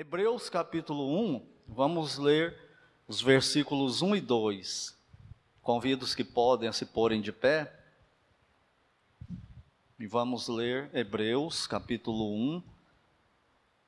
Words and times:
Hebreus 0.00 0.48
capítulo 0.48 1.14
1, 1.36 1.46
vamos 1.68 2.16
ler 2.16 2.56
os 3.06 3.20
versículos 3.20 4.00
1 4.00 4.16
e 4.16 4.20
2. 4.22 4.98
Convido 5.60 6.06
os 6.06 6.14
que 6.14 6.24
podem 6.24 6.70
a 6.70 6.72
se 6.72 6.86
porem 6.86 7.20
de 7.20 7.30
pé. 7.30 7.70
E 9.98 10.06
vamos 10.06 10.48
ler 10.48 10.88
Hebreus 10.94 11.66
capítulo 11.66 12.34
1, 12.34 12.62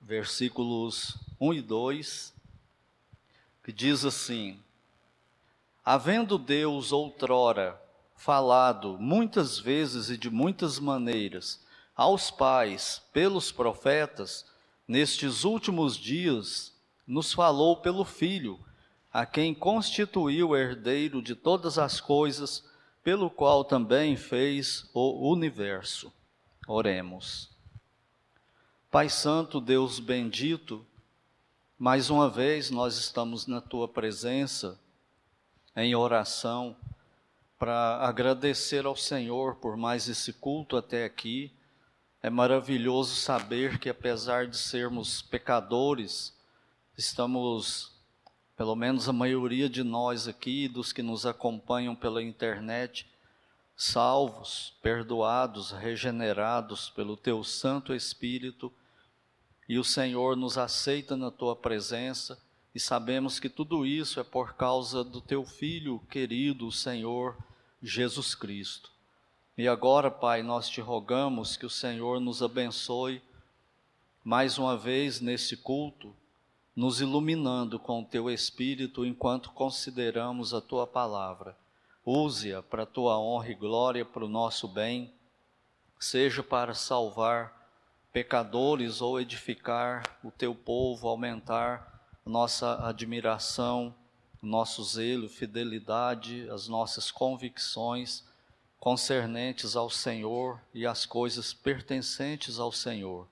versículos 0.03 1.17
1 1.41 1.55
e 1.55 1.63
2, 1.63 2.35
que 3.65 3.73
diz 3.73 4.05
assim: 4.05 4.61
Havendo 5.83 6.37
Deus 6.37 6.93
outrora 6.93 7.81
falado 8.15 8.99
muitas 8.99 9.59
vezes 9.59 10.11
e 10.11 10.19
de 10.19 10.29
muitas 10.29 10.79
maneiras 10.79 11.65
aos 11.97 12.31
pais 12.31 13.01
pelos 13.15 13.51
profetas, 13.51 14.52
nestes 14.93 15.43
últimos 15.43 15.97
dias 15.97 16.71
nos 17.07 17.33
falou 17.33 17.79
pelo 17.79 18.05
Filho, 18.05 18.61
a 19.11 19.25
quem 19.25 19.55
constituiu 19.55 20.55
herdeiro 20.55 21.23
de 21.23 21.35
todas 21.35 21.79
as 21.79 21.99
coisas, 21.99 22.63
pelo 23.03 23.31
qual 23.31 23.65
também 23.65 24.19
fez 24.19 24.91
o 24.93 25.33
universo. 25.33 26.13
Oremos. 26.69 27.51
Pai 28.91 29.09
Santo, 29.09 29.63
Deus 29.63 29.99
bendito, 29.99 30.85
mais 31.79 32.11
uma 32.11 32.29
vez 32.29 32.71
nós 32.71 32.99
estamos 32.99 33.47
na 33.47 33.63
tua 33.63 33.89
presença 33.89 34.79
em 35.75 35.95
oração 35.95 36.77
para 37.59 37.97
agradecer 38.07 38.85
ao 38.85 38.95
Senhor 38.95 39.57
por 39.57 39.75
mais 39.75 40.07
esse 40.07 40.35
culto 40.35 40.77
até 40.77 41.07
aqui. 41.07 41.51
É 42.23 42.31
maravilhoso 42.31 43.17
saber 43.17 43.81
que, 43.81 43.89
apesar 43.89 44.47
de 44.47 44.57
sermos 44.57 45.21
pecadores, 45.21 46.33
estamos, 46.97 47.91
pelo 48.57 48.77
menos 48.77 49.09
a 49.09 49.13
maioria 49.13 49.69
de 49.69 49.83
nós 49.83 50.29
aqui, 50.29 50.69
dos 50.69 50.93
que 50.93 51.03
nos 51.03 51.27
acompanham 51.27 51.97
pela 51.97 52.23
internet, 52.23 53.11
salvos, 53.77 54.73
perdoados, 54.81 55.73
regenerados 55.73 56.89
pelo 56.91 57.17
Teu 57.17 57.43
Santo 57.43 57.93
Espírito, 57.93 58.73
e 59.69 59.77
o 59.77 59.83
Senhor 59.83 60.37
nos 60.37 60.57
aceita 60.57 61.17
na 61.17 61.31
Tua 61.31 61.57
presença 61.57 62.39
e 62.73 62.79
sabemos 62.79 63.41
que 63.41 63.49
tudo 63.49 63.85
isso 63.85 64.21
é 64.21 64.25
por 64.25 64.55
causa 64.55 65.03
do 65.03 65.21
teu 65.21 65.45
filho 65.45 65.99
querido, 66.09 66.69
o 66.69 66.73
Senhor 66.73 67.37
Jesus 67.83 68.33
Cristo. 68.35 68.92
E 69.57 69.69
agora, 69.69 70.11
Pai, 70.11 70.43
nós 70.43 70.67
te 70.67 70.81
rogamos 70.81 71.59
que 71.59 71.67
o 71.67 71.71
Senhor 71.71 72.19
nos 72.19 72.43
abençoe 72.43 73.21
mais 74.25 74.57
uma 74.57 74.79
vez 74.79 75.21
nesse 75.21 75.59
culto, 75.59 76.17
nos 76.75 77.03
iluminando 77.03 77.79
com 77.79 78.01
o 78.01 78.05
teu 78.05 78.31
espírito 78.31 79.05
enquanto 79.05 79.51
consideramos 79.51 80.55
a 80.55 80.61
tua 80.63 80.87
palavra. 80.87 81.55
Use-a 82.03 82.63
para 82.63 82.85
a 82.85 82.87
tua 82.87 83.19
honra 83.19 83.51
e 83.51 83.55
glória, 83.55 84.07
para 84.07 84.25
o 84.25 84.29
nosso 84.29 84.67
bem, 84.67 85.13
seja 86.01 86.43
para 86.43 86.73
salvar 86.73 87.69
pecadores 88.11 89.03
ou 89.03 89.21
edificar 89.21 90.19
o 90.25 90.31
teu 90.31 90.55
povo, 90.55 91.09
aumentar 91.09 92.09
nossa 92.25 92.89
admiração, 92.89 93.95
nosso 94.41 94.83
zelo, 94.83 95.29
fidelidade, 95.29 96.49
as 96.49 96.69
nossas 96.69 97.11
convicções 97.11 98.25
concernentes 98.83 99.77
ao 99.77 99.89
Senhor 99.89 100.59
e 100.75 100.85
as 100.85 101.07
coisas 101.07 101.55
pertencentes 101.55 102.59
ao 102.59 102.73
Senhor. 102.73 103.29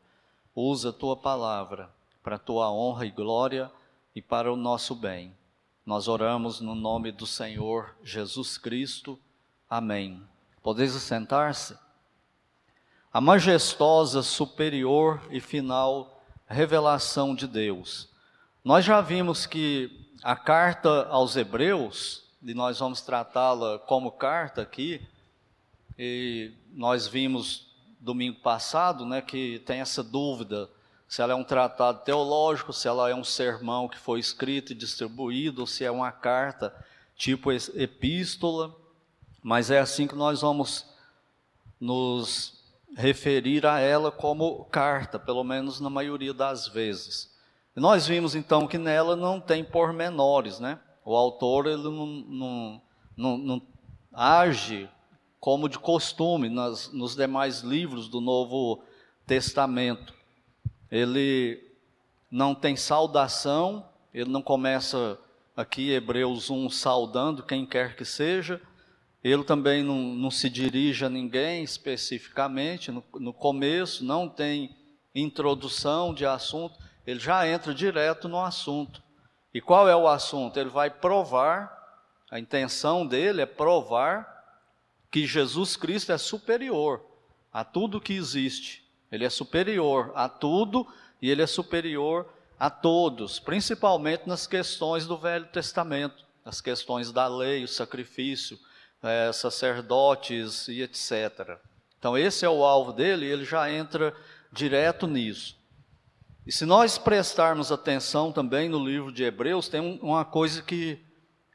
Usa 0.55 0.93
tua 0.93 1.17
palavra 1.17 1.91
para 2.23 2.37
a 2.37 2.39
tua 2.39 2.71
honra 2.71 3.05
e 3.05 3.11
glória 3.11 3.69
e 4.15 4.23
para 4.23 4.53
o 4.53 4.55
nosso 4.55 4.95
bem. 4.95 5.37
Nós 5.85 6.07
oramos 6.07 6.61
no 6.61 6.77
nome 6.77 7.11
do 7.11 7.27
Senhor 7.27 7.97
Jesus 8.05 8.57
Cristo. 8.57 9.19
Amém. 9.69 10.23
Podeis 10.63 10.93
sentar-se? 10.93 11.77
A 13.13 13.21
majestosa, 13.21 14.23
superior 14.23 15.21
e 15.31 15.41
final 15.41 16.23
revelação 16.47 17.35
de 17.35 17.49
Deus 17.49 18.09
nós 18.63 18.85
já 18.85 19.01
vimos 19.01 19.47
que 19.47 19.91
a 20.23 20.37
carta 20.37 21.07
aos 21.09 21.35
Hebreus, 21.35 22.25
e 22.43 22.53
nós 22.53 22.79
vamos 22.79 23.01
tratá-la 23.01 23.79
como 23.79 24.13
carta 24.13 24.61
aqui, 24.61 25.01
e 26.03 26.55
nós 26.73 27.07
vimos 27.07 27.67
domingo 28.01 28.41
passado, 28.41 29.05
né, 29.05 29.21
que 29.21 29.59
tem 29.67 29.81
essa 29.81 30.03
dúvida 30.03 30.71
se 31.07 31.21
ela 31.21 31.35
é 31.35 31.37
um 31.37 31.45
tratado 31.45 32.03
teológico, 32.05 32.73
se 32.73 32.89
ela 32.89 33.11
é 33.11 33.15
um 33.15 33.23
sermão 33.23 33.87
que 33.87 33.99
foi 33.99 34.19
escrito 34.19 34.73
e 34.73 34.75
distribuído, 34.75 35.61
ou 35.61 35.67
se 35.67 35.85
é 35.85 35.91
uma 35.91 36.11
carta 36.11 36.75
tipo 37.17 37.53
epístola, 37.53 38.75
mas 39.43 39.71
é 39.71 39.79
assim 39.79 40.07
que 40.07 40.15
nós 40.15 40.41
vamos 40.41 40.87
nos 41.79 42.65
referir 42.97 43.67
a 43.67 43.79
ela 43.79 44.11
como 44.11 44.65
carta, 44.67 45.19
pelo 45.19 45.45
menos 45.45 45.81
na 45.81 45.91
maioria 45.91 46.33
das 46.33 46.67
vezes. 46.67 47.31
Nós 47.77 48.07
vimos 48.07 48.35
então 48.35 48.67
que 48.67 48.79
nela 48.79 49.15
não 49.15 49.39
tem 49.39 49.63
pormenores, 49.63 50.61
né? 50.61 50.81
O 51.05 51.15
autor 51.15 51.67
ele 51.67 51.83
não, 51.83 52.07
não, 52.07 52.83
não, 53.15 53.37
não 53.37 53.63
age 54.15 54.89
como 55.41 55.69
de 55.69 55.79
costume 55.79 56.51
nas, 56.51 56.93
nos 56.93 57.17
demais 57.17 57.61
livros 57.63 58.09
do 58.09 58.21
Novo 58.21 58.85
Testamento. 59.27 60.13
Ele 60.91 61.59
não 62.31 62.55
tem 62.55 62.77
saudação, 62.77 63.89
ele 64.13 64.29
não 64.29 64.43
começa 64.43 65.19
aqui, 65.57 65.91
Hebreus 65.91 66.51
1, 66.51 66.69
saudando 66.71 67.43
quem 67.43 67.65
quer 67.65 67.97
que 67.97 68.05
seja, 68.05 68.61
ele 69.25 69.43
também 69.45 69.83
não, 69.83 69.97
não 69.97 70.31
se 70.31 70.49
dirige 70.49 71.05
a 71.05 71.09
ninguém 71.09 71.63
especificamente, 71.63 72.91
no, 72.91 73.03
no 73.15 73.33
começo 73.33 74.05
não 74.05 74.29
tem 74.29 74.77
introdução 75.15 76.15
de 76.15 76.25
assunto, 76.25 76.79
ele 77.07 77.19
já 77.19 77.49
entra 77.49 77.75
direto 77.75 78.29
no 78.29 78.41
assunto. 78.41 79.03
E 79.53 79.61
qual 79.61 79.89
é 79.89 79.97
o 79.97 80.07
assunto? 80.07 80.59
Ele 80.59 80.71
vai 80.71 80.91
provar, 80.91 81.77
a 82.31 82.39
intenção 82.39 83.07
dele 83.07 83.43
é 83.43 83.47
provar 83.47 84.30
que 85.11 85.27
Jesus 85.27 85.77
Cristo 85.77 86.13
é 86.13 86.19
superior 86.19 87.05
a 87.53 87.65
tudo 87.65 88.01
que 88.01 88.13
existe. 88.13 88.85
Ele 89.11 89.25
é 89.25 89.31
superior 89.31 90.13
a 90.15 90.29
tudo 90.29 90.87
e 91.21 91.31
ele 91.31 91.43
é 91.43 91.47
superior 91.47 92.29
a 92.59 92.71
todos, 92.71 93.39
principalmente 93.39 94.29
nas 94.29 94.47
questões 94.47 95.07
do 95.07 95.17
Velho 95.17 95.47
Testamento, 95.47 96.25
as 96.45 96.61
questões 96.61 97.11
da 97.11 97.27
lei, 97.27 97.65
o 97.65 97.69
sacrifício, 97.69 98.59
é, 99.03 99.33
sacerdotes 99.33 100.69
e 100.69 100.83
etc. 100.83 101.59
Então, 101.99 102.17
esse 102.17 102.45
é 102.45 102.49
o 102.49 102.65
alvo 102.65 102.93
dele 102.93 103.27
e 103.27 103.31
ele 103.31 103.45
já 103.45 103.71
entra 103.71 104.15
direto 104.53 105.07
nisso. 105.07 105.59
E 106.47 106.53
se 106.53 106.65
nós 106.65 106.99
prestarmos 106.99 107.71
atenção 107.71 108.33
também 108.33 108.69
no 108.69 108.85
livro 108.85 109.13
de 109.13 109.23
Hebreus, 109.23 109.69
tem 109.69 109.99
uma 110.03 110.25
coisa 110.25 110.63
que 110.63 110.99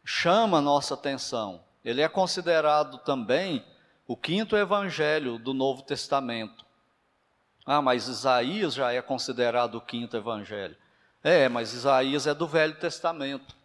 chama 0.04 0.60
a 0.60 0.62
nossa 0.62 0.94
atenção. 0.94 1.65
Ele 1.86 2.02
é 2.02 2.10
considerado 2.10 2.98
também 2.98 3.64
o 4.08 4.18
quinto 4.18 4.58
evangelho 4.58 5.38
do 5.38 5.54
Novo 5.54 5.84
Testamento. 5.84 6.66
Ah, 7.66 7.82
mas 7.82 8.08
Isaías 8.08 8.74
já 8.74 8.92
é 8.92 9.02
considerado 9.02 9.76
o 9.76 9.82
quinto 9.82 10.18
evangelho. 10.18 10.76
É, 11.24 11.48
mas 11.48 11.74
Isaías 11.74 12.28
é 12.28 12.34
do 12.34 12.48
Velho 12.48 12.76
Testamento. 12.80 13.56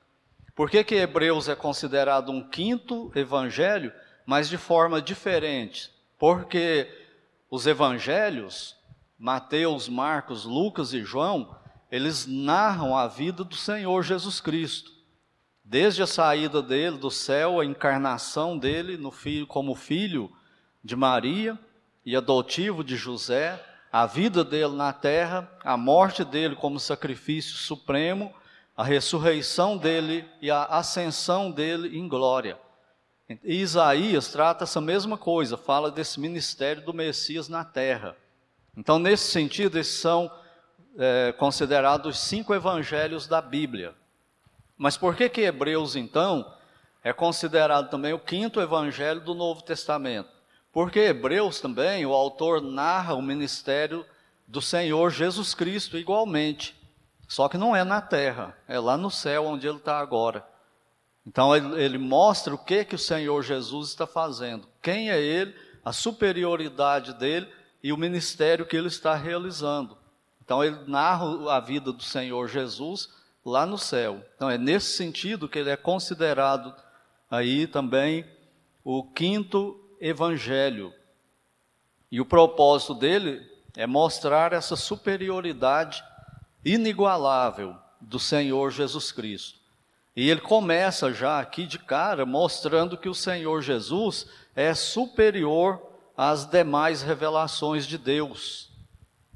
Por 0.54 0.70
que, 0.70 0.84
que 0.84 0.94
Hebreus 0.94 1.48
é 1.48 1.56
considerado 1.56 2.30
um 2.30 2.46
quinto 2.46 3.10
evangelho, 3.14 3.92
mas 4.26 4.48
de 4.48 4.58
forma 4.58 5.00
diferente? 5.00 5.90
Porque 6.18 6.86
os 7.50 7.66
evangelhos 7.66 8.78
Mateus, 9.20 9.86
Marcos, 9.86 10.46
Lucas 10.46 10.94
e 10.94 11.04
João, 11.04 11.54
eles 11.92 12.26
narram 12.26 12.96
a 12.96 13.06
vida 13.06 13.44
do 13.44 13.54
Senhor 13.54 14.02
Jesus 14.02 14.40
Cristo. 14.40 14.90
Desde 15.70 16.02
a 16.02 16.06
saída 16.08 16.60
dele 16.60 16.98
do 16.98 17.12
céu, 17.12 17.60
a 17.60 17.64
encarnação 17.64 18.58
dele 18.58 18.96
no 18.96 19.12
filho, 19.12 19.46
como 19.46 19.76
filho 19.76 20.28
de 20.82 20.96
Maria 20.96 21.56
e 22.04 22.16
adotivo 22.16 22.82
de 22.82 22.96
José, 22.96 23.64
a 23.92 24.04
vida 24.04 24.42
dele 24.42 24.74
na 24.74 24.92
terra, 24.92 25.48
a 25.62 25.76
morte 25.76 26.24
dele 26.24 26.56
como 26.56 26.80
sacrifício 26.80 27.54
supremo, 27.54 28.34
a 28.76 28.82
ressurreição 28.82 29.76
dele 29.76 30.28
e 30.42 30.50
a 30.50 30.64
ascensão 30.64 31.52
dele 31.52 31.96
em 31.96 32.08
glória. 32.08 32.58
E 33.28 33.60
Isaías 33.60 34.26
trata 34.26 34.64
essa 34.64 34.80
mesma 34.80 35.16
coisa, 35.16 35.56
fala 35.56 35.88
desse 35.88 36.18
ministério 36.18 36.84
do 36.84 36.92
Messias 36.92 37.48
na 37.48 37.64
terra. 37.64 38.16
Então, 38.76 38.98
nesse 38.98 39.30
sentido, 39.30 39.78
esses 39.78 40.00
são 40.00 40.28
é, 40.98 41.32
considerados 41.38 42.18
cinco 42.18 42.52
evangelhos 42.52 43.28
da 43.28 43.40
Bíblia. 43.40 43.94
Mas 44.80 44.96
por 44.96 45.14
que 45.14 45.28
que 45.28 45.42
Hebreus, 45.42 45.94
então, 45.94 46.54
é 47.04 47.12
considerado 47.12 47.90
também 47.90 48.14
o 48.14 48.18
quinto 48.18 48.62
evangelho 48.62 49.20
do 49.20 49.34
Novo 49.34 49.60
Testamento? 49.60 50.30
Porque 50.72 51.00
Hebreus 51.00 51.60
também, 51.60 52.06
o 52.06 52.14
autor 52.14 52.62
narra 52.62 53.12
o 53.12 53.20
ministério 53.20 54.06
do 54.48 54.62
Senhor 54.62 55.10
Jesus 55.10 55.52
Cristo 55.52 55.98
igualmente. 55.98 56.74
Só 57.28 57.46
que 57.46 57.58
não 57.58 57.76
é 57.76 57.84
na 57.84 58.00
terra, 58.00 58.56
é 58.66 58.80
lá 58.80 58.96
no 58.96 59.10
céu 59.10 59.44
onde 59.44 59.66
ele 59.66 59.76
está 59.76 59.98
agora. 59.98 60.48
Então 61.26 61.54
ele, 61.54 61.78
ele, 61.78 61.98
mostra 61.98 62.54
o 62.54 62.58
que 62.58 62.82
que 62.82 62.94
o 62.94 62.98
Senhor 62.98 63.42
Jesus 63.42 63.90
está 63.90 64.06
fazendo, 64.06 64.66
quem 64.80 65.10
é 65.10 65.20
ele, 65.20 65.54
a 65.84 65.92
superioridade 65.92 67.12
dele 67.12 67.46
e 67.82 67.92
o 67.92 67.98
ministério 67.98 68.64
que 68.64 68.78
ele 68.78 68.88
está 68.88 69.14
realizando. 69.14 69.98
Então 70.42 70.64
ele 70.64 70.78
narra 70.86 71.54
a 71.54 71.60
vida 71.60 71.92
do 71.92 72.02
Senhor 72.02 72.48
Jesus 72.48 73.19
lá 73.44 73.66
no 73.66 73.78
céu. 73.78 74.24
Então 74.34 74.50
é 74.50 74.58
nesse 74.58 74.96
sentido 74.96 75.48
que 75.48 75.58
ele 75.58 75.70
é 75.70 75.76
considerado 75.76 76.74
aí 77.30 77.66
também 77.66 78.24
o 78.84 79.04
quinto 79.04 79.78
evangelho. 80.00 80.92
E 82.10 82.20
o 82.20 82.26
propósito 82.26 82.94
dele 82.94 83.48
é 83.76 83.86
mostrar 83.86 84.52
essa 84.52 84.76
superioridade 84.76 86.02
inigualável 86.64 87.76
do 88.00 88.18
Senhor 88.18 88.70
Jesus 88.70 89.12
Cristo. 89.12 89.60
E 90.16 90.28
ele 90.28 90.40
começa 90.40 91.12
já 91.12 91.38
aqui 91.38 91.66
de 91.66 91.78
cara 91.78 92.26
mostrando 92.26 92.98
que 92.98 93.08
o 93.08 93.14
Senhor 93.14 93.62
Jesus 93.62 94.26
é 94.56 94.74
superior 94.74 95.80
às 96.16 96.44
demais 96.44 97.00
revelações 97.00 97.86
de 97.86 97.96
Deus. 97.96 98.70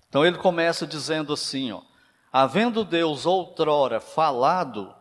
Então 0.08 0.26
ele 0.26 0.36
começa 0.38 0.86
dizendo 0.86 1.32
assim, 1.32 1.72
ó: 1.72 1.80
havendo 2.36 2.84
Deus 2.84 3.26
outrora 3.26 4.00
falado, 4.00 4.92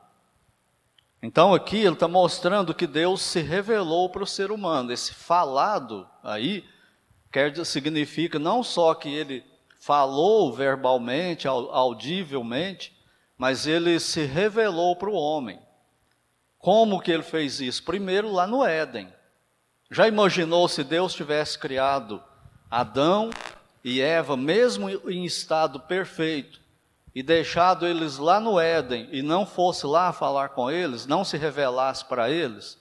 então 1.19 1.51
aqui 1.51 1.77
ele 1.77 1.95
está 1.95 2.07
mostrando 2.07 2.75
que 2.75 2.85
Deus 2.85 3.24
se 3.24 3.41
revelou 3.41 4.07
para 4.07 4.21
o 4.21 4.27
ser 4.27 4.51
humano. 4.51 4.94
Esse 4.94 5.15
falado 5.15 6.07
aí 6.21 6.63
quer 7.31 7.65
significa 7.65 8.38
não 8.38 8.62
só 8.62 8.94
que 8.94 9.09
ele 9.09 9.44
falou 9.80 10.53
verbalmente, 10.53 11.47
audivelmente, 11.47 12.95
mas 13.35 13.65
ele 13.65 14.00
se 14.00 14.25
revelou 14.25 14.95
para 14.95 15.09
o 15.09 15.15
homem. 15.15 15.59
Como 16.59 17.01
que 17.01 17.12
ele 17.12 17.24
fez 17.24 17.59
isso? 17.59 17.83
Primeiro 17.83 18.31
lá 18.31 18.45
no 18.45 18.63
Éden. 18.63 19.12
Já 19.89 20.07
imaginou 20.07 20.68
se 20.68 20.83
Deus 20.83 21.15
tivesse 21.15 21.57
criado 21.57 22.24
Adão 22.69 23.31
e 23.83 24.01
Eva, 24.01 24.38
mesmo 24.38 24.88
em 24.88 25.25
estado 25.25 25.80
perfeito, 25.80 26.62
e 27.15 27.21
deixado 27.21 27.86
eles 27.86 28.18
lá 28.18 28.39
no 28.39 28.60
Éden 28.60 29.07
e 29.12 29.21
não 29.21 29.45
fosse 29.45 29.86
lá 29.86 30.12
falar 30.12 30.50
com 30.50 30.69
eles, 30.71 31.06
não 31.06 31.24
se 31.24 31.38
revelasse 31.38 32.04
para 32.06 32.30
eles, 32.30 32.80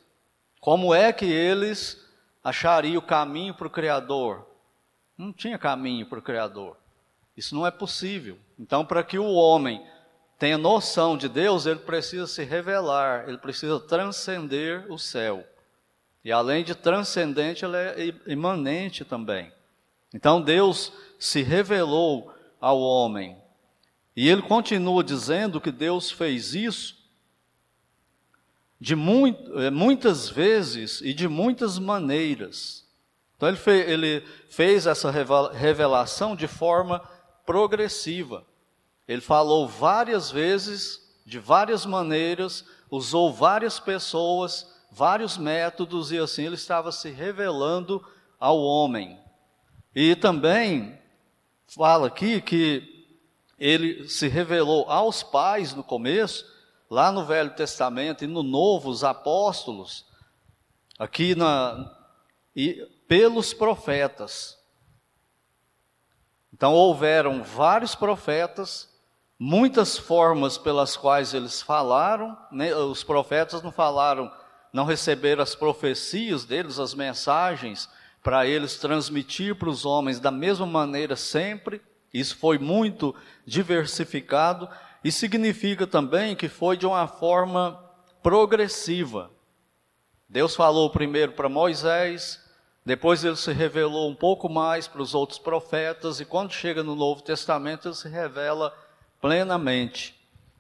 como 0.61 0.94
é 0.94 1.12
que 1.12 1.26
eles 1.26 2.02
achariam 2.43 2.99
o 2.99 3.06
caminho 3.06 3.55
para 3.55 3.67
o 3.67 3.70
Criador? 3.70 4.46
Não 5.19 5.32
tinha 5.32 5.58
caminho 5.58 6.06
para 6.06 6.19
o 6.19 6.23
Criador. 6.23 6.76
Isso 7.37 7.55
não 7.55 7.67
é 7.67 7.70
possível. 7.70 8.38
Então, 8.58 8.84
para 8.84 9.02
que 9.02 9.19
o 9.19 9.32
homem 9.32 9.84
tenha 10.38 10.58
noção 10.58 11.17
de 11.17 11.28
Deus, 11.28 11.67
ele 11.67 11.81
precisa 11.81 12.26
se 12.26 12.44
revelar, 12.44 13.28
ele 13.28 13.38
precisa 13.38 13.78
transcender 13.81 14.90
o 14.90 14.99
céu. 14.99 15.44
E 16.25 16.31
além 16.31 16.64
de 16.64 16.75
transcendente, 16.75 17.64
ele 17.64 17.76
é 17.76 18.14
imanente 18.26 19.05
também. 19.05 19.52
Então 20.14 20.40
Deus 20.40 20.93
se 21.19 21.43
revelou 21.43 22.32
ao 22.61 22.81
homem 22.81 23.41
e 24.14 24.29
ele 24.29 24.43
continua 24.43 25.03
dizendo 25.03 25.61
que 25.61 25.70
Deus 25.70 26.11
fez 26.11 26.55
isso 26.55 27.03
de 28.82 28.97
muito, 28.97 29.59
eh, 29.61 29.70
muitas 29.70 30.29
vezes 30.29 31.00
e 31.00 31.14
de 31.14 31.29
muitas 31.29 31.79
maneiras. 31.79 32.85
Então 33.37 33.49
ele 33.49 33.93
ele 33.93 34.26
fez 34.49 34.87
essa 34.87 35.11
revelação 35.53 36.35
de 36.35 36.47
forma 36.47 37.00
progressiva. 37.47 38.44
Ele 39.06 39.20
falou 39.20 39.69
várias 39.69 40.31
vezes, 40.31 41.00
de 41.25 41.38
várias 41.38 41.87
maneiras, 41.87 42.64
usou 42.91 43.32
várias 43.32 43.79
pessoas, 43.79 44.67
vários 44.91 45.38
métodos, 45.38 46.12
e 46.12 46.19
assim 46.19 46.44
ele 46.44 46.56
estava 46.56 46.93
se 46.93 47.09
revelando 47.09 48.05
ao 48.38 48.61
homem. 48.61 49.19
E 49.94 50.17
também 50.17 50.99
fala 51.67 52.09
aqui 52.09 52.41
que 52.41 52.91
ele 53.62 54.09
se 54.09 54.26
revelou 54.26 54.91
aos 54.91 55.23
pais 55.23 55.73
no 55.73 55.85
começo, 55.85 56.44
lá 56.91 57.12
no 57.12 57.25
Velho 57.25 57.55
Testamento 57.55 58.25
e 58.25 58.26
no 58.26 58.43
Novo, 58.43 58.91
os 58.91 59.05
apóstolos, 59.05 60.05
aqui 60.99 61.37
na, 61.37 61.88
e 62.56 62.85
pelos 63.06 63.55
profetas. 63.55 64.59
Então 66.53 66.75
houveram 66.75 67.44
vários 67.44 67.94
profetas, 67.94 68.93
muitas 69.38 69.97
formas 69.97 70.59
pelas 70.59 70.97
quais 70.97 71.32
eles 71.32 71.62
falaram, 71.62 72.37
né? 72.50 72.75
os 72.75 73.05
profetas 73.05 73.62
não 73.62 73.70
falaram, 73.70 74.29
não 74.73 74.85
receberam 74.85 75.41
as 75.41 75.55
profecias 75.55 76.44
deles, 76.44 76.81
as 76.81 76.94
mensagens, 76.94 77.88
para 78.25 78.44
eles 78.44 78.76
transmitir 78.76 79.55
para 79.55 79.69
os 79.69 79.87
homens 79.87 80.19
da 80.19 80.32
mesma 80.32 80.67
maneira 80.67 81.14
sempre, 81.14 81.81
isso 82.12 82.37
foi 82.37 82.59
muito 82.59 83.14
diversificado 83.47 84.69
e 85.03 85.11
significa 85.11 85.87
também 85.87 86.37
que 86.37 86.49
foi 86.49 86.76
de 86.76 86.87
uma 86.87 87.06
forma 87.06 87.82
progressiva. 88.23 89.31
Deus 90.29 90.55
falou 90.55 90.91
primeiro 90.91 91.32
para 91.32 91.49
Moisés, 91.49 92.41
depois 92.85 93.25
ele 93.25 93.37
se 93.37 93.53
revelou 93.53 94.09
um 94.11 94.14
pouco 94.14 94.49
mais 94.49 94.88
para 94.88 95.03
os 95.03 95.14
outros 95.14 95.38
profetas, 95.38 96.20
e 96.20 96.25
quando 96.25 96.53
chega 96.53 96.82
no 96.82 96.97
Novo 96.97 97.23
Testamento, 97.23 97.88
ele 97.88 97.94
se 97.94 98.09
revela 98.09 98.75
plenamente. 99.20 100.19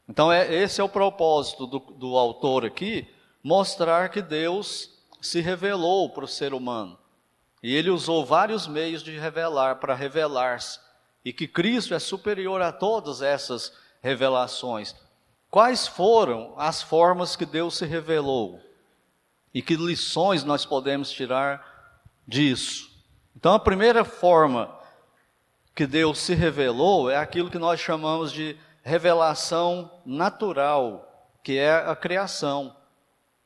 Então, 0.08 0.30
é, 0.30 0.52
esse 0.54 0.80
é 0.80 0.84
o 0.84 0.88
propósito 0.88 1.66
do, 1.66 1.78
do 1.78 2.16
autor 2.16 2.64
aqui, 2.64 3.08
mostrar 3.42 4.08
que 4.10 4.22
Deus 4.22 4.90
se 5.20 5.40
revelou 5.40 6.10
para 6.10 6.24
o 6.24 6.28
ser 6.28 6.52
humano. 6.52 6.98
E 7.62 7.74
ele 7.74 7.90
usou 7.90 8.24
vários 8.24 8.66
meios 8.66 9.02
de 9.02 9.16
revelar, 9.18 9.76
para 9.76 9.94
revelar-se 9.94 10.78
e 11.24 11.32
que 11.32 11.46
Cristo 11.46 11.94
é 11.94 11.98
superior 11.98 12.60
a 12.60 12.72
todas 12.72 13.22
essas 13.22 13.72
revelações. 14.02 14.94
Quais 15.50 15.86
foram 15.86 16.54
as 16.56 16.82
formas 16.82 17.36
que 17.36 17.44
Deus 17.44 17.76
se 17.76 17.84
revelou? 17.84 18.60
E 19.54 19.60
que 19.60 19.76
lições 19.76 20.44
nós 20.44 20.64
podemos 20.64 21.10
tirar 21.10 22.00
disso? 22.26 22.90
Então, 23.36 23.54
a 23.54 23.58
primeira 23.60 24.04
forma 24.04 24.74
que 25.74 25.86
Deus 25.86 26.18
se 26.18 26.34
revelou 26.34 27.10
é 27.10 27.16
aquilo 27.16 27.50
que 27.50 27.58
nós 27.58 27.80
chamamos 27.80 28.32
de 28.32 28.56
revelação 28.82 29.90
natural, 30.04 31.30
que 31.42 31.58
é 31.58 31.72
a 31.72 31.94
criação. 31.94 32.74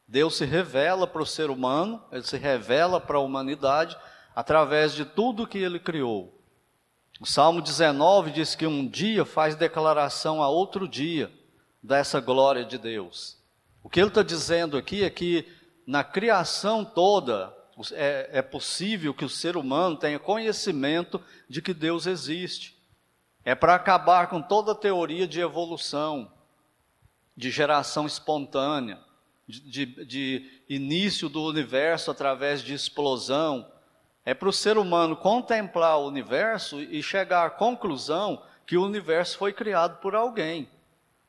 Deus 0.09 0.37
se 0.37 0.45
revela 0.45 1.07
para 1.07 1.23
o 1.23 1.27
ser 1.27 1.50
humano, 1.50 2.03
ele 2.12 2.23
se 2.23 2.37
revela 2.37 3.00
para 3.00 3.19
a 3.19 3.21
humanidade 3.21 3.97
através 4.35 4.93
de 4.93 5.05
tudo 5.05 5.47
que 5.47 5.59
ele 5.59 5.81
criou. 5.81 6.36
O 7.19 7.25
Salmo 7.25 7.63
19 7.63 8.31
diz 8.31 8.55
que 8.55 8.67
um 8.67 8.87
dia 8.87 9.25
faz 9.25 9.55
declaração 9.55 10.43
a 10.43 10.49
outro 10.49 10.87
dia 10.87 11.33
dessa 11.83 12.21
glória 12.21 12.65
de 12.65 12.77
Deus. 12.77 13.39
O 13.83 13.89
que 13.89 14.01
ele 14.01 14.09
está 14.09 14.23
dizendo 14.23 14.77
aqui 14.77 15.03
é 15.03 15.09
que 15.09 15.47
na 15.87 16.05
criação 16.05 16.85
toda 16.85 17.57
é, 17.93 18.31
é 18.33 18.43
possível 18.43 19.15
que 19.15 19.25
o 19.25 19.31
ser 19.31 19.57
humano 19.57 19.97
tenha 19.97 20.19
conhecimento 20.19 21.23
de 21.49 21.63
que 21.63 21.73
Deus 21.73 22.07
existe. 22.07 22.77
É 23.45 23.55
para 23.55 23.75
acabar 23.75 24.29
com 24.29 24.43
toda 24.43 24.73
a 24.73 24.77
teoria 24.77 25.27
de 25.27 25.41
evolução, 25.41 26.31
de 27.35 27.51
geração 27.51 28.07
espontânea, 28.07 28.99
de, 29.47 29.61
de, 29.61 30.05
de 30.05 30.63
início 30.69 31.29
do 31.29 31.43
universo 31.45 32.11
através 32.11 32.63
de 32.63 32.75
explosão, 32.75 33.71
é 34.26 34.35
para 34.35 34.49
o 34.49 34.52
ser 34.52 34.76
humano 34.76 35.16
contemplar 35.16 36.00
o 36.00 36.09
universo 36.09 36.80
e 36.80 37.00
chegar 37.00 37.47
à 37.47 37.50
conclusão 37.50 38.42
que 38.66 38.76
o 38.76 38.85
universo 38.85 39.38
foi 39.38 39.52
criado 39.52 40.00
por 40.00 40.16
alguém, 40.16 40.68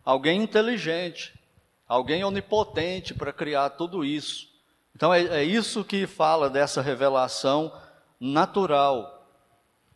alguém 0.04 0.42
inteligente, 0.42 1.40
alguém 1.88 2.24
onipotente 2.24 3.14
para 3.14 3.32
criar 3.32 3.70
tudo 3.70 4.04
isso. 4.04 4.48
Então 4.96 5.14
é, 5.14 5.22
é 5.28 5.44
isso 5.44 5.86
que 5.86 6.08
fala 6.08 6.50
dessa 6.50 6.82
revelação 6.82 7.72
natural. 8.20 9.30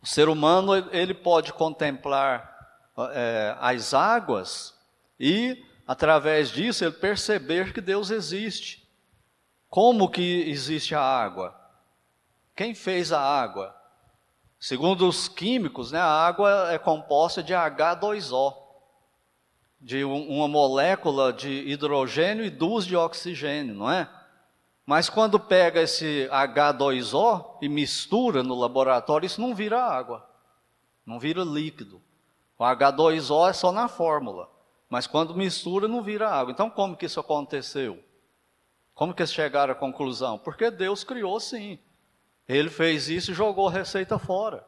O 0.00 0.06
ser 0.06 0.28
humano 0.28 0.72
ele 0.92 1.12
pode 1.12 1.52
contemplar 1.52 2.56
é, 3.12 3.56
as 3.58 3.92
águas 3.92 4.74
e 5.18 5.60
através 5.88 6.52
disso 6.52 6.84
ele 6.84 6.92
perceber 6.92 7.72
que 7.72 7.80
Deus 7.80 8.10
existe. 8.10 8.88
Como 9.68 10.08
que 10.08 10.48
existe 10.48 10.94
a 10.94 11.00
água? 11.00 11.61
Quem 12.54 12.74
fez 12.74 13.12
a 13.12 13.20
água? 13.20 13.74
Segundo 14.58 15.08
os 15.08 15.26
químicos, 15.26 15.90
né, 15.90 15.98
a 15.98 16.26
água 16.26 16.72
é 16.72 16.78
composta 16.78 17.42
de 17.42 17.52
H2O, 17.52 18.54
de 19.80 20.04
uma 20.04 20.46
molécula 20.46 21.32
de 21.32 21.50
hidrogênio 21.68 22.44
e 22.44 22.50
duas 22.50 22.86
de 22.86 22.94
oxigênio, 22.94 23.74
não 23.74 23.90
é? 23.90 24.08
Mas 24.86 25.08
quando 25.08 25.40
pega 25.40 25.80
esse 25.80 26.28
H2O 26.30 27.58
e 27.60 27.68
mistura 27.68 28.42
no 28.42 28.54
laboratório, 28.54 29.26
isso 29.26 29.40
não 29.40 29.54
vira 29.54 29.82
água, 29.82 30.28
não 31.04 31.18
vira 31.18 31.42
líquido. 31.42 32.00
O 32.58 32.64
H2O 32.64 33.48
é 33.48 33.52
só 33.52 33.72
na 33.72 33.88
fórmula. 33.88 34.48
mas 34.92 35.06
quando 35.06 35.34
mistura 35.34 35.88
não 35.88 36.02
vira 36.02 36.28
água. 36.28 36.52
Então 36.52 36.68
como 36.68 36.94
que 36.94 37.06
isso 37.06 37.18
aconteceu? 37.18 37.98
Como 38.94 39.14
que 39.14 39.22
eles 39.22 39.32
chegaram 39.32 39.72
à 39.72 39.74
conclusão? 39.74 40.38
Porque 40.38 40.70
Deus 40.70 41.02
criou 41.02 41.40
sim. 41.40 41.78
Ele 42.48 42.68
fez 42.68 43.08
isso 43.08 43.30
e 43.30 43.34
jogou 43.34 43.68
a 43.68 43.72
receita 43.72 44.18
fora. 44.18 44.66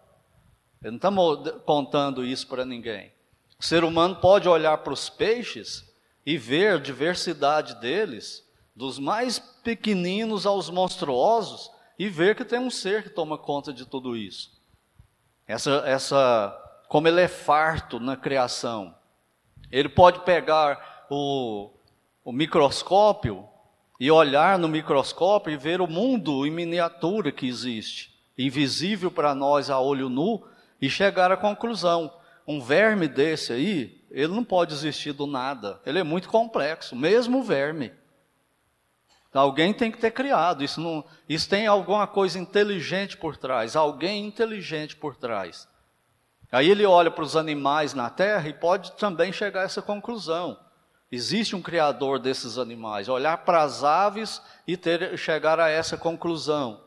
Ele 0.82 0.98
não 1.00 1.34
está 1.34 1.52
contando 1.60 2.24
isso 2.24 2.46
para 2.46 2.64
ninguém. 2.64 3.12
O 3.58 3.64
ser 3.64 3.84
humano 3.84 4.16
pode 4.16 4.48
olhar 4.48 4.78
para 4.78 4.92
os 4.92 5.08
peixes 5.08 5.90
e 6.26 6.36
ver 6.36 6.74
a 6.74 6.78
diversidade 6.78 7.74
deles, 7.76 8.44
dos 8.74 8.98
mais 8.98 9.38
pequeninos 9.38 10.46
aos 10.46 10.68
monstruosos, 10.68 11.70
e 11.98 12.08
ver 12.08 12.34
que 12.34 12.44
tem 12.44 12.58
um 12.58 12.70
ser 12.70 13.02
que 13.02 13.10
toma 13.10 13.38
conta 13.38 13.72
de 13.72 13.86
tudo 13.86 14.16
isso. 14.16 14.52
Essa, 15.46 15.82
essa, 15.86 16.82
como 16.88 17.06
ele 17.06 17.20
é 17.20 17.28
farto 17.28 18.00
na 18.00 18.16
criação. 18.16 18.94
Ele 19.70 19.88
pode 19.88 20.20
pegar 20.20 21.06
o, 21.10 21.70
o 22.24 22.32
microscópio 22.32 23.48
e 24.04 24.10
olhar 24.10 24.58
no 24.58 24.68
microscópio 24.68 25.50
e 25.50 25.56
ver 25.56 25.80
o 25.80 25.86
mundo 25.86 26.46
em 26.46 26.50
miniatura 26.50 27.32
que 27.32 27.48
existe, 27.48 28.14
invisível 28.36 29.10
para 29.10 29.34
nós 29.34 29.70
a 29.70 29.80
olho 29.80 30.10
nu, 30.10 30.46
e 30.78 30.90
chegar 30.90 31.32
à 31.32 31.38
conclusão: 31.38 32.12
um 32.46 32.60
verme 32.60 33.08
desse 33.08 33.54
aí, 33.54 34.04
ele 34.10 34.34
não 34.34 34.44
pode 34.44 34.74
existir 34.74 35.14
do 35.14 35.26
nada, 35.26 35.80
ele 35.86 35.98
é 35.98 36.02
muito 36.02 36.28
complexo, 36.28 36.94
mesmo 36.94 37.38
o 37.38 37.42
verme. 37.42 37.92
Alguém 39.32 39.72
tem 39.72 39.90
que 39.90 39.96
ter 39.96 40.10
criado, 40.10 40.62
isso, 40.62 40.82
não, 40.82 41.02
isso 41.26 41.48
tem 41.48 41.66
alguma 41.66 42.06
coisa 42.06 42.38
inteligente 42.38 43.16
por 43.16 43.38
trás, 43.38 43.74
alguém 43.74 44.26
inteligente 44.26 44.94
por 44.94 45.16
trás. 45.16 45.66
Aí 46.52 46.68
ele 46.68 46.84
olha 46.84 47.10
para 47.10 47.24
os 47.24 47.36
animais 47.36 47.94
na 47.94 48.10
terra 48.10 48.46
e 48.50 48.52
pode 48.52 48.92
também 48.92 49.32
chegar 49.32 49.62
a 49.62 49.64
essa 49.64 49.80
conclusão. 49.80 50.58
Existe 51.14 51.54
um 51.54 51.62
criador 51.62 52.18
desses 52.18 52.58
animais. 52.58 53.08
Olhar 53.08 53.38
para 53.38 53.62
as 53.62 53.84
aves 53.84 54.42
e 54.66 54.76
ter, 54.76 55.16
chegar 55.16 55.60
a 55.60 55.68
essa 55.68 55.96
conclusão. 55.96 56.80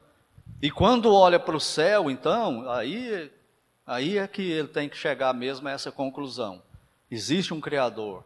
E 0.62 0.70
quando 0.70 1.14
olha 1.14 1.40
para 1.40 1.56
o 1.56 1.62
céu, 1.62 2.12
então, 2.12 2.70
aí, 2.70 3.32
aí 3.86 4.18
é 4.18 4.28
que 4.28 4.42
ele 4.42 4.68
tem 4.68 4.90
que 4.90 4.98
chegar 4.98 5.34
mesmo 5.34 5.70
a 5.70 5.72
essa 5.72 5.94
conclusão. 5.94 6.62
Existe 7.10 7.54
um 7.54 7.62
criador. 7.62 8.26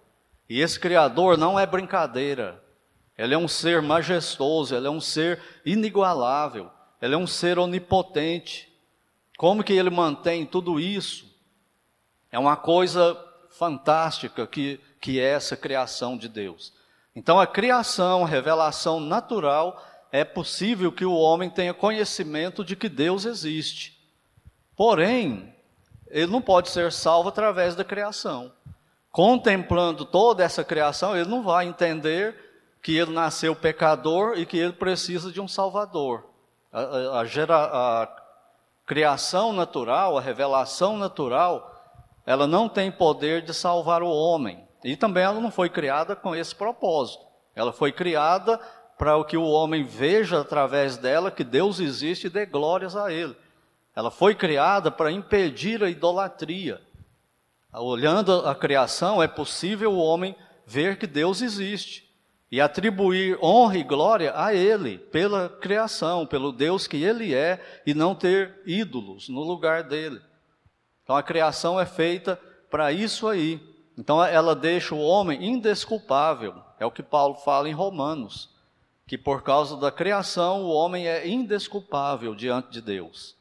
E 0.49 0.59
esse 0.59 0.79
criador 0.79 1.37
não 1.37 1.59
é 1.59 1.67
brincadeira. 1.67 2.63
Ele 3.15 3.35
é 3.35 3.37
um 3.37 3.47
ser 3.47 3.79
majestoso, 3.79 4.75
ele 4.75 4.87
é 4.87 4.89
um 4.89 4.99
ser 4.99 5.39
inigualável, 5.63 6.71
ele 6.99 7.13
é 7.13 7.17
um 7.17 7.27
ser 7.27 7.59
onipotente. 7.59 8.73
Como 9.37 9.63
que 9.63 9.73
ele 9.73 9.91
mantém 9.91 10.47
tudo 10.47 10.79
isso? 10.79 11.29
É 12.31 12.39
uma 12.39 12.55
coisa 12.55 13.15
fantástica 13.51 14.47
que, 14.47 14.79
que 15.01 15.19
é 15.19 15.31
essa 15.31 15.57
criação 15.57 16.15
de 16.15 16.29
Deus. 16.29 16.71
Então, 17.15 17.39
a 17.39 17.47
criação, 17.47 18.23
a 18.23 18.27
revelação 18.27 18.99
natural, 18.99 19.83
é 20.11 20.23
possível 20.23 20.91
que 20.91 21.03
o 21.03 21.15
homem 21.15 21.49
tenha 21.49 21.73
conhecimento 21.73 22.63
de 22.63 22.75
que 22.75 22.87
Deus 22.87 23.25
existe. 23.25 23.99
Porém, 24.77 25.53
ele 26.07 26.31
não 26.31 26.41
pode 26.41 26.69
ser 26.69 26.91
salvo 26.91 27.29
através 27.29 27.75
da 27.75 27.83
criação. 27.83 28.51
Contemplando 29.11 30.05
toda 30.05 30.43
essa 30.43 30.63
criação, 30.63 31.17
ele 31.17 31.27
não 31.29 31.43
vai 31.43 31.65
entender 31.65 32.35
que 32.81 32.95
ele 32.95 33.11
nasceu 33.11 33.55
pecador 33.55 34.37
e 34.37 34.45
que 34.45 34.57
ele 34.57 34.73
precisa 34.73 35.31
de 35.31 35.41
um 35.41 35.47
Salvador. 35.47 36.25
A, 36.71 36.81
a, 36.81 37.19
a, 37.19 37.25
gera, 37.25 37.55
a 37.55 38.09
criação 38.85 39.51
natural, 39.51 40.17
a 40.17 40.21
revelação 40.21 40.97
natural, 40.97 41.69
ela 42.25 42.47
não 42.47 42.69
tem 42.69 42.91
poder 42.91 43.41
de 43.41 43.53
salvar 43.53 44.01
o 44.01 44.09
homem. 44.09 44.65
E 44.83 44.95
também 44.95 45.23
ela 45.23 45.39
não 45.39 45.51
foi 45.51 45.69
criada 45.69 46.15
com 46.15 46.35
esse 46.35 46.55
propósito. 46.55 47.23
Ela 47.55 47.71
foi 47.71 47.91
criada 47.91 48.59
para 48.97 49.23
que 49.23 49.37
o 49.37 49.43
homem 49.43 49.83
veja 49.83 50.41
através 50.41 50.97
dela 50.97 51.31
que 51.31 51.43
Deus 51.43 51.79
existe 51.79 52.27
e 52.27 52.29
dê 52.29 52.45
glórias 52.45 52.95
a 52.95 53.11
Ele. 53.11 53.35
Ela 53.95 54.11
foi 54.11 54.33
criada 54.35 54.89
para 54.89 55.11
impedir 55.11 55.83
a 55.83 55.89
idolatria. 55.89 56.81
Olhando 57.73 58.47
a 58.47 58.53
criação, 58.53 59.21
é 59.21 59.27
possível 59.27 59.91
o 59.93 59.99
homem 59.99 60.35
ver 60.65 60.97
que 60.97 61.07
Deus 61.07 61.41
existe 61.41 62.09
e 62.51 62.59
atribuir 62.59 63.39
honra 63.41 63.77
e 63.77 63.83
glória 63.83 64.33
a 64.35 64.53
Ele, 64.53 64.97
pela 64.97 65.47
criação, 65.47 66.25
pelo 66.25 66.51
Deus 66.51 66.85
que 66.85 67.01
Ele 67.01 67.33
é, 67.33 67.81
e 67.85 67.93
não 67.93 68.13
ter 68.13 68.61
ídolos 68.65 69.29
no 69.29 69.41
lugar 69.41 69.83
dele. 69.83 70.21
Então 71.03 71.15
a 71.15 71.23
criação 71.23 71.79
é 71.79 71.85
feita 71.85 72.39
para 72.69 72.91
isso 72.91 73.27
aí. 73.27 73.59
Então 74.01 74.25
ela 74.25 74.55
deixa 74.55 74.95
o 74.95 74.99
homem 74.99 75.45
indesculpável. 75.45 76.55
É 76.79 76.85
o 76.87 76.89
que 76.89 77.03
Paulo 77.03 77.35
fala 77.35 77.69
em 77.69 77.71
Romanos, 77.71 78.49
que 79.05 79.15
por 79.15 79.43
causa 79.43 79.77
da 79.77 79.91
criação 79.91 80.63
o 80.63 80.71
homem 80.71 81.07
é 81.07 81.27
indesculpável 81.27 82.33
diante 82.33 82.71
de 82.71 82.81
Deus. 82.81 83.35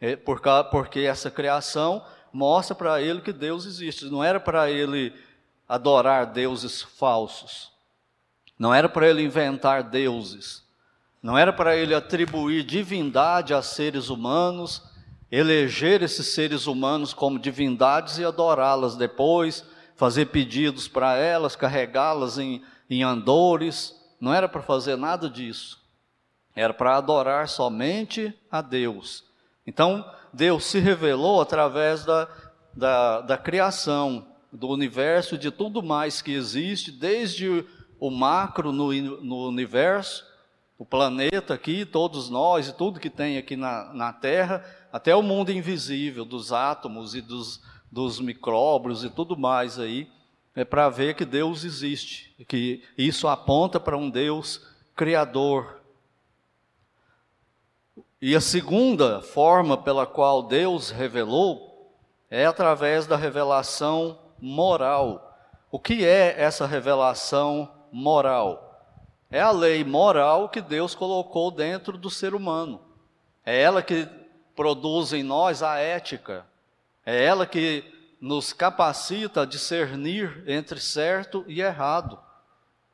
É 0.00 0.14
porque 0.14 1.00
essa 1.00 1.28
criação 1.28 2.06
mostra 2.32 2.72
para 2.76 3.02
ele 3.02 3.20
que 3.20 3.32
Deus 3.32 3.66
existe. 3.66 4.04
Não 4.04 4.22
era 4.22 4.38
para 4.38 4.70
ele 4.70 5.12
adorar 5.68 6.26
deuses 6.26 6.80
falsos. 6.80 7.72
Não 8.56 8.72
era 8.72 8.88
para 8.88 9.10
ele 9.10 9.24
inventar 9.24 9.82
deuses. 9.82 10.62
Não 11.20 11.36
era 11.36 11.52
para 11.52 11.74
ele 11.74 11.96
atribuir 11.96 12.62
divindade 12.62 13.52
a 13.52 13.60
seres 13.60 14.08
humanos 14.08 14.82
eleger 15.34 16.00
esses 16.02 16.28
seres 16.28 16.66
humanos 16.68 17.12
como 17.12 17.40
divindades 17.40 18.18
e 18.18 18.24
adorá-las 18.24 18.96
depois, 18.96 19.64
fazer 19.96 20.26
pedidos 20.26 20.86
para 20.86 21.16
elas, 21.16 21.56
carregá-las 21.56 22.38
em, 22.38 22.62
em 22.88 23.02
andores. 23.02 24.00
Não 24.20 24.32
era 24.32 24.48
para 24.48 24.62
fazer 24.62 24.96
nada 24.96 25.28
disso. 25.28 25.82
Era 26.54 26.72
para 26.72 26.96
adorar 26.96 27.48
somente 27.48 28.32
a 28.48 28.62
Deus. 28.62 29.24
Então, 29.66 30.08
Deus 30.32 30.66
se 30.66 30.78
revelou 30.78 31.40
através 31.40 32.04
da, 32.04 32.28
da, 32.72 33.20
da 33.22 33.36
criação, 33.36 34.28
do 34.52 34.68
universo, 34.68 35.36
de 35.36 35.50
tudo 35.50 35.82
mais 35.82 36.22
que 36.22 36.32
existe, 36.32 36.92
desde 36.92 37.66
o 37.98 38.08
macro 38.08 38.70
no, 38.70 38.92
no 38.92 39.48
universo, 39.48 40.24
o 40.78 40.84
planeta 40.84 41.54
aqui, 41.54 41.84
todos 41.84 42.30
nós 42.30 42.68
e 42.68 42.72
tudo 42.72 43.00
que 43.00 43.10
tem 43.10 43.36
aqui 43.36 43.56
na, 43.56 43.92
na 43.92 44.12
Terra, 44.12 44.64
até 44.94 45.12
o 45.12 45.22
mundo 45.22 45.50
invisível 45.50 46.24
dos 46.24 46.52
átomos 46.52 47.16
e 47.16 47.20
dos, 47.20 47.60
dos 47.90 48.20
micróbios 48.20 49.02
e 49.02 49.10
tudo 49.10 49.36
mais 49.36 49.76
aí, 49.76 50.08
é 50.54 50.64
para 50.64 50.88
ver 50.88 51.16
que 51.16 51.24
Deus 51.24 51.64
existe, 51.64 52.32
que 52.46 52.80
isso 52.96 53.26
aponta 53.26 53.80
para 53.80 53.96
um 53.96 54.08
Deus 54.08 54.64
criador. 54.94 55.80
E 58.22 58.36
a 58.36 58.40
segunda 58.40 59.20
forma 59.20 59.76
pela 59.76 60.06
qual 60.06 60.44
Deus 60.44 60.90
revelou 60.90 61.92
é 62.30 62.46
através 62.46 63.04
da 63.04 63.16
revelação 63.16 64.16
moral. 64.40 65.36
O 65.72 65.78
que 65.80 66.04
é 66.04 66.40
essa 66.40 66.68
revelação 66.68 67.68
moral? 67.90 68.80
É 69.28 69.40
a 69.40 69.50
lei 69.50 69.82
moral 69.82 70.48
que 70.48 70.60
Deus 70.60 70.94
colocou 70.94 71.50
dentro 71.50 71.98
do 71.98 72.08
ser 72.08 72.32
humano. 72.32 72.80
É 73.44 73.60
ela 73.60 73.82
que 73.82 74.08
produz 74.54 75.12
em 75.12 75.22
nós 75.22 75.62
a 75.62 75.78
ética. 75.78 76.46
É 77.04 77.24
ela 77.24 77.46
que 77.46 77.84
nos 78.20 78.52
capacita 78.52 79.42
a 79.42 79.46
discernir 79.46 80.42
entre 80.46 80.80
certo 80.80 81.44
e 81.46 81.60
errado. 81.60 82.18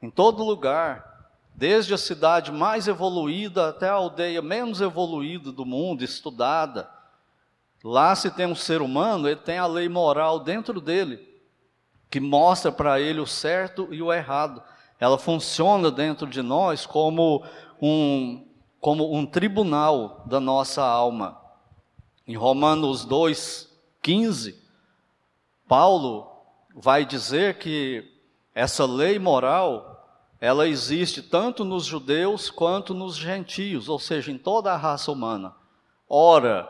Em 0.03 0.11
todo 0.11 0.43
lugar, 0.43 1.31
desde 1.55 1.95
a 1.95 1.99
cidade 1.99 2.51
mais 2.51 2.89
evoluída 2.89 3.69
até 3.69 3.89
a 3.89 3.93
aldeia 3.93 4.43
menos 4.43 4.81
evoluída 4.81 5.53
do 5.53 5.65
mundo, 5.65 6.03
estudada. 6.03 6.91
Lá, 7.85 8.15
se 8.15 8.31
tem 8.31 8.47
um 8.47 8.55
ser 8.55 8.83
humano, 8.83 9.29
ele 9.29 9.41
tem 9.41 9.59
a 9.59 9.67
lei 9.67 9.89
moral 9.89 10.41
dentro 10.41 10.81
dele, 10.81 11.21
que 12.11 12.21
mostra 12.21 12.73
para 12.73 13.01
ele 13.01 13.21
o 13.21 13.27
certo 13.27 13.89
e 13.91 14.03
o 14.03 14.13
errado. 14.13 14.63
Ela 14.99 15.17
funciona 15.17 15.91
dentro 15.91 16.27
de 16.27 16.43
nós 16.43 16.85
como 16.85 17.45
um, 17.81 18.47
como 18.81 19.15
um 19.15 19.25
tribunal 19.25 20.25
da 20.27 20.41
nossa 20.41 20.83
alma. 20.83 21.40
Em 22.31 22.37
Romanos 22.37 23.05
2:15, 23.05 24.55
Paulo 25.67 26.31
vai 26.73 27.05
dizer 27.05 27.59
que 27.59 28.09
essa 28.55 28.87
lei 28.87 29.19
moral, 29.19 30.25
ela 30.41 30.69
existe 30.69 31.23
tanto 31.23 31.65
nos 31.65 31.85
judeus 31.85 32.49
quanto 32.49 32.95
nos 32.95 33.17
gentios, 33.17 33.89
ou 33.89 33.99
seja, 33.99 34.31
em 34.31 34.39
toda 34.39 34.73
a 34.73 34.77
raça 34.77 35.11
humana. 35.11 35.57
Ora 36.09 36.69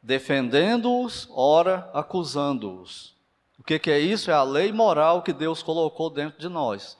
defendendo-os, 0.00 1.28
ora 1.32 1.90
acusando-os. 1.92 3.16
O 3.58 3.64
que, 3.64 3.80
que 3.80 3.90
é 3.90 3.98
isso? 3.98 4.30
É 4.30 4.34
a 4.34 4.44
lei 4.44 4.70
moral 4.72 5.22
que 5.22 5.32
Deus 5.32 5.64
colocou 5.64 6.10
dentro 6.10 6.38
de 6.38 6.48
nós. 6.48 6.96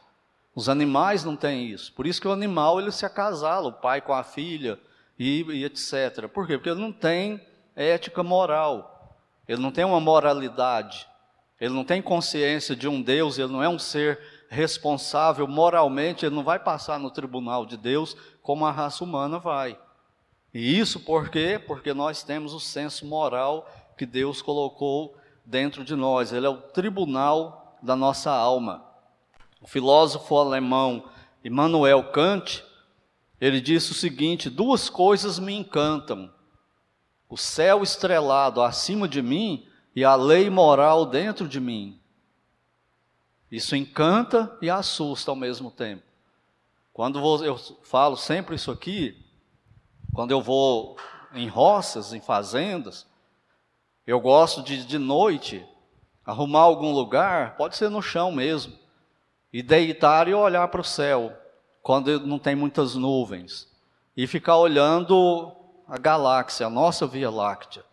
Os 0.57 0.69
animais 0.69 1.23
não 1.23 1.37
têm 1.37 1.69
isso. 1.69 1.93
Por 1.93 2.05
isso 2.05 2.21
que 2.21 2.27
o 2.27 2.33
animal 2.33 2.81
ele 2.81 2.91
se 2.91 3.07
acasala, 3.07 3.69
o 3.69 3.73
pai 3.73 4.01
com 4.01 4.13
a 4.13 4.25
filha 4.25 4.77
e, 5.17 5.45
e 5.53 5.65
etc. 5.65 6.27
Por 6.27 6.49
quê? 6.49 6.59
Porque 6.59 6.69
ele 6.69 6.81
não 6.81 6.91
tem 6.91 7.41
ética 7.75 8.23
moral. 8.23 9.19
Ele 9.47 9.61
não 9.61 9.71
tem 9.71 9.85
uma 9.85 10.01
moralidade. 10.01 11.07
ele 11.61 11.75
não 11.75 11.85
tem 11.85 12.03
consciência 12.03 12.75
de 12.75 12.89
um 12.89 13.01
Deus, 13.01 13.39
ele 13.39 13.53
não 13.53 13.63
é 13.63 13.69
um 13.69 13.79
ser 13.79 14.19
responsável 14.49 15.47
moralmente, 15.47 16.27
ele 16.27 16.35
não 16.35 16.43
vai 16.43 16.59
passar 16.59 16.99
no 16.99 17.11
tribunal 17.11 17.65
de 17.65 17.77
Deus 17.77 18.17
como 18.43 18.67
a 18.67 18.73
raça 18.73 19.05
humana 19.05 19.39
vai. 19.39 19.79
E 20.53 20.79
isso 20.79 21.01
por 21.01 21.31
quê? 21.31 21.63
Porque 21.65 21.95
nós 21.95 22.23
temos 22.23 22.53
o 22.53 22.61
senso 22.61 23.07
moral 23.07 23.67
que 23.97 24.05
Deus 24.05 24.43
colocou 24.43 25.17
dentro 25.45 25.85
de 25.85 25.95
nós. 25.95 26.33
Ele 26.33 26.47
é 26.47 26.51
o 26.51 26.57
tribunal 26.57 27.79
da 27.81 27.97
nossa 27.97 28.31
alma. 28.31 28.85
O 29.61 29.67
filósofo 29.67 30.37
alemão 30.37 31.05
Immanuel 31.45 32.11
Kant, 32.11 32.65
ele 33.41 33.61
disse 33.61 33.93
o 33.93 33.95
seguinte: 33.95 34.51
duas 34.51 34.89
coisas 34.89 35.39
me 35.39 35.55
encantam: 35.55 36.31
o 37.33 37.37
céu 37.39 37.83
estrelado 37.83 38.61
acima 38.61 39.09
de 39.09 39.23
mim 39.23 39.67
e 39.97 40.05
a 40.05 40.15
lei 40.15 40.51
moral 40.51 41.07
dentro 41.07 41.49
de 41.49 41.59
mim. 41.59 41.99
Isso 43.51 43.75
encanta 43.75 44.55
e 44.61 44.69
assusta 44.69 45.31
ao 45.31 45.35
mesmo 45.35 45.71
tempo. 45.71 46.03
Quando 46.93 47.19
eu 47.43 47.57
falo 47.85 48.19
sempre 48.19 48.57
isso 48.57 48.71
aqui, 48.71 49.19
quando 50.13 50.31
eu 50.31 50.43
vou 50.43 50.99
em 51.33 51.49
roças, 51.49 52.13
em 52.13 52.21
fazendas, 52.21 53.07
eu 54.07 54.21
gosto 54.21 54.63
de, 54.63 54.85
de 54.85 54.99
noite, 54.99 55.67
arrumar 56.27 56.61
algum 56.61 56.93
lugar, 56.93 57.57
pode 57.57 57.79
ser 57.79 57.89
no 57.89 58.03
chão 58.03 58.31
mesmo, 58.31 58.75
e 59.51 59.63
deitar 59.63 60.29
e 60.29 60.35
olhar 60.35 60.69
para 60.69 60.83
o 60.83 60.85
céu, 60.85 61.35
quando 61.81 62.21
não 62.27 62.39
tem 62.39 62.55
muitas 62.55 62.95
nuvens, 62.95 63.67
e 64.15 64.27
ficar 64.27 64.59
olhando 64.59 65.62
a 65.93 65.99
galáxia, 65.99 66.69
a 66.69 66.71
nossa 66.71 67.07
Via 67.07 67.29
Láctea. 67.29 67.85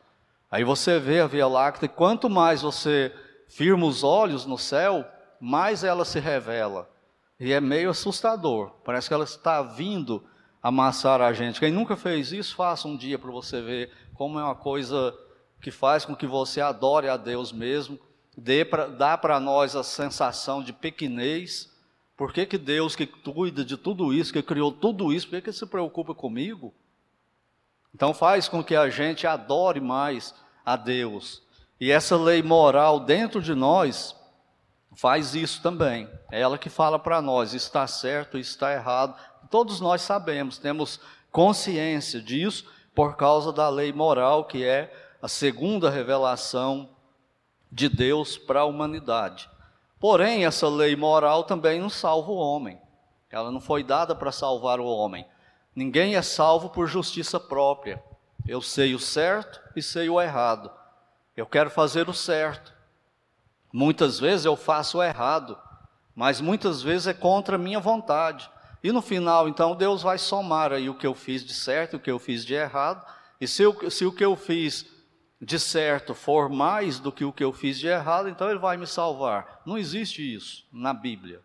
Aí 0.50 0.63
você 0.63 0.98
vê 1.00 1.20
a 1.20 1.27
Via 1.27 1.46
Láctea, 1.46 1.86
e 1.86 1.89
quanto 1.89 2.29
mais 2.29 2.62
você 2.62 3.13
firma 3.50 3.86
os 3.86 4.06
olhos 4.06 4.46
no 4.46 4.58
céu, 4.58 5.06
mais 5.38 5.84
ela 5.84 6.06
se 6.06 6.18
revela. 6.18 6.89
E 7.38 7.51
é 7.51 7.60
meio 7.60 7.89
assustador, 7.89 8.72
parece 8.86 9.10
que 9.10 9.13
ela 9.13 9.25
está 9.25 9.62
vindo 9.62 10.24
amassar 10.63 11.20
a 11.20 11.34
gente. 11.34 11.60
Quem 11.60 11.74
nunca 11.74 11.98
fez 11.98 12.32
isso, 12.32 12.56
faça 12.56 12.88
um 12.88 12.96
dia 12.96 13.20
para 13.20 13.32
você 13.32 13.62
ver 13.62 13.91
como 14.13 14.39
é 14.39 14.44
uma 14.46 14.56
coisa 14.56 15.13
que 15.62 15.70
faz 15.70 16.06
com 16.06 16.15
que 16.15 16.25
você 16.25 16.62
adore 16.62 17.10
a 17.10 17.18
Deus 17.18 17.51
mesmo, 17.51 18.00
dê 18.38 18.63
pra, 18.63 18.88
dá 18.88 19.18
para 19.18 19.41
nós 19.41 19.75
a 19.75 19.84
sensação 19.84 20.63
de 20.63 20.72
pequenez. 20.72 21.70
Por 22.15 22.32
que, 22.32 22.46
que 22.46 22.58
Deus, 22.58 22.96
que 22.96 23.06
cuida 23.06 23.65
de 23.65 23.75
tudo 23.75 24.13
isso, 24.13 24.32
que 24.32 24.41
criou 24.41 24.72
tudo 24.72 25.12
isso, 25.12 25.27
por 25.27 25.36
que, 25.36 25.41
que 25.41 25.51
se 25.51 25.65
preocupa 25.65 26.15
comigo? 26.15 26.74
Então 27.93 28.13
faz 28.13 28.48
com 28.48 28.63
que 28.63 28.75
a 28.75 28.89
gente 28.89 29.25
adore 29.25 29.79
mais 29.79 30.34
a 30.65 30.75
Deus. 30.75 31.41
E 31.79 31.91
essa 31.91 32.17
lei 32.17 32.43
moral 32.43 33.00
dentro 33.00 33.41
de 33.41 33.55
nós 33.55 34.15
faz 34.96 35.34
isso 35.34 35.62
também. 35.62 36.10
É 36.31 36.41
ela 36.41 36.58
que 36.58 36.69
fala 36.69 37.00
para 37.00 37.22
nós, 37.22 37.53
está 37.53 37.88
certo, 37.88 38.38
está 38.38 38.74
errado, 38.74 39.15
Todos 39.50 39.81
nós 39.81 40.01
sabemos, 40.03 40.60
temos 40.60 41.00
consciência 41.31 42.22
disso 42.22 42.65
por 42.93 43.15
causa 43.15 43.51
da 43.51 43.67
lei 43.67 43.91
moral, 43.91 44.46
que 44.46 44.63
é 44.63 44.93
a 45.22 45.27
segunda 45.27 45.89
revelação 45.89 46.89
de 47.72 47.89
Deus 47.89 48.38
para 48.38 48.62
a 48.62 48.65
humanidade. 48.65 49.50
Porém, 50.00 50.46
essa 50.46 50.67
lei 50.69 50.96
moral 50.96 51.43
também 51.43 51.79
não 51.79 51.89
salva 51.89 52.31
o 52.31 52.38
homem. 52.38 52.79
Ela 53.31 53.51
não 53.51 53.60
foi 53.60 53.84
dada 53.84 54.15
para 54.15 54.31
salvar 54.31 54.79
o 54.79 54.86
homem. 54.86 55.25
Ninguém 55.76 56.16
é 56.16 56.22
salvo 56.22 56.70
por 56.70 56.88
justiça 56.88 57.40
própria. 57.40 58.04
Eu 58.48 58.62
sei 58.62 58.96
o 58.96 59.00
certo 59.00 59.62
e 59.76 59.82
sei 59.82 60.10
o 60.10 60.22
errado. 60.22 60.72
Eu 61.36 61.46
quero 61.46 61.70
fazer 61.70 62.10
o 62.10 62.14
certo. 62.14 62.74
Muitas 63.72 64.20
vezes 64.20 64.46
eu 64.46 64.56
faço 64.56 64.98
o 64.98 65.04
errado, 65.04 65.58
mas 66.16 66.42
muitas 66.42 66.82
vezes 66.82 67.08
é 67.08 67.14
contra 67.14 67.56
a 67.56 67.60
minha 67.60 67.80
vontade. 67.80 68.50
E 68.84 68.92
no 68.92 69.02
final, 69.02 69.48
então, 69.48 69.75
Deus 69.75 70.01
vai 70.01 70.18
somar 70.18 70.72
aí 70.72 70.90
o 70.90 70.96
que 70.96 71.05
eu 71.05 71.14
fiz 71.14 71.46
de 71.46 71.53
certo, 71.53 71.98
o 71.98 72.00
que 72.00 72.10
eu 72.10 72.18
fiz 72.18 72.46
de 72.46 72.53
errado. 72.53 73.05
E 73.40 73.48
se, 73.48 73.62
eu, 73.62 73.92
se 73.92 74.05
o 74.05 74.12
que 74.12 74.24
eu 74.24 74.36
fiz 74.36 74.86
de 75.42 75.60
certo 75.60 76.14
for 76.14 76.50
mais 76.50 77.00
do 77.00 77.12
que 77.12 77.24
o 77.24 77.32
que 77.32 77.44
eu 77.44 77.53
fiz 77.53 77.79
de 77.79 77.88
errado, 77.88 78.27
então 78.27 78.50
Ele 78.50 78.60
vai 78.60 78.77
me 78.77 78.88
salvar. 78.88 79.62
Não 79.66 79.77
existe 79.77 80.22
isso 80.22 80.68
na 80.72 80.94
Bíblia. 80.94 81.42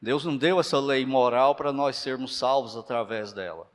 Deus 0.00 0.24
não 0.24 0.36
deu 0.36 0.58
essa 0.58 0.78
lei 0.78 1.04
moral 1.04 1.54
para 1.54 1.72
nós 1.72 1.96
sermos 1.96 2.36
salvos 2.36 2.76
através 2.76 3.32
dela. 3.32 3.70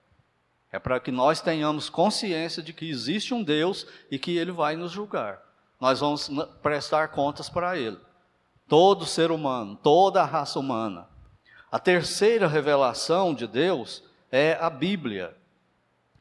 É 0.72 0.80
para 0.80 1.00
que 1.00 1.12
nós 1.12 1.40
tenhamos 1.40 1.90
consciência 1.90 2.64
de 2.64 2.74
que 2.74 2.90
existe 2.90 3.34
um 3.34 3.44
Deus 3.44 3.86
e 4.10 4.18
que 4.18 4.36
Ele 4.36 4.52
vai 4.52 4.76
nos 4.76 4.92
julgar. 4.92 5.40
Nós 5.80 6.00
vamos 6.00 6.30
prestar 6.62 7.10
contas 7.10 7.48
para 7.48 7.78
Ele. 7.78 8.00
Todo 8.68 9.06
ser 9.06 9.32
humano, 9.32 9.76
toda 9.82 10.22
a 10.22 10.26
raça 10.26 10.60
humana. 10.60 11.08
A 11.72 11.78
terceira 11.78 12.48
revelação 12.48 13.34
de 13.34 13.46
Deus 13.46 14.04
é 14.32 14.58
a 14.60 14.70
Bíblia, 14.70 15.36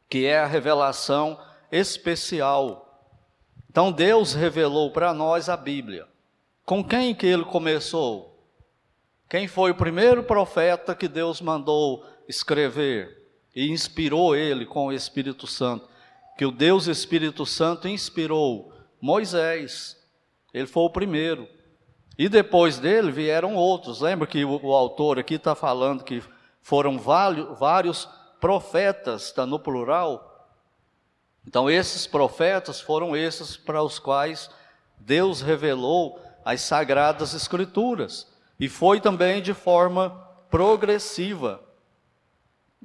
que 0.09 0.27
é 0.27 0.39
a 0.39 0.47
revelação 0.47 1.41
especial. 1.73 3.03
Então 3.71 3.91
Deus 3.91 4.35
revelou 4.35 4.91
para 4.91 5.15
nós 5.15 5.49
a 5.49 5.57
Bíblia. 5.57 6.07
Com 6.65 6.85
quem 6.85 7.15
que 7.15 7.27
ele 7.27 7.45
começou? 7.45 8.34
Quem 9.29 9.49
foi 9.49 9.71
o 9.71 9.77
primeiro 9.77 10.23
profeta 10.23 10.95
que 10.95 11.09
Deus 11.09 11.41
mandou 11.41 12.05
escrever 12.29 13.23
e 13.55 13.71
inspirou 13.71 14.37
ele 14.37 14.67
com 14.67 14.87
o 14.87 14.93
Espírito 14.93 15.47
Santo? 15.47 15.89
Que 16.37 16.45
o 16.45 16.51
Deus 16.51 16.87
Espírito 16.87 17.47
Santo 17.47 17.89
inspirou 17.89 18.73
Moisés. 19.01 19.97
Ele 20.53 20.67
foi 20.67 20.83
o 20.85 20.91
primeiro. 20.91 21.49
E 22.19 22.29
depois 22.29 22.79
dele 22.79 23.11
vieram 23.11 23.57
outros. 23.57 24.01
Lembra 24.01 24.27
que 24.27 24.45
o, 24.45 24.73
autor 24.73 25.19
aqui 25.19 25.35
está 25.35 25.55
falando 25.55 26.05
que 26.05 26.23
foram 26.63 26.99
vários 26.99 28.09
profetas, 28.41 29.27
está 29.27 29.45
no 29.45 29.59
plural. 29.59 30.49
Então, 31.47 31.69
esses 31.69 32.07
profetas 32.07 32.81
foram 32.81 33.17
esses 33.17 33.57
para 33.57 33.83
os 33.83 33.99
quais 33.99 34.49
Deus 34.99 35.41
revelou 35.41 36.21
as 36.45 36.61
sagradas 36.61 37.35
escrituras. 37.35 38.33
E 38.59 38.69
foi 38.69 39.01
também 39.01 39.43
de 39.43 39.53
forma 39.53 40.11
progressiva. 40.51 41.61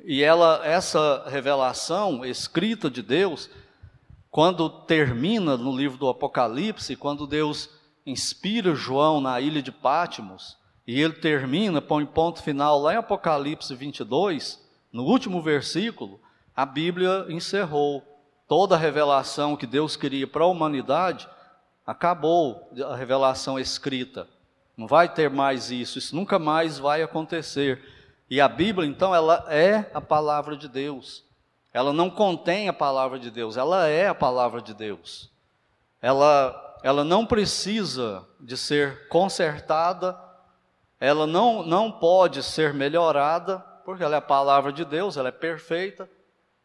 E 0.04 0.24
ela, 0.24 0.62
essa 0.66 1.26
revelação 1.28 2.26
escrita 2.26 2.90
de 2.90 3.02
Deus, 3.02 3.50
quando 4.32 4.70
termina 4.70 5.58
no 5.58 5.76
livro 5.76 5.98
do 5.98 6.08
Apocalipse, 6.08 6.96
quando 6.96 7.28
Deus 7.28 7.70
inspira 8.06 8.74
João 8.74 9.20
na 9.20 9.40
ilha 9.40 9.62
de 9.62 9.72
Pátimos, 9.72 10.58
e 10.88 11.00
ele 11.00 11.14
termina, 11.14 11.82
põe 11.82 12.06
ponto 12.06 12.42
final 12.42 12.80
lá 12.80 12.94
em 12.94 12.98
Apocalipse 12.98 13.76
22, 13.76 14.60
no 14.92 15.04
último 15.04 15.42
versículo, 15.42 16.20
a 16.56 16.66
Bíblia 16.66 17.26
encerrou. 17.30 18.04
Toda 18.48 18.74
a 18.74 18.80
revelação 18.80 19.56
que 19.56 19.68
Deus 19.68 19.96
queria 19.96 20.26
para 20.26 20.44
a 20.44 20.48
humanidade, 20.48 21.30
acabou 21.86 22.72
a 22.84 22.96
revelação 22.96 23.60
escrita. 23.60 24.28
Não 24.80 24.88
vai 24.88 25.10
ter 25.10 25.30
mais 25.30 25.72
isso, 25.72 25.98
isso 26.00 26.16
nunca 26.16 26.40
mais 26.40 26.80
vai 26.80 27.04
acontecer. 27.04 27.84
E 28.30 28.40
a 28.40 28.48
Bíblia, 28.48 28.88
então, 28.88 29.14
ela 29.14 29.46
é 29.50 29.92
a 29.94 30.00
palavra 30.00 30.56
de 30.56 30.70
Deus. 30.70 31.26
Ela 31.74 31.92
não 31.92 32.10
contém 32.10 32.70
a 32.70 32.74
palavra 32.74 33.20
de 33.20 33.30
Deus, 33.30 33.58
ela 33.58 33.88
é 33.90 34.08
a 34.08 34.16
palavra 34.16 34.62
de 34.62 34.74
Deus. 34.74 35.30
Ela 36.02 36.66
ela 36.82 37.04
não 37.04 37.26
precisa 37.26 38.26
de 38.40 38.56
ser 38.56 39.10
consertada, 39.10 40.18
ela 40.98 41.28
não, 41.28 41.62
não 41.62 41.92
pode 41.92 42.42
ser 42.42 42.74
melhorada, 42.74 43.60
porque 43.84 44.02
ela 44.02 44.16
é 44.16 44.20
a 44.20 44.22
palavra 44.22 44.72
de 44.72 44.86
Deus, 44.86 45.18
ela 45.18 45.28
é 45.28 45.34
perfeita. 45.34 46.10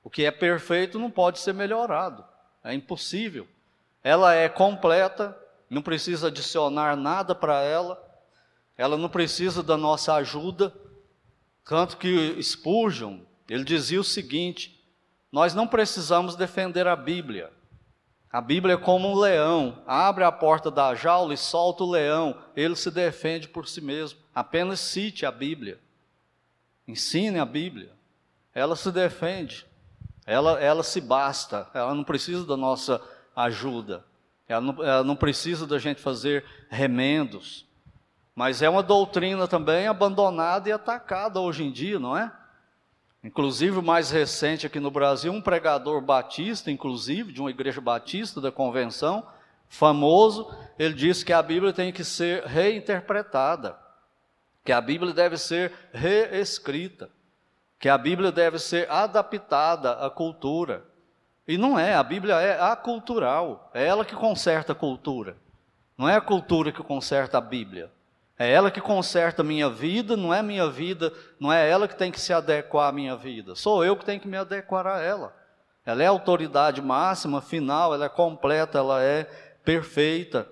O 0.04 0.08
que 0.08 0.24
é 0.24 0.30
perfeito 0.30 1.00
não 1.00 1.10
pode 1.10 1.40
ser 1.40 1.52
melhorado, 1.52 2.24
é 2.62 2.72
impossível. 2.72 3.44
Ela 4.04 4.34
é 4.34 4.48
completa, 4.48 5.36
não 5.68 5.82
precisa 5.82 6.28
adicionar 6.28 6.94
nada 6.94 7.34
para 7.34 7.60
ela, 7.60 8.03
ela 8.76 8.96
não 8.96 9.08
precisa 9.08 9.62
da 9.62 9.76
nossa 9.76 10.14
ajuda. 10.14 10.74
Tanto 11.64 11.96
que 11.96 12.42
Spurgeon, 12.42 13.20
ele 13.48 13.64
dizia 13.64 14.00
o 14.00 14.04
seguinte: 14.04 14.84
nós 15.30 15.54
não 15.54 15.66
precisamos 15.66 16.36
defender 16.36 16.86
a 16.86 16.96
Bíblia, 16.96 17.50
a 18.34 18.40
Bíblia 18.40 18.74
é 18.74 18.76
como 18.76 19.08
um 19.08 19.14
leão, 19.14 19.80
abre 19.86 20.24
a 20.24 20.32
porta 20.32 20.68
da 20.68 20.92
jaula 20.92 21.32
e 21.32 21.36
solta 21.36 21.84
o 21.84 21.90
leão, 21.92 22.36
ele 22.56 22.74
se 22.74 22.90
defende 22.90 23.46
por 23.46 23.68
si 23.68 23.80
mesmo. 23.80 24.18
Apenas 24.34 24.80
cite 24.80 25.24
a 25.24 25.30
Bíblia, 25.30 25.78
ensine 26.84 27.38
a 27.38 27.44
Bíblia, 27.44 27.92
ela 28.52 28.74
se 28.74 28.90
defende, 28.90 29.64
ela, 30.26 30.60
ela 30.60 30.82
se 30.82 31.00
basta, 31.00 31.70
ela 31.72 31.94
não 31.94 32.02
precisa 32.02 32.44
da 32.44 32.56
nossa 32.56 33.00
ajuda, 33.36 34.04
ela 34.48 34.60
não, 34.60 34.82
ela 34.82 35.04
não 35.04 35.14
precisa 35.14 35.64
da 35.64 35.78
gente 35.78 36.00
fazer 36.00 36.44
remendos. 36.68 37.64
Mas 38.34 38.62
é 38.62 38.68
uma 38.68 38.82
doutrina 38.82 39.46
também 39.46 39.86
abandonada 39.86 40.68
e 40.68 40.72
atacada 40.72 41.40
hoje 41.40 41.64
em 41.64 41.70
dia, 41.70 41.98
não 41.98 42.16
é? 42.16 42.32
Inclusive, 43.22 43.80
mais 43.80 44.10
recente 44.10 44.66
aqui 44.66 44.78
no 44.78 44.90
Brasil, 44.90 45.32
um 45.32 45.40
pregador 45.40 46.00
batista, 46.00 46.70
inclusive, 46.70 47.32
de 47.32 47.40
uma 47.40 47.50
igreja 47.50 47.80
batista 47.80 48.40
da 48.40 48.52
convenção, 48.52 49.26
famoso, 49.68 50.54
ele 50.78 50.94
disse 50.94 51.24
que 51.24 51.32
a 51.32 51.42
Bíblia 51.42 51.72
tem 51.72 51.92
que 51.92 52.04
ser 52.04 52.44
reinterpretada, 52.44 53.78
que 54.62 54.72
a 54.72 54.80
Bíblia 54.80 55.12
deve 55.12 55.38
ser 55.38 55.72
reescrita, 55.92 57.08
que 57.78 57.88
a 57.88 57.96
Bíblia 57.96 58.30
deve 58.30 58.58
ser 58.58 58.90
adaptada 58.90 59.92
à 59.92 60.10
cultura. 60.10 60.84
E 61.46 61.56
não 61.56 61.78
é, 61.78 61.94
a 61.94 62.02
Bíblia 62.02 62.36
é 62.36 62.60
acultural, 62.60 63.70
é 63.72 63.86
ela 63.86 64.04
que 64.04 64.14
conserta 64.14 64.72
a 64.72 64.76
cultura. 64.76 65.36
Não 65.96 66.08
é 66.08 66.16
a 66.16 66.20
cultura 66.20 66.72
que 66.72 66.82
conserta 66.82 67.38
a 67.38 67.40
Bíblia. 67.40 67.90
É 68.38 68.50
ela 68.50 68.70
que 68.70 68.80
conserta 68.80 69.42
a 69.42 69.44
minha 69.44 69.70
vida, 69.70 70.16
não 70.16 70.34
é 70.34 70.42
minha 70.42 70.68
vida, 70.68 71.12
não 71.38 71.52
é 71.52 71.68
ela 71.68 71.86
que 71.86 71.96
tem 71.96 72.10
que 72.10 72.20
se 72.20 72.32
adequar 72.32 72.88
à 72.88 72.92
minha 72.92 73.14
vida. 73.14 73.54
Sou 73.54 73.84
eu 73.84 73.96
que 73.96 74.04
tenho 74.04 74.20
que 74.20 74.26
me 74.26 74.36
adequar 74.36 74.86
a 74.86 75.00
ela. 75.00 75.34
Ela 75.86 76.02
é 76.02 76.06
a 76.06 76.10
autoridade 76.10 76.82
máxima, 76.82 77.40
final, 77.40 77.94
ela 77.94 78.06
é 78.06 78.08
completa, 78.08 78.78
ela 78.78 79.02
é 79.02 79.24
perfeita. 79.64 80.48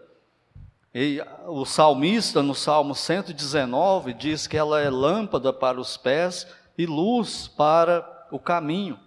E 0.95 1.23
o 1.47 1.65
salmista, 1.65 2.43
no 2.43 2.55
Salmo 2.55 2.95
119, 2.95 4.13
diz 4.13 4.47
que 4.47 4.57
ela 4.57 4.81
é 4.81 4.91
lâmpada 4.91 5.53
para 5.53 5.81
os 5.81 5.97
pés 5.97 6.47
e 6.77 6.85
luz 6.87 7.49
para 7.49 8.07
o 8.31 8.39
caminho. 8.39 9.01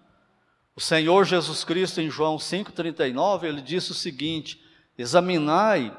O 0.76 0.82
Senhor 0.82 1.24
Jesus 1.24 1.64
Cristo, 1.64 2.02
em 2.02 2.10
João 2.10 2.38
5,39, 2.38 3.44
ele 3.44 3.62
disse 3.62 3.92
o 3.92 3.96
seguinte: 3.96 4.62
Examinai 4.98 5.96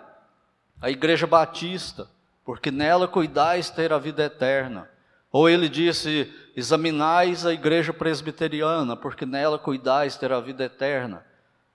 a 0.82 0.90
igreja 0.90 1.26
batista, 1.26 2.08
porque 2.46 2.70
nela 2.70 3.08
cuidais 3.08 3.68
ter 3.68 3.92
a 3.92 3.98
vida 3.98 4.22
eterna. 4.22 4.88
Ou 5.32 5.50
ele 5.50 5.68
disse: 5.68 6.32
Examinais 6.54 7.44
a 7.44 7.52
igreja 7.52 7.92
presbiteriana, 7.92 8.96
porque 8.96 9.26
nela 9.26 9.58
cuidais 9.58 10.16
ter 10.16 10.32
a 10.32 10.40
vida 10.40 10.64
eterna. 10.64 11.26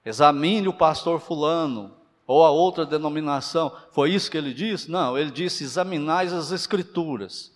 Examine 0.03 0.69
o 0.69 0.73
pastor 0.73 1.19
Fulano, 1.19 1.93
ou 2.25 2.45
a 2.45 2.49
outra 2.49 2.85
denominação. 2.85 3.75
Foi 3.91 4.11
isso 4.11 4.31
que 4.31 4.37
ele 4.37 4.53
disse? 4.53 4.89
Não, 4.89 5.17
ele 5.17 5.29
disse: 5.29 5.65
examinais 5.65 6.31
as 6.31 6.53
Escrituras, 6.53 7.51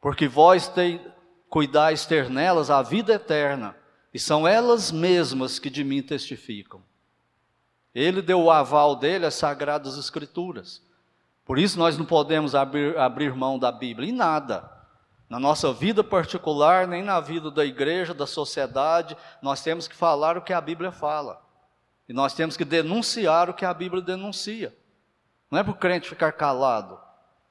porque 0.00 0.28
vós 0.28 0.72
cuidais 1.50 2.06
ter 2.06 2.30
nelas 2.30 2.70
a 2.70 2.80
vida 2.80 3.14
eterna, 3.14 3.76
e 4.14 4.20
são 4.20 4.46
elas 4.46 4.92
mesmas 4.92 5.58
que 5.58 5.68
de 5.68 5.82
mim 5.82 6.00
testificam. 6.00 6.80
Ele 7.92 8.22
deu 8.22 8.40
o 8.40 8.50
aval 8.52 8.94
dele 8.94 9.26
às 9.26 9.34
Sagradas 9.34 9.98
Escrituras. 9.98 10.85
Por 11.46 11.58
isso 11.58 11.78
nós 11.78 11.96
não 11.96 12.04
podemos 12.04 12.56
abrir, 12.56 12.98
abrir 12.98 13.32
mão 13.34 13.56
da 13.56 13.70
Bíblia 13.70 14.10
em 14.10 14.12
nada. 14.12 14.68
Na 15.30 15.38
nossa 15.38 15.72
vida 15.72 16.02
particular, 16.02 16.88
nem 16.88 17.02
na 17.02 17.20
vida 17.20 17.50
da 17.50 17.64
igreja, 17.64 18.12
da 18.12 18.26
sociedade, 18.26 19.16
nós 19.40 19.62
temos 19.62 19.86
que 19.86 19.94
falar 19.94 20.36
o 20.36 20.42
que 20.42 20.52
a 20.52 20.60
Bíblia 20.60 20.90
fala. 20.90 21.40
E 22.08 22.12
nós 22.12 22.34
temos 22.34 22.56
que 22.56 22.64
denunciar 22.64 23.48
o 23.48 23.54
que 23.54 23.64
a 23.64 23.72
Bíblia 23.72 24.02
denuncia. 24.02 24.76
Não 25.50 25.58
é 25.58 25.62
para 25.62 25.72
o 25.72 25.76
crente 25.76 26.08
ficar 26.08 26.32
calado. 26.32 26.98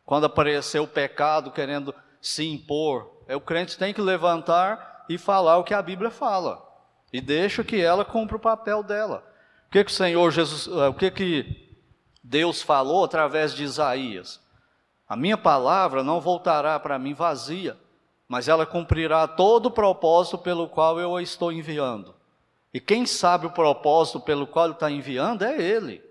Quando 0.06 0.26
aparecer 0.26 0.80
o 0.80 0.88
pecado 0.88 1.52
querendo 1.52 1.96
se 2.22 2.46
impor, 2.46 3.24
é 3.28 3.36
o 3.36 3.42
crente 3.42 3.78
tem 3.78 3.94
que 3.94 4.02
levantar 4.02 5.06
e 5.10 5.18
falar 5.18 5.58
o 5.58 5.64
que 5.64 5.74
a 5.74 5.82
Bíblia 5.82 6.12
fala. 6.12 6.64
E 7.12 7.22
deixa 7.22 7.64
que 7.64 7.82
ela 7.82 8.04
cumpra 8.04 8.36
o 8.36 8.42
papel 8.42 8.84
dela. 8.84 9.24
O 9.68 9.72
que, 9.72 9.84
que 9.84 9.92
o 9.92 9.94
Senhor 9.94 10.32
Jesus, 10.32 10.68
eh, 10.68 10.88
o 10.88 10.94
que, 10.94 11.12
que 11.12 11.65
Deus 12.28 12.64
falou 12.64 13.04
através 13.04 13.54
de 13.54 13.64
Isaías? 13.64 14.42
A 15.08 15.16
minha 15.16 15.38
palavra 15.38 16.04
não 16.04 16.20
voltará 16.20 16.80
para 16.80 16.98
mim 16.98 17.14
vazia, 17.14 17.78
mas 18.28 18.48
ela 18.48 18.66
cumprirá 18.66 19.28
todo 19.28 19.68
o 19.68 19.72
propósito 19.72 20.40
pelo 20.40 20.68
qual 20.68 21.00
eu 21.00 21.16
a 21.16 21.22
estou 21.22 21.52
enviando. 21.52 22.16
E 22.74 22.80
quem 22.80 23.06
sabe 23.06 23.46
o 23.46 23.52
propósito 23.52 24.20
pelo 24.20 24.48
qual 24.48 24.66
ele 24.66 24.74
está 24.74 24.90
enviando 24.90 25.44
é 25.44 25.62
Ele. 25.62 26.04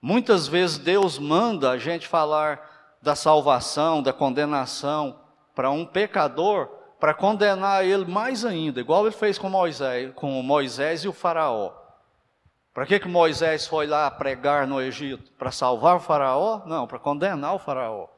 Muitas 0.00 0.46
vezes 0.46 0.78
Deus 0.78 1.18
manda 1.18 1.70
a 1.70 1.78
gente 1.78 2.06
falar 2.06 2.96
da 3.02 3.16
salvação, 3.16 4.00
da 4.00 4.12
condenação 4.12 5.18
para 5.56 5.72
um 5.72 5.84
pecador, 5.84 6.68
para 7.00 7.12
condenar 7.12 7.84
ele 7.84 8.04
mais 8.04 8.44
ainda, 8.44 8.78
igual 8.78 9.04
ele 9.04 9.14
fez 9.14 9.38
com 9.38 9.48
Moisés, 9.48 10.12
com 10.14 10.40
Moisés 10.40 11.02
e 11.02 11.08
o 11.08 11.12
faraó. 11.12 11.81
Para 12.72 12.86
que, 12.86 12.98
que 12.98 13.08
Moisés 13.08 13.66
foi 13.66 13.86
lá 13.86 14.10
pregar 14.10 14.66
no 14.66 14.80
Egito? 14.80 15.30
Para 15.32 15.50
salvar 15.50 15.96
o 15.96 16.00
faraó? 16.00 16.62
Não, 16.66 16.86
para 16.86 16.98
condenar 16.98 17.54
o 17.54 17.58
faraó. 17.58 18.08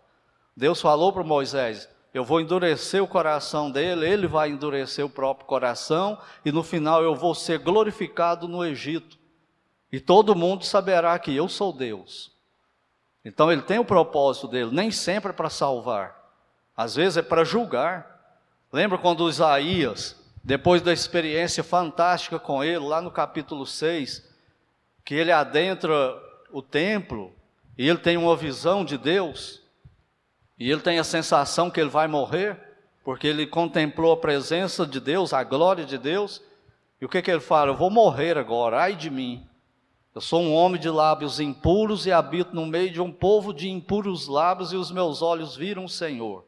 Deus 0.56 0.80
falou 0.80 1.12
para 1.12 1.24
Moisés: 1.24 1.88
eu 2.14 2.24
vou 2.24 2.40
endurecer 2.40 3.02
o 3.02 3.08
coração 3.08 3.68
dele, 3.68 4.08
ele 4.08 4.28
vai 4.28 4.48
endurecer 4.48 5.04
o 5.04 5.10
próprio 5.10 5.46
coração, 5.46 6.16
e 6.44 6.52
no 6.52 6.62
final 6.62 7.02
eu 7.02 7.16
vou 7.16 7.34
ser 7.34 7.58
glorificado 7.58 8.46
no 8.46 8.64
Egito. 8.64 9.18
E 9.90 9.98
todo 9.98 10.36
mundo 10.36 10.64
saberá 10.64 11.18
que 11.18 11.34
eu 11.34 11.48
sou 11.48 11.72
Deus. 11.72 12.32
Então 13.24 13.50
ele 13.50 13.62
tem 13.62 13.80
o 13.80 13.84
propósito 13.84 14.46
dele, 14.46 14.70
nem 14.72 14.92
sempre 14.92 15.30
é 15.30 15.32
para 15.32 15.50
salvar, 15.50 16.14
às 16.76 16.94
vezes 16.94 17.16
é 17.16 17.22
para 17.22 17.42
julgar. 17.42 18.38
Lembra 18.72 18.98
quando 18.98 19.28
Isaías, 19.28 20.16
depois 20.42 20.82
da 20.82 20.92
experiência 20.92 21.64
fantástica 21.64 22.38
com 22.38 22.62
ele, 22.62 22.78
lá 22.78 23.00
no 23.00 23.10
capítulo 23.10 23.66
6, 23.66 24.33
que 25.04 25.14
ele 25.14 25.30
adentra 25.30 25.92
o 26.50 26.62
templo 26.62 27.32
e 27.76 27.88
ele 27.88 27.98
tem 27.98 28.16
uma 28.16 28.36
visão 28.36 28.84
de 28.84 28.96
Deus? 28.96 29.62
E 30.58 30.70
ele 30.70 30.80
tem 30.80 30.98
a 30.98 31.04
sensação 31.04 31.70
que 31.70 31.80
ele 31.80 31.90
vai 31.90 32.06
morrer, 32.06 32.58
porque 33.04 33.26
ele 33.26 33.46
contemplou 33.46 34.12
a 34.12 34.16
presença 34.16 34.86
de 34.86 35.00
Deus, 35.00 35.32
a 35.32 35.42
glória 35.44 35.84
de 35.84 35.98
Deus. 35.98 36.42
E 37.00 37.04
o 37.04 37.08
que, 37.08 37.20
que 37.20 37.30
ele 37.30 37.40
fala? 37.40 37.72
Eu 37.72 37.76
vou 37.76 37.90
morrer 37.90 38.38
agora, 38.38 38.80
ai 38.80 38.94
de 38.94 39.10
mim. 39.10 39.46
Eu 40.14 40.20
sou 40.20 40.40
um 40.40 40.54
homem 40.54 40.80
de 40.80 40.88
lábios 40.88 41.40
impuros 41.40 42.06
e 42.06 42.12
habito 42.12 42.54
no 42.54 42.64
meio 42.64 42.90
de 42.90 43.00
um 43.00 43.10
povo 43.10 43.52
de 43.52 43.68
impuros 43.68 44.28
lábios, 44.28 44.72
e 44.72 44.76
os 44.76 44.92
meus 44.92 45.20
olhos 45.20 45.56
viram 45.56 45.84
o 45.84 45.88
Senhor. 45.88 46.46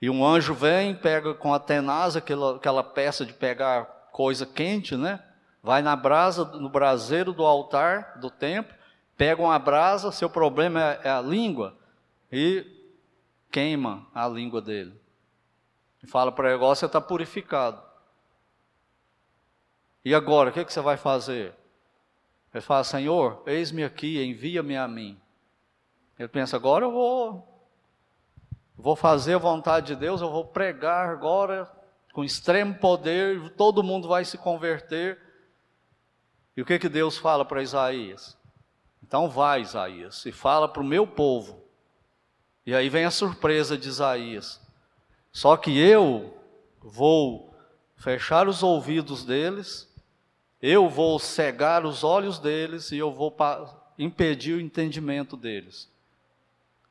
E 0.00 0.10
um 0.10 0.24
anjo 0.24 0.54
vem, 0.54 0.94
pega 0.94 1.34
com 1.34 1.54
a 1.54 1.58
tenaz, 1.58 2.16
aquela, 2.16 2.56
aquela 2.56 2.84
peça 2.84 3.24
de 3.24 3.32
pegar 3.32 3.84
coisa 4.12 4.44
quente, 4.44 4.94
né? 4.94 5.22
Vai 5.62 5.82
na 5.82 5.94
brasa, 5.94 6.44
no 6.44 6.68
braseiro 6.68 7.32
do 7.32 7.44
altar 7.44 8.18
do 8.18 8.30
templo, 8.30 8.74
pega 9.16 9.42
uma 9.42 9.58
brasa, 9.58 10.10
seu 10.10 10.30
problema 10.30 10.80
é, 10.80 11.00
é 11.04 11.10
a 11.10 11.20
língua, 11.20 11.76
e 12.32 12.66
queima 13.50 14.06
a 14.14 14.26
língua 14.26 14.62
dele. 14.62 14.98
E 16.02 16.06
fala 16.06 16.32
para 16.32 16.48
ele: 16.48 16.54
agora 16.54 16.74
você 16.74 16.86
está 16.86 17.00
purificado. 17.00 17.82
E 20.04 20.14
agora, 20.14 20.48
o 20.48 20.52
que, 20.52 20.64
que 20.64 20.72
você 20.72 20.80
vai 20.80 20.96
fazer? 20.96 21.54
Ele 22.54 22.62
fala: 22.62 22.84
Senhor, 22.84 23.42
eis-me 23.46 23.84
aqui, 23.84 24.22
envia-me 24.24 24.76
a 24.76 24.88
mim. 24.88 25.20
Ele 26.18 26.28
pensa: 26.28 26.56
agora 26.56 26.84
eu 26.84 26.90
vou, 26.90 27.66
vou 28.76 28.96
fazer 28.96 29.34
a 29.34 29.38
vontade 29.38 29.88
de 29.88 29.96
Deus, 29.96 30.20
eu 30.20 30.30
vou 30.30 30.44
pregar 30.44 31.10
agora 31.10 31.70
com 32.12 32.24
extremo 32.24 32.74
poder, 32.74 33.50
todo 33.50 33.82
mundo 33.82 34.08
vai 34.08 34.24
se 34.24 34.38
converter. 34.38 35.29
E 36.60 36.62
o 36.62 36.66
que, 36.66 36.78
que 36.78 36.90
Deus 36.90 37.16
fala 37.16 37.42
para 37.42 37.62
Isaías? 37.62 38.36
Então 39.02 39.30
vai, 39.30 39.62
Isaías, 39.62 40.26
e 40.26 40.30
fala 40.30 40.68
para 40.68 40.82
o 40.82 40.84
meu 40.84 41.06
povo 41.06 41.64
e 42.66 42.74
aí 42.74 42.90
vem 42.90 43.06
a 43.06 43.10
surpresa 43.10 43.78
de 43.78 43.88
Isaías. 43.88 44.60
Só 45.32 45.56
que 45.56 45.74
eu 45.78 46.38
vou 46.82 47.56
fechar 47.96 48.46
os 48.46 48.62
ouvidos 48.62 49.24
deles, 49.24 49.90
eu 50.60 50.86
vou 50.86 51.18
cegar 51.18 51.86
os 51.86 52.04
olhos 52.04 52.38
deles 52.38 52.92
e 52.92 52.98
eu 52.98 53.10
vou 53.10 53.34
impedir 53.98 54.52
o 54.52 54.60
entendimento 54.60 55.38
deles. 55.38 55.90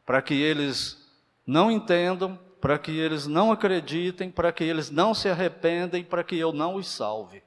Para 0.03 0.19
que 0.19 0.33
eles 0.33 1.07
não 1.45 1.69
entendam, 1.69 2.39
para 2.59 2.79
que 2.79 2.89
eles 2.89 3.27
não 3.27 3.51
acreditem, 3.51 4.31
para 4.31 4.51
que 4.51 4.63
eles 4.63 4.89
não 4.89 5.13
se 5.13 5.29
arrependem, 5.29 6.03
para 6.03 6.23
que 6.23 6.39
eu 6.39 6.51
não 6.51 6.73
os 6.73 6.87
salve. 6.87 7.43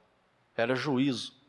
Era 0.55 0.73
juízo. 0.73 1.42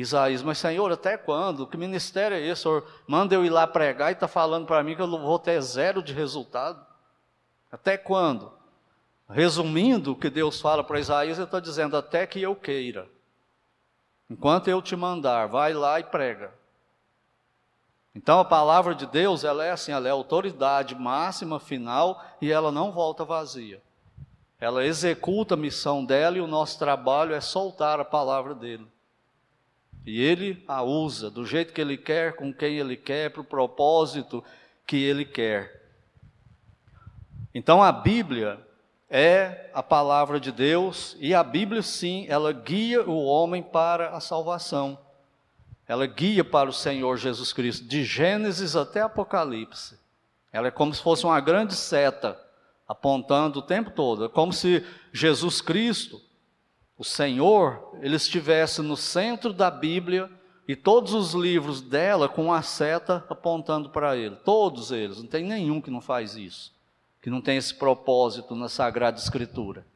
Isaías, 0.00 0.42
mas 0.42 0.58
Senhor, 0.58 0.90
até 0.92 1.16
quando? 1.16 1.66
Que 1.66 1.76
ministério 1.76 2.36
é 2.36 2.40
esse? 2.40 2.62
Senhor, 2.62 2.86
manda 3.06 3.34
eu 3.34 3.44
ir 3.44 3.50
lá 3.50 3.66
pregar 3.66 4.10
e 4.10 4.12
está 4.12 4.28
falando 4.28 4.66
para 4.66 4.82
mim 4.82 4.94
que 4.94 5.02
eu 5.02 5.08
vou 5.08 5.38
ter 5.38 5.60
zero 5.60 6.02
de 6.02 6.12
resultado? 6.12 6.84
Até 7.70 7.96
quando? 7.96 8.52
Resumindo 9.28 10.12
o 10.12 10.16
que 10.16 10.30
Deus 10.30 10.60
fala 10.60 10.82
para 10.82 11.00
Isaías, 11.00 11.38
ele 11.38 11.46
está 11.46 11.60
dizendo: 11.60 11.96
até 11.96 12.26
que 12.26 12.40
eu 12.40 12.56
queira. 12.56 13.08
Enquanto 14.30 14.68
eu 14.68 14.80
te 14.82 14.96
mandar, 14.96 15.46
vai 15.46 15.72
lá 15.72 16.00
e 16.00 16.04
prega. 16.04 16.52
Então 18.14 18.40
a 18.40 18.44
palavra 18.44 18.94
de 18.94 19.06
Deus, 19.06 19.44
ela 19.44 19.64
é 19.64 19.70
assim, 19.70 19.92
ela 19.92 20.08
é 20.08 20.10
autoridade 20.10 20.94
máxima, 20.94 21.60
final, 21.60 22.22
e 22.40 22.50
ela 22.50 22.72
não 22.72 22.90
volta 22.90 23.24
vazia. 23.24 23.82
Ela 24.60 24.84
executa 24.84 25.54
a 25.54 25.56
missão 25.56 26.04
dela 26.04 26.36
e 26.36 26.40
o 26.40 26.46
nosso 26.46 26.78
trabalho 26.78 27.34
é 27.34 27.40
soltar 27.40 28.00
a 28.00 28.04
palavra 28.04 28.54
dele. 28.54 28.86
E 30.08 30.22
ele 30.22 30.64
a 30.66 30.82
usa 30.82 31.30
do 31.30 31.44
jeito 31.44 31.74
que 31.74 31.82
ele 31.82 31.98
quer, 31.98 32.34
com 32.34 32.50
quem 32.50 32.78
ele 32.78 32.96
quer, 32.96 33.30
para 33.30 33.42
o 33.42 33.44
propósito 33.44 34.42
que 34.86 34.96
ele 34.96 35.22
quer. 35.22 35.86
Então 37.54 37.82
a 37.82 37.92
Bíblia 37.92 38.58
é 39.10 39.68
a 39.74 39.82
palavra 39.82 40.40
de 40.40 40.50
Deus 40.50 41.14
e 41.20 41.34
a 41.34 41.44
Bíblia 41.44 41.82
sim, 41.82 42.24
ela 42.26 42.52
guia 42.52 43.02
o 43.02 43.22
homem 43.22 43.62
para 43.62 44.16
a 44.16 44.20
salvação. 44.20 44.98
ela 45.86 46.06
guia 46.06 46.42
para 46.42 46.70
o 46.70 46.72
Senhor 46.72 47.18
Jesus 47.18 47.52
Cristo, 47.52 47.86
de 47.86 48.02
Gênesis 48.02 48.76
até 48.76 49.02
Apocalipse. 49.02 49.98
Ela 50.50 50.68
é 50.68 50.70
como 50.70 50.94
se 50.94 51.02
fosse 51.02 51.24
uma 51.24 51.38
grande 51.38 51.74
seta, 51.74 52.38
apontando 52.86 53.58
o 53.58 53.62
tempo 53.62 53.90
todo. 53.90 54.24
É 54.24 54.28
como 54.30 54.54
se 54.54 54.86
Jesus 55.12 55.60
Cristo, 55.60 56.18
o 56.98 57.04
Senhor, 57.04 57.96
ele 58.02 58.16
estivesse 58.16 58.82
no 58.82 58.96
centro 58.96 59.52
da 59.52 59.70
Bíblia 59.70 60.28
e 60.66 60.74
todos 60.74 61.14
os 61.14 61.32
livros 61.32 61.80
dela 61.80 62.28
com 62.28 62.52
a 62.52 62.60
seta 62.60 63.24
apontando 63.30 63.88
para 63.88 64.16
ele. 64.16 64.34
Todos 64.44 64.90
eles, 64.90 65.18
não 65.18 65.26
tem 65.26 65.44
nenhum 65.44 65.80
que 65.80 65.92
não 65.92 66.00
faz 66.00 66.34
isso, 66.34 66.74
que 67.22 67.30
não 67.30 67.40
tem 67.40 67.56
esse 67.56 67.72
propósito 67.72 68.56
na 68.56 68.68
Sagrada 68.68 69.16
Escritura. 69.16 69.86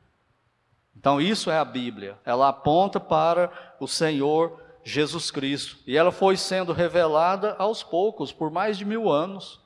Então, 0.96 1.20
isso 1.20 1.50
é 1.50 1.58
a 1.58 1.64
Bíblia. 1.64 2.16
Ela 2.24 2.48
aponta 2.48 3.00
para 3.00 3.50
o 3.80 3.88
Senhor 3.88 4.60
Jesus 4.84 5.30
Cristo. 5.30 5.78
E 5.84 5.96
ela 5.96 6.12
foi 6.12 6.36
sendo 6.36 6.72
revelada 6.72 7.56
aos 7.58 7.82
poucos, 7.82 8.30
por 8.30 8.48
mais 8.48 8.78
de 8.78 8.84
mil 8.84 9.10
anos, 9.10 9.60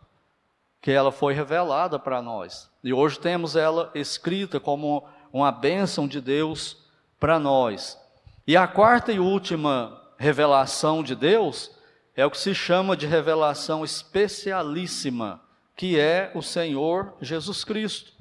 que 0.80 0.90
ela 0.90 1.12
foi 1.12 1.34
revelada 1.34 1.98
para 1.98 2.22
nós. 2.22 2.70
E 2.82 2.94
hoje 2.94 3.18
temos 3.18 3.56
ela 3.56 3.90
escrita 3.94 4.58
como 4.58 5.04
uma 5.30 5.52
bênção 5.52 6.08
de 6.08 6.20
Deus 6.20 6.85
para 7.18 7.38
nós. 7.38 7.98
E 8.46 8.56
a 8.56 8.66
quarta 8.66 9.12
e 9.12 9.18
última 9.18 10.00
revelação 10.18 11.02
de 11.02 11.14
Deus 11.14 11.70
é 12.14 12.24
o 12.24 12.30
que 12.30 12.38
se 12.38 12.54
chama 12.54 12.96
de 12.96 13.06
revelação 13.06 13.84
especialíssima, 13.84 15.40
que 15.76 15.98
é 15.98 16.30
o 16.34 16.42
Senhor 16.42 17.14
Jesus 17.20 17.64
Cristo. 17.64 18.12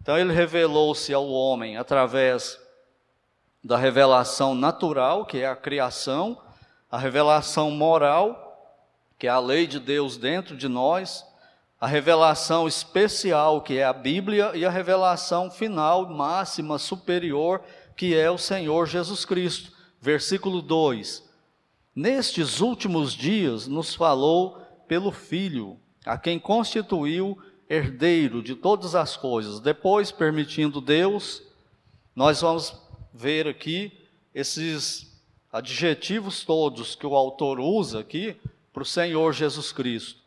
Então 0.00 0.18
ele 0.18 0.32
revelou-se 0.32 1.12
ao 1.12 1.28
homem 1.28 1.76
através 1.76 2.60
da 3.62 3.78
revelação 3.78 4.54
natural, 4.54 5.24
que 5.24 5.38
é 5.38 5.48
a 5.48 5.56
criação, 5.56 6.40
a 6.90 6.98
revelação 6.98 7.70
moral, 7.70 8.44
que 9.18 9.26
é 9.26 9.30
a 9.30 9.38
lei 9.38 9.66
de 9.66 9.80
Deus 9.80 10.18
dentro 10.18 10.54
de 10.54 10.68
nós, 10.68 11.24
a 11.80 11.86
revelação 11.86 12.68
especial, 12.68 13.62
que 13.62 13.78
é 13.78 13.84
a 13.84 13.92
Bíblia, 13.92 14.52
e 14.54 14.64
a 14.64 14.70
revelação 14.70 15.50
final, 15.50 16.08
máxima, 16.08 16.78
superior, 16.78 17.60
que 17.60 17.83
é 18.14 18.30
o 18.30 18.38
Senhor 18.38 18.86
Jesus 18.86 19.24
Cristo. 19.24 19.72
Versículo 20.00 20.60
2: 20.60 21.22
Nestes 21.94 22.60
últimos 22.60 23.12
dias 23.12 23.66
nos 23.66 23.94
falou 23.94 24.60
pelo 24.88 25.12
Filho, 25.12 25.78
a 26.04 26.18
quem 26.18 26.38
constituiu 26.38 27.38
herdeiro 27.68 28.42
de 28.42 28.54
todas 28.54 28.94
as 28.94 29.16
coisas. 29.16 29.60
Depois, 29.60 30.10
permitindo 30.10 30.80
Deus, 30.80 31.42
nós 32.14 32.40
vamos 32.40 32.74
ver 33.12 33.46
aqui 33.46 33.92
esses 34.34 35.22
adjetivos 35.52 36.44
todos 36.44 36.94
que 36.94 37.06
o 37.06 37.14
autor 37.14 37.60
usa 37.60 38.00
aqui 38.00 38.36
para 38.72 38.82
o 38.82 38.86
Senhor 38.86 39.32
Jesus 39.32 39.72
Cristo. 39.72 40.20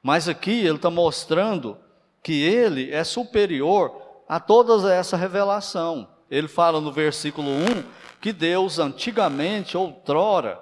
Mas 0.00 0.28
aqui 0.28 0.52
ele 0.52 0.76
está 0.76 0.88
mostrando 0.88 1.76
que 2.22 2.32
ele 2.32 2.92
é 2.92 3.02
superior 3.02 4.00
a 4.28 4.38
toda 4.38 4.94
essa 4.94 5.16
revelação. 5.16 6.08
Ele 6.30 6.48
fala 6.48 6.80
no 6.80 6.92
versículo 6.92 7.48
1 7.48 7.84
que 8.20 8.32
Deus 8.32 8.78
antigamente, 8.78 9.76
outrora, 9.76 10.60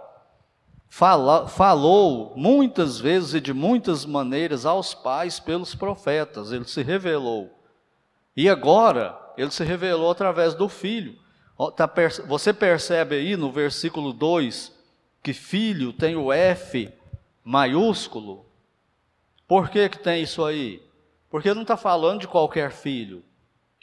fala, 0.89 1.49
falou 1.49 2.35
muitas 2.37 2.99
vezes 3.01 3.35
e 3.35 3.41
de 3.41 3.53
muitas 3.53 4.05
maneiras 4.05 4.67
aos 4.67 4.95
pais 4.95 5.41
pelos 5.41 5.75
profetas, 5.75 6.53
ele 6.53 6.67
se 6.67 6.83
revelou. 6.83 7.51
E 8.37 8.49
agora, 8.49 9.19
ele 9.37 9.51
se 9.51 9.65
revelou 9.65 10.11
através 10.11 10.55
do 10.55 10.69
Filho. 10.69 11.19
Tá 11.75 11.91
você 12.27 12.53
percebe 12.53 13.17
aí 13.17 13.37
no 13.37 13.51
versículo 13.51 14.13
2 14.13 14.77
que 15.23 15.33
filho 15.33 15.93
tem 15.93 16.15
o 16.15 16.33
F 16.33 16.93
maiúsculo? 17.43 18.47
Por 19.49 19.71
que, 19.71 19.89
que 19.89 19.99
tem 19.99 20.23
isso 20.23 20.45
aí? 20.45 20.83
Porque 21.31 21.49
ele 21.49 21.57
não 21.57 21.63
está 21.63 21.77
falando 21.77 22.21
de 22.21 22.29
qualquer 22.29 22.71
filho. 22.71 23.25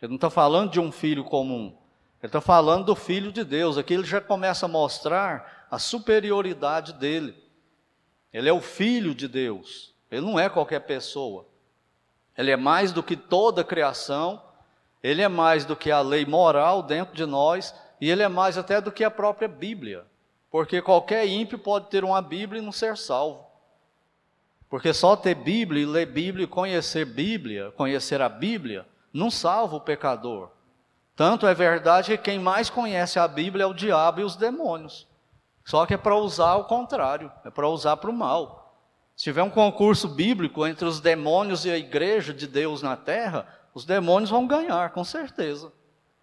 Ele 0.03 0.09
não 0.09 0.17
está 0.17 0.29
falando 0.29 0.69
de 0.69 0.79
um 0.79 0.91
filho 0.91 1.23
comum. 1.23 1.75
Ele 2.21 2.27
está 2.27 2.39
falando 2.39 2.85
do 2.85 2.95
filho 2.95 3.31
de 3.31 3.43
Deus. 3.43 3.77
Aqui 3.77 3.95
ele 3.95 4.03
já 4.03 4.21
começa 4.21 4.67
a 4.67 4.69
mostrar 4.69 5.67
a 5.71 5.79
superioridade 5.79 6.93
dele. 6.93 7.35
Ele 8.31 8.47
é 8.47 8.53
o 8.53 8.61
filho 8.61 9.15
de 9.15 9.27
Deus. 9.27 9.95
Ele 10.11 10.21
não 10.21 10.39
é 10.39 10.47
qualquer 10.47 10.81
pessoa. 10.81 11.47
Ele 12.37 12.51
é 12.51 12.55
mais 12.55 12.91
do 12.91 13.01
que 13.01 13.15
toda 13.15 13.61
a 13.61 13.65
criação 13.65 14.39
ele 15.03 15.21
é 15.21 15.27
mais 15.27 15.65
do 15.65 15.75
que 15.75 15.91
a 15.91 15.99
lei 15.99 16.25
moral 16.25 16.81
dentro 16.81 17.13
de 17.13 17.25
nós, 17.25 17.75
e 17.99 18.09
ele 18.09 18.23
é 18.23 18.29
mais 18.29 18.57
até 18.57 18.79
do 18.79 18.91
que 18.91 19.03
a 19.03 19.11
própria 19.11 19.49
Bíblia. 19.49 20.05
Porque 20.49 20.81
qualquer 20.81 21.27
ímpio 21.27 21.59
pode 21.59 21.89
ter 21.89 22.05
uma 22.05 22.21
Bíblia 22.21 22.61
e 22.61 22.65
não 22.65 22.71
ser 22.71 22.95
salvo. 22.95 23.45
Porque 24.69 24.93
só 24.93 25.15
ter 25.15 25.35
Bíblia 25.35 25.83
e 25.83 25.85
ler 25.85 26.05
Bíblia 26.05 26.45
e 26.45 26.47
conhecer 26.47 27.05
Bíblia, 27.05 27.71
conhecer 27.71 28.21
a 28.21 28.29
Bíblia, 28.29 28.85
não 29.13 29.29
salva 29.29 29.75
o 29.75 29.81
pecador. 29.81 30.49
Tanto 31.15 31.45
é 31.45 31.53
verdade 31.53 32.17
que 32.17 32.23
quem 32.23 32.39
mais 32.39 32.69
conhece 32.69 33.19
a 33.19 33.27
Bíblia 33.27 33.63
é 33.63 33.67
o 33.67 33.73
diabo 33.73 34.21
e 34.21 34.23
os 34.23 34.35
demônios. 34.35 35.07
Só 35.63 35.85
que 35.85 35.93
é 35.93 35.97
para 35.97 36.15
usar 36.15 36.55
o 36.55 36.65
contrário, 36.65 37.31
é 37.45 37.49
para 37.49 37.69
usar 37.69 37.97
para 37.97 38.09
o 38.09 38.13
mal. 38.13 38.75
Se 39.15 39.25
tiver 39.25 39.43
um 39.43 39.49
concurso 39.49 40.07
bíblico 40.07 40.65
entre 40.65 40.85
os 40.85 40.99
demônios 40.99 41.65
e 41.65 41.71
a 41.71 41.77
igreja 41.77 42.33
de 42.33 42.47
Deus 42.47 42.81
na 42.81 42.97
terra, 42.97 43.47
os 43.73 43.85
demônios 43.85 44.31
vão 44.31 44.47
ganhar, 44.47 44.89
com 44.89 45.03
certeza. 45.03 45.71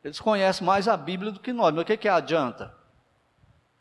Eles 0.02 0.18
conhecem 0.18 0.66
mais 0.66 0.88
a 0.88 0.96
Bíblia 0.96 1.30
do 1.30 1.40
que 1.40 1.52
nós, 1.52 1.72
mas 1.72 1.82
o 1.82 1.86
que, 1.86 1.96
que 1.96 2.08
adianta? 2.08 2.74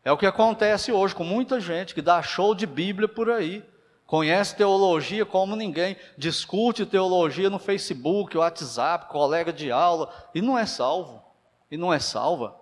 É 0.04 0.12
o 0.12 0.16
que 0.16 0.26
acontece 0.26 0.92
hoje 0.92 1.14
com 1.14 1.24
muita 1.24 1.60
gente 1.60 1.94
que 1.94 2.00
dá 2.00 2.22
show 2.22 2.54
de 2.54 2.66
Bíblia 2.66 3.08
por 3.08 3.30
aí, 3.30 3.64
conhece 4.10 4.56
teologia 4.56 5.24
como 5.24 5.54
ninguém, 5.54 5.96
discute 6.18 6.84
teologia 6.84 7.48
no 7.48 7.60
Facebook, 7.60 8.36
WhatsApp, 8.36 9.06
colega 9.08 9.52
de 9.52 9.70
aula, 9.70 10.12
e 10.34 10.42
não 10.42 10.58
é 10.58 10.66
salvo, 10.66 11.22
e 11.70 11.76
não 11.76 11.94
é 11.94 12.00
salva. 12.00 12.56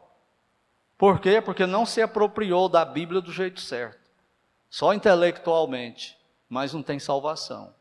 Por 0.98 1.20
quê? 1.20 1.40
Porque 1.40 1.64
não 1.64 1.86
se 1.86 2.02
apropriou 2.02 2.68
da 2.68 2.84
Bíblia 2.84 3.22
do 3.22 3.32
jeito 3.32 3.62
certo, 3.62 4.10
só 4.68 4.92
intelectualmente, 4.92 6.18
mas 6.50 6.74
não 6.74 6.82
tem 6.82 6.98
salvação. 6.98 7.72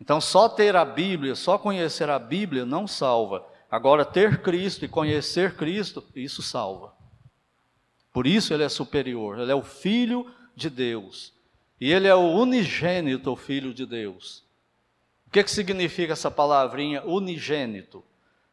Então, 0.00 0.18
só 0.18 0.48
ter 0.48 0.74
a 0.74 0.84
Bíblia, 0.86 1.34
só 1.34 1.58
conhecer 1.58 2.08
a 2.08 2.18
Bíblia 2.18 2.64
não 2.64 2.86
salva. 2.86 3.44
Agora, 3.70 4.02
ter 4.02 4.40
Cristo 4.40 4.86
e 4.86 4.88
conhecer 4.88 5.56
Cristo, 5.56 6.02
isso 6.14 6.40
salva. 6.40 6.94
Por 8.14 8.26
isso 8.26 8.54
ele 8.54 8.64
é 8.64 8.68
superior, 8.70 9.38
ele 9.38 9.52
é 9.52 9.54
o 9.54 9.62
Filho 9.62 10.32
de 10.56 10.70
Deus. 10.70 11.36
E 11.80 11.92
ele 11.92 12.08
é 12.08 12.14
o 12.14 12.32
unigênito 12.32 13.34
Filho 13.36 13.72
de 13.72 13.86
Deus. 13.86 14.44
O 15.26 15.30
que, 15.30 15.44
que 15.44 15.50
significa 15.50 16.14
essa 16.14 16.30
palavrinha 16.30 17.04
unigênito? 17.04 18.04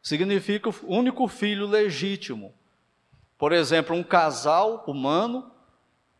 Significa 0.02 0.68
o 0.68 0.74
único 0.86 1.26
filho 1.26 1.66
legítimo. 1.66 2.54
Por 3.38 3.52
exemplo, 3.52 3.96
um 3.96 4.02
casal 4.02 4.84
humano 4.86 5.50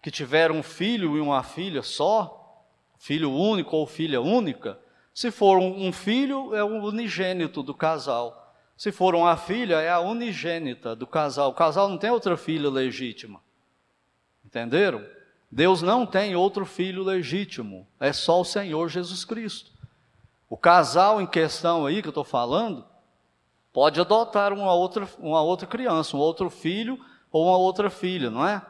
que 0.02 0.10
tiver 0.10 0.50
um 0.50 0.62
filho 0.62 1.16
e 1.16 1.20
uma 1.20 1.42
filha 1.42 1.82
só, 1.82 2.64
filho 2.98 3.30
único 3.30 3.76
ou 3.76 3.86
filha 3.86 4.20
única, 4.20 4.78
se 5.16 5.30
for 5.30 5.58
um, 5.58 5.90
filho, 5.92 6.54
é 6.54 6.62
o 6.62 6.84
unigênito 6.84 7.62
do 7.62 7.72
casal. 7.74 8.54
Se 8.76 8.92
for 8.92 9.14
uma 9.14 9.34
filha, 9.34 9.76
é 9.80 9.88
a 9.88 9.98
unigênita 9.98 10.94
do 10.94 11.06
casal. 11.06 11.50
O 11.50 11.54
casal 11.54 11.88
não 11.88 11.96
tem 11.96 12.10
outra 12.10 12.36
filha 12.36 12.68
legítima. 12.68 13.40
Entenderam? 14.44 15.02
Deus 15.50 15.82
não 15.82 16.04
tem 16.04 16.34
outro 16.34 16.66
filho 16.66 17.02
legítimo. 17.02 17.86
É 18.00 18.12
só 18.12 18.40
o 18.40 18.44
Senhor 18.44 18.88
Jesus 18.88 19.24
Cristo. 19.24 19.70
O 20.48 20.56
casal 20.56 21.20
em 21.20 21.26
questão 21.26 21.86
aí 21.86 22.00
que 22.02 22.08
eu 22.08 22.10
estou 22.10 22.24
falando, 22.24 22.84
pode 23.72 24.00
adotar 24.00 24.52
uma 24.52 24.72
outra, 24.72 25.08
uma 25.18 25.42
outra 25.42 25.66
criança, 25.66 26.16
um 26.16 26.20
outro 26.20 26.48
filho 26.48 26.98
ou 27.30 27.46
uma 27.48 27.56
outra 27.56 27.90
filha, 27.90 28.30
não 28.30 28.46
é? 28.46 28.62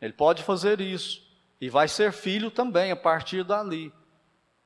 Ele 0.00 0.12
pode 0.12 0.42
fazer 0.42 0.80
isso. 0.80 1.22
E 1.60 1.68
vai 1.68 1.88
ser 1.88 2.12
filho 2.12 2.50
também 2.50 2.90
a 2.90 2.96
partir 2.96 3.44
dali. 3.44 3.92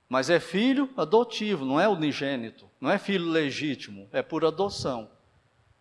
Mas 0.08 0.28
é 0.28 0.38
filho 0.38 0.90
adotivo, 0.94 1.64
não 1.64 1.80
é 1.80 1.88
unigênito, 1.88 2.68
não 2.78 2.90
é 2.90 2.98
filho 2.98 3.30
legítimo, 3.30 4.08
é 4.12 4.20
por 4.20 4.44
adoção. 4.44 5.08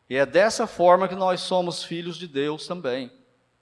E 0.10 0.16
é 0.16 0.26
dessa 0.26 0.66
forma 0.66 1.08
que 1.08 1.16
nós 1.16 1.42
somos 1.42 1.84
filhos 1.84 2.18
de 2.18 2.28
Deus 2.28 2.66
também, 2.66 3.12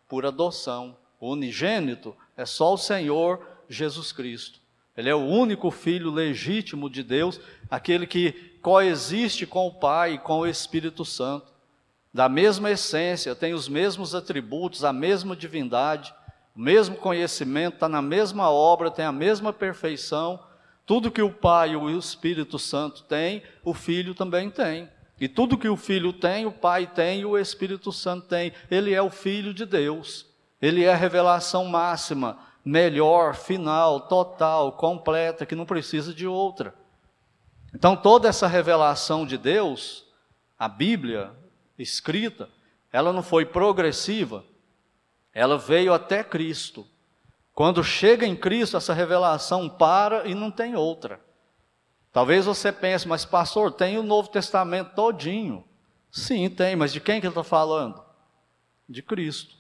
por 0.08 0.26
adoção. 0.26 0.96
O 1.20 1.32
unigênito 1.32 2.16
é 2.38 2.46
só 2.46 2.74
o 2.74 2.78
Senhor 2.78 3.46
Jesus 3.68 4.12
Cristo. 4.12 4.60
Ele 4.96 5.10
é 5.10 5.16
o 5.16 5.26
único 5.26 5.72
filho 5.72 6.12
legítimo 6.12 6.90
de 6.90 7.04
Deus, 7.04 7.40
aquele 7.70 8.06
que 8.06 8.32
coexiste 8.62 9.46
com 9.46 9.68
o 9.68 9.74
Pai 9.74 10.14
e 10.14 10.20
com 10.20 10.40
o 10.40 10.48
Espírito 10.48 11.06
Santo. 11.06 11.48
Da 12.14 12.28
mesma 12.28 12.72
essência, 12.72 13.36
tem 13.36 13.54
os 13.54 13.70
mesmos 13.70 14.16
atributos, 14.16 14.84
a 14.84 14.92
mesma 14.92 15.36
divindade, 15.36 16.14
o 16.56 16.60
mesmo 16.60 16.96
conhecimento, 16.96 17.76
está 17.76 17.88
na 17.88 18.02
mesma 18.02 18.50
obra, 18.50 18.92
tem 18.92 19.06
a 19.06 19.12
mesma 19.12 19.54
perfeição 19.54 20.40
tudo 20.90 21.12
que 21.12 21.22
o 21.22 21.32
Pai 21.32 21.74
e 21.74 21.76
o 21.76 21.88
Espírito 21.88 22.58
Santo 22.58 23.04
têm, 23.04 23.44
o 23.64 23.76
Filho 23.76 24.16
também 24.16 24.50
tem. 24.50 24.90
E 25.22 25.28
tudo 25.28 25.56
que 25.56 25.70
o 25.70 25.78
Filho 25.78 26.12
tem, 26.12 26.48
o 26.48 26.52
Pai 26.52 26.88
tem 26.88 27.20
e 27.20 27.26
o 27.26 27.38
Espírito 27.38 27.92
Santo 27.92 28.28
tem. 28.28 28.52
Ele 28.72 28.92
é 28.92 29.00
o 29.00 29.12
Filho 29.12 29.54
de 29.54 29.68
Deus. 29.68 30.26
Ele 30.62 30.84
é 30.84 30.94
a 30.94 30.98
revelação 30.98 31.66
máxima 31.66 32.38
melhor, 32.64 33.36
final, 33.36 34.02
total, 34.02 34.74
completa, 34.74 35.46
que 35.46 35.56
não 35.56 35.66
precisa 35.66 36.14
de 36.14 36.28
outra. 36.28 36.74
Então, 37.74 37.96
toda 37.96 38.28
essa 38.28 38.48
revelação 38.48 39.26
de 39.26 39.38
Deus, 39.38 40.06
a 40.58 40.68
Bíblia 40.68 41.32
escrita, 41.78 42.50
ela 42.92 43.14
não 43.14 43.24
foi 43.24 43.46
progressiva, 43.46 44.44
ela 45.34 45.58
veio 45.58 45.94
até 45.94 46.24
Cristo. 46.24 46.86
Quando 47.54 47.84
chega 47.84 48.26
em 48.26 48.36
Cristo, 48.36 48.78
essa 48.78 48.94
revelação 48.94 49.70
para 49.70 50.28
e 50.28 50.34
não 50.34 50.50
tem 50.50 50.76
outra. 50.76 51.22
Talvez 52.12 52.46
você 52.46 52.72
pense, 52.72 53.08
mas 53.08 53.26
pastor, 53.26 53.72
tem 53.72 53.98
o 53.98 54.04
Novo 54.04 54.30
Testamento 54.30 54.96
todinho. 54.96 55.64
Sim, 56.12 56.50
tem, 56.50 56.76
mas 56.76 56.92
de 56.92 57.00
quem 57.00 57.20
que 57.20 57.28
ele 57.28 57.32
está 57.32 57.44
falando? 57.44 58.04
De 58.88 59.04
Cristo. 59.04 59.59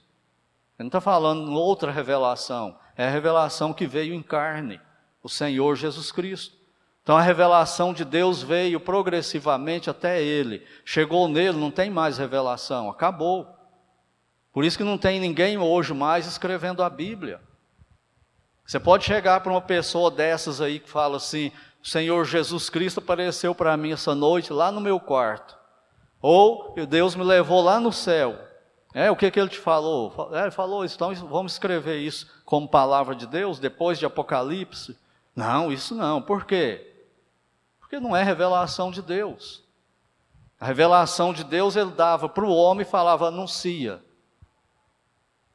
Ele 0.79 0.85
não 0.85 0.87
está 0.87 1.01
falando 1.01 1.51
outra 1.51 1.91
revelação. 1.91 2.79
É 2.95 3.05
a 3.05 3.09
revelação 3.09 3.73
que 3.73 3.85
veio 3.85 4.13
em 4.13 4.23
carne, 4.23 4.79
o 5.21 5.27
Senhor 5.27 5.75
Jesus 5.75 6.09
Cristo. 6.09 6.55
Então 7.03 7.17
a 7.17 7.21
revelação 7.21 7.93
de 7.93 8.05
Deus 8.05 8.41
veio 8.41 8.79
progressivamente 8.79 9.89
até 9.89 10.23
ele. 10.23 10.65
Chegou 10.85 11.27
nele, 11.27 11.57
não 11.57 11.69
tem 11.69 11.89
mais 11.89 12.17
revelação, 12.17 12.89
acabou. 12.89 13.45
Por 14.53 14.63
isso 14.63 14.77
que 14.77 14.83
não 14.85 14.97
tem 14.97 15.19
ninguém 15.19 15.57
hoje 15.57 15.93
mais 15.93 16.25
escrevendo 16.25 16.81
a 16.81 16.89
Bíblia. 16.89 17.41
Você 18.65 18.79
pode 18.79 19.03
chegar 19.03 19.41
para 19.41 19.51
uma 19.51 19.61
pessoa 19.61 20.09
dessas 20.09 20.61
aí 20.61 20.79
que 20.79 20.89
fala 20.89 21.17
assim: 21.17 21.51
o 21.83 21.87
Senhor 21.87 22.23
Jesus 22.23 22.69
Cristo 22.69 22.99
apareceu 22.99 23.53
para 23.53 23.75
mim 23.75 23.91
essa 23.91 24.15
noite 24.15 24.53
lá 24.53 24.71
no 24.71 24.79
meu 24.79 24.97
quarto. 24.97 25.57
Ou 26.21 26.73
Deus 26.87 27.15
me 27.15 27.23
levou 27.23 27.61
lá 27.61 27.81
no 27.81 27.91
céu. 27.91 28.48
É, 28.93 29.11
o 29.11 29.15
que, 29.15 29.29
que 29.29 29.39
ele 29.39 29.49
te 29.49 29.59
falou? 29.59 30.29
É, 30.33 30.41
ele 30.41 30.51
falou 30.51 30.83
então 30.83 31.13
vamos 31.13 31.53
escrever 31.53 31.99
isso 31.99 32.27
como 32.43 32.67
palavra 32.67 33.15
de 33.15 33.27
Deus 33.27 33.59
depois 33.59 33.99
de 33.99 34.05
Apocalipse? 34.05 34.97
Não, 35.35 35.71
isso 35.71 35.93
não. 35.93 36.21
Por 36.21 36.45
quê? 36.45 36.85
Porque 37.79 37.99
não 37.99 38.15
é 38.15 38.23
revelação 38.23 38.91
de 38.91 39.01
Deus. 39.01 39.63
A 40.59 40.65
revelação 40.65 41.31
de 41.31 41.43
Deus 41.43 41.75
ele 41.75 41.91
dava 41.91 42.27
para 42.27 42.45
o 42.45 42.53
homem 42.53 42.81
e 42.81 42.89
falava, 42.89 43.27
anuncia. 43.27 44.03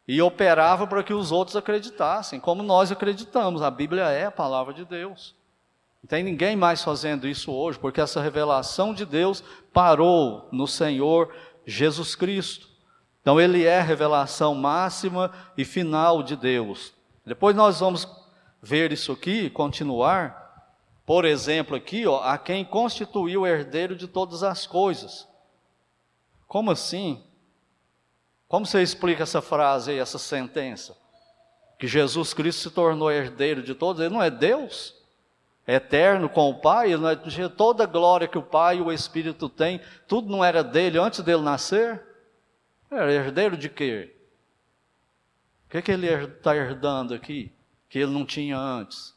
E 0.06 0.20
operava 0.22 0.86
para 0.86 1.02
que 1.02 1.12
os 1.12 1.30
outros 1.30 1.56
acreditassem, 1.56 2.40
como 2.40 2.62
nós 2.62 2.90
acreditamos. 2.90 3.62
A 3.62 3.70
Bíblia 3.70 4.04
é 4.04 4.26
a 4.26 4.30
palavra 4.30 4.72
de 4.72 4.84
Deus. 4.84 5.34
Não 6.02 6.08
tem 6.08 6.22
ninguém 6.22 6.56
mais 6.56 6.82
fazendo 6.82 7.26
isso 7.26 7.52
hoje, 7.52 7.78
porque 7.78 8.00
essa 8.00 8.20
revelação 8.20 8.94
de 8.94 9.04
Deus 9.06 9.42
parou 9.72 10.48
no 10.52 10.66
Senhor 10.66 11.34
Jesus 11.66 12.14
Cristo. 12.14 12.73
Então, 13.24 13.40
ele 13.40 13.64
é 13.64 13.80
revelação 13.80 14.54
máxima 14.54 15.32
e 15.56 15.64
final 15.64 16.22
de 16.22 16.36
Deus. 16.36 16.92
Depois 17.24 17.56
nós 17.56 17.80
vamos 17.80 18.06
ver 18.60 18.92
isso 18.92 19.12
aqui, 19.12 19.48
continuar. 19.48 20.68
Por 21.06 21.24
exemplo, 21.24 21.74
aqui, 21.74 22.06
ó, 22.06 22.22
a 22.22 22.36
quem 22.36 22.66
constituiu 22.66 23.40
o 23.40 23.46
herdeiro 23.46 23.96
de 23.96 24.06
todas 24.06 24.42
as 24.42 24.66
coisas. 24.66 25.26
Como 26.46 26.70
assim? 26.70 27.24
Como 28.46 28.66
você 28.66 28.82
explica 28.82 29.22
essa 29.22 29.40
frase 29.40 29.92
aí, 29.92 29.98
essa 29.98 30.18
sentença? 30.18 30.94
Que 31.78 31.86
Jesus 31.86 32.34
Cristo 32.34 32.60
se 32.60 32.70
tornou 32.70 33.10
herdeiro 33.10 33.62
de 33.62 33.74
todos, 33.74 34.02
ele 34.02 34.12
não 34.12 34.22
é 34.22 34.30
Deus? 34.30 35.02
eterno 35.66 36.28
com 36.28 36.50
o 36.50 36.60
Pai, 36.60 36.90
toda 37.56 37.84
a 37.84 37.86
glória 37.86 38.28
que 38.28 38.36
o 38.36 38.42
Pai 38.42 38.76
e 38.76 38.82
o 38.82 38.92
Espírito 38.92 39.48
têm, 39.48 39.80
tudo 40.06 40.30
não 40.30 40.44
era 40.44 40.62
dele 40.62 40.98
antes 40.98 41.20
dele 41.20 41.40
nascer? 41.40 42.13
Era 42.94 43.12
herdeiro 43.12 43.56
de 43.56 43.68
quê? 43.68 44.14
O 45.66 45.70
que, 45.70 45.82
que 45.82 45.92
ele 45.92 46.06
está 46.06 46.56
herdando 46.56 47.14
aqui, 47.14 47.52
que 47.88 47.98
ele 47.98 48.12
não 48.12 48.24
tinha 48.24 48.56
antes? 48.56 49.14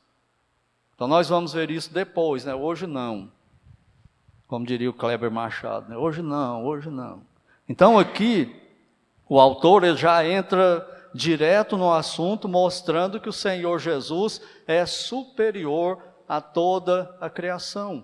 Então 0.95 1.07
nós 1.07 1.29
vamos 1.29 1.53
ver 1.53 1.69
isso 1.69 1.93
depois, 1.93 2.45
né? 2.45 2.55
hoje 2.55 2.87
não. 2.87 3.31
Como 4.47 4.65
diria 4.65 4.89
o 4.89 4.93
Kleber 4.93 5.29
Machado, 5.29 5.89
né? 5.89 5.97
hoje 5.97 6.21
não, 6.21 6.65
hoje 6.65 6.89
não. 6.89 7.21
Então 7.69 7.99
aqui, 7.99 8.55
o 9.29 9.39
autor 9.39 9.83
ele 9.83 9.97
já 9.97 10.25
entra 10.25 10.85
direto 11.13 11.77
no 11.77 11.93
assunto, 11.93 12.47
mostrando 12.47 13.19
que 13.19 13.29
o 13.29 13.33
Senhor 13.33 13.77
Jesus 13.77 14.41
é 14.65 14.85
superior 14.85 16.01
a 16.27 16.41
toda 16.41 17.15
a 17.21 17.29
criação. 17.29 18.03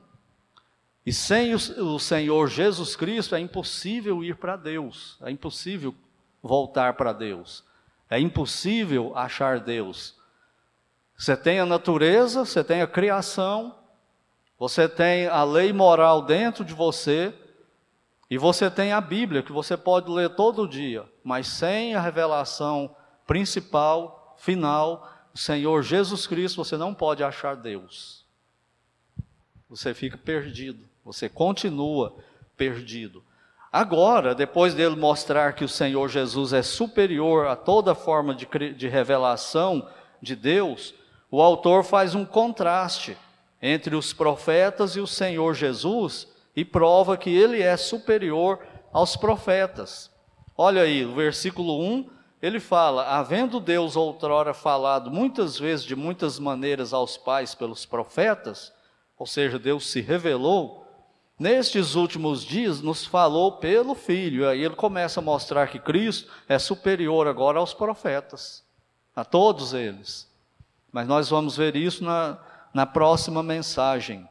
E 1.06 1.12
sem 1.12 1.54
o, 1.54 2.00
Senhor 2.00 2.48
Jesus 2.48 2.96
Cristo 2.96 3.36
é 3.36 3.40
impossível 3.40 4.24
ir 4.24 4.38
para 4.38 4.56
Deus, 4.56 5.18
é 5.22 5.30
impossível 5.30 5.94
voltar 6.42 6.94
para 6.94 7.12
Deus, 7.12 7.64
é 8.10 8.20
impossível 8.20 9.12
achar 9.16 9.60
Deus. 9.60 10.16
Você 11.18 11.36
tem 11.36 11.60
a 11.60 11.66
natureza, 11.66 12.46
você 12.46 12.64
tem 12.64 12.82
a 12.82 12.88
criação, 12.88 13.76
você 14.58 14.88
tem 14.88 15.28
a 15.28 15.44
lei 15.44 15.74
moral 15.74 16.22
dentro 16.22 16.64
de 16.64 16.74
você, 16.74 17.34
e 18.30 18.38
você 18.38 18.72
tem 18.72 18.94
a 18.94 19.02
Bíblia, 19.02 19.44
que 19.44 19.52
você 19.52 19.76
pode 19.76 20.10
ler 20.10 20.30
todo 20.36 20.68
dia, 20.68 21.06
mas 21.24 21.48
sem 21.48 21.96
a 21.96 22.02
revelação 22.02 22.96
principal, 23.28 24.36
final, 24.38 25.08
o 25.34 25.38
Senhor 25.38 25.84
Jesus 25.84 26.26
Cristo, 26.26 26.64
você 26.64 26.78
não 26.78 26.94
pode 26.94 27.24
achar 27.24 27.56
Deus. 27.56 28.26
Você 29.70 29.94
fica 29.94 30.18
perdido, 30.18 30.88
você 31.04 31.28
continua 31.28 32.16
perdido. 32.56 33.24
Agora, 33.72 34.36
depois 34.36 34.74
dele 34.74 34.96
mostrar 34.96 35.54
que 35.54 35.66
o 35.66 35.70
Senhor 35.70 36.08
Jesus 36.08 36.54
é 36.54 36.62
superior 36.62 37.48
a 37.48 37.56
toda 37.56 37.96
forma 37.96 38.36
de, 38.36 38.48
de 38.74 38.88
revelação 38.88 39.88
de 40.22 40.36
Deus, 40.36 40.94
o 41.32 41.42
autor 41.42 41.84
faz 41.84 42.14
um 42.14 42.24
contraste 42.24 43.18
entre 43.62 43.96
os 43.96 44.14
profetas 44.14 44.96
e 44.96 45.00
o 45.00 45.08
Senhor 45.08 45.56
Jesus 45.56 46.28
e 46.56 46.64
prova 46.64 47.18
que 47.18 47.30
ele 47.30 47.62
é 47.62 47.76
superior 47.76 48.60
aos 48.92 49.16
profetas. 49.16 50.12
Olha 50.56 50.84
aí, 50.84 51.04
o 51.04 51.16
versículo 51.16 51.82
1 51.82 52.10
ele 52.44 52.60
fala: 52.60 53.06
havendo 53.06 53.60
Deus 53.60 53.96
outrora 53.96 54.54
falado 54.54 55.10
muitas 55.10 55.58
vezes, 55.58 55.86
de 55.86 55.96
muitas 55.96 56.38
maneiras 56.38 56.94
aos 56.94 57.18
pais 57.18 57.56
pelos 57.56 57.86
profetas, 57.86 58.72
ou 59.18 59.26
seja, 59.26 59.58
Deus 59.58 59.90
se 59.90 60.02
revelou, 60.02 60.83
nestes 61.44 61.96
últimos 61.96 62.46
dias 62.46 62.80
nos 62.80 63.06
falou 63.06 63.58
pelo 63.58 63.94
Filho. 63.94 64.48
Aí 64.48 64.64
ele 64.64 64.76
começa 64.76 65.20
a 65.20 65.24
mostrar 65.24 65.68
que 65.68 65.78
Cristo 65.78 66.32
é 66.48 66.58
superior 66.58 67.28
agora 67.28 67.60
aos 67.60 67.74
profetas, 67.74 68.64
a 69.14 69.26
todos 69.26 69.74
eles. 69.74 70.32
Mas 70.90 71.06
nós 71.06 71.30
vamos 71.30 71.58
ver 71.58 71.76
isso 71.76 72.02
na, 72.02 72.40
na 72.74 72.86
próxima 72.86 73.44
mensagem. 73.44 74.26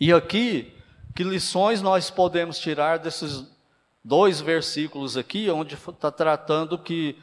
E 0.00 0.12
aqui, 0.12 0.74
que 1.14 1.22
lições 1.22 1.80
nós 1.80 2.10
podemos 2.10 2.58
tirar 2.58 2.98
desses 2.98 3.46
dois 4.04 4.40
versículos 4.40 5.16
aqui, 5.16 5.48
onde 5.48 5.76
está 5.76 6.10
tratando 6.10 6.76
que, 6.76 7.16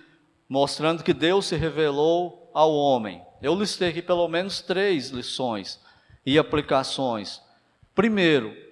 mostrando 0.47 1.03
que 1.03 1.13
Deus 1.13 1.47
se 1.47 1.57
revelou 1.57 2.49
ao 2.53 2.73
homem. 2.73 3.21
Eu 3.41 3.53
listei 3.53 3.89
aqui 3.89 4.01
pelo 4.01 4.29
menos 4.29 4.61
três 4.61 5.09
lições 5.09 5.77
e 6.25 6.39
aplicações. 6.39 7.41
Primeiro, 7.93 8.63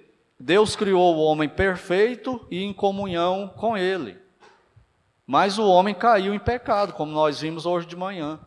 Deus 0.42 0.76
criou 0.76 1.16
o 1.16 1.24
homem 1.24 1.48
perfeito 1.48 2.44
e 2.50 2.64
em 2.64 2.74
comunhão 2.74 3.48
com 3.56 3.78
ele. 3.78 4.18
Mas 5.26 5.60
o 5.60 5.68
homem 5.68 5.94
caiu 5.94 6.34
em 6.34 6.40
pecado, 6.40 6.94
como 6.94 7.12
nós 7.12 7.42
vimos 7.42 7.68
hoje 7.68 7.86
de 7.86 7.96
manhã. 7.96 8.40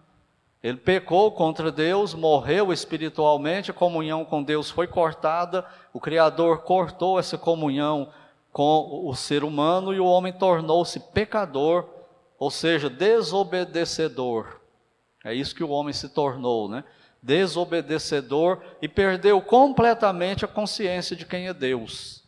Ele 0.60 0.76
pecou 0.76 1.30
contra 1.30 1.70
Deus, 1.70 2.12
morreu 2.12 2.72
espiritualmente, 2.72 3.70
a 3.70 3.74
comunhão 3.74 4.24
com 4.24 4.42
Deus 4.42 4.70
foi 4.70 4.88
cortada, 4.88 5.64
o 5.92 6.00
Criador 6.00 6.62
cortou 6.62 7.16
essa 7.16 7.38
comunhão 7.38 8.08
com 8.52 9.06
o 9.06 9.14
ser 9.14 9.44
humano 9.44 9.94
e 9.94 10.00
o 10.00 10.06
homem 10.06 10.32
tornou-se 10.32 10.98
pecador, 10.98 11.88
ou 12.38 12.50
seja, 12.50 12.90
desobedecedor. 12.90 14.60
É 15.24 15.32
isso 15.32 15.54
que 15.54 15.62
o 15.62 15.70
homem 15.70 15.92
se 15.92 16.08
tornou, 16.08 16.68
né? 16.68 16.82
Desobedecedor 17.24 18.62
e 18.82 18.86
perdeu 18.86 19.40
completamente 19.40 20.44
a 20.44 20.48
consciência 20.48 21.16
de 21.16 21.24
quem 21.24 21.48
é 21.48 21.54
Deus. 21.54 22.22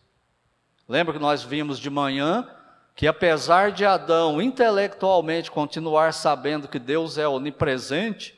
Lembra 0.89 1.13
que 1.13 1.21
nós 1.21 1.43
vimos 1.43 1.79
de 1.79 1.91
manhã 1.91 2.49
que 2.95 3.07
apesar 3.07 3.73
de 3.73 3.85
Adão 3.85 4.41
intelectualmente 4.41 5.51
continuar 5.51 6.15
sabendo 6.15 6.67
que 6.67 6.79
Deus 6.79 7.19
é 7.19 7.29
onipresente, 7.29 8.33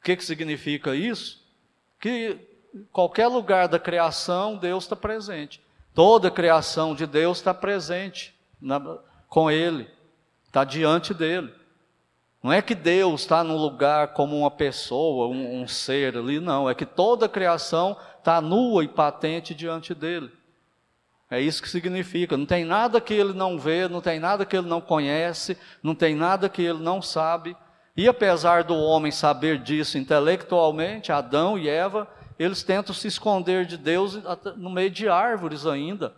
o 0.00 0.04
que, 0.04 0.16
que 0.16 0.24
significa 0.24 0.94
isso? 0.94 1.46
Que 2.00 2.38
qualquer 2.90 3.26
lugar 3.26 3.68
da 3.68 3.78
criação 3.78 4.56
Deus 4.56 4.84
está 4.84 4.96
presente. 4.96 5.60
Toda 5.92 6.28
a 6.28 6.30
criação 6.30 6.94
de 6.94 7.06
Deus 7.06 7.38
está 7.38 7.52
presente 7.52 8.34
na, 8.58 8.80
com 9.28 9.50
Ele, 9.50 9.86
está 10.46 10.64
diante 10.64 11.12
dele. 11.12 11.52
Não 12.42 12.52
é 12.52 12.62
que 12.62 12.74
Deus 12.74 13.22
está 13.22 13.42
num 13.42 13.56
lugar 13.56 14.08
como 14.08 14.38
uma 14.38 14.50
pessoa, 14.50 15.26
um, 15.26 15.62
um 15.62 15.68
ser 15.68 16.16
ali, 16.16 16.38
não. 16.38 16.70
É 16.70 16.74
que 16.74 16.86
toda 16.86 17.26
a 17.26 17.28
criação 17.28 17.96
está 18.18 18.40
nua 18.40 18.84
e 18.84 18.88
patente 18.88 19.54
diante 19.54 19.94
dele. 19.94 20.30
É 21.30 21.40
isso 21.40 21.62
que 21.62 21.68
significa. 21.68 22.36
Não 22.36 22.46
tem 22.46 22.64
nada 22.64 23.00
que 23.00 23.12
ele 23.12 23.32
não 23.32 23.58
vê, 23.58 23.88
não 23.88 24.00
tem 24.00 24.18
nada 24.18 24.46
que 24.46 24.56
ele 24.56 24.68
não 24.68 24.80
conhece, 24.80 25.58
não 25.82 25.94
tem 25.94 26.14
nada 26.14 26.48
que 26.48 26.62
ele 26.62 26.78
não 26.78 27.02
sabe. 27.02 27.56
E 27.96 28.08
apesar 28.08 28.62
do 28.62 28.76
homem 28.76 29.10
saber 29.10 29.58
disso 29.58 29.98
intelectualmente, 29.98 31.10
Adão 31.10 31.58
e 31.58 31.68
Eva, 31.68 32.08
eles 32.38 32.62
tentam 32.62 32.94
se 32.94 33.08
esconder 33.08 33.66
de 33.66 33.76
Deus 33.76 34.18
no 34.56 34.70
meio 34.70 34.90
de 34.90 35.08
árvores 35.08 35.66
ainda. 35.66 36.14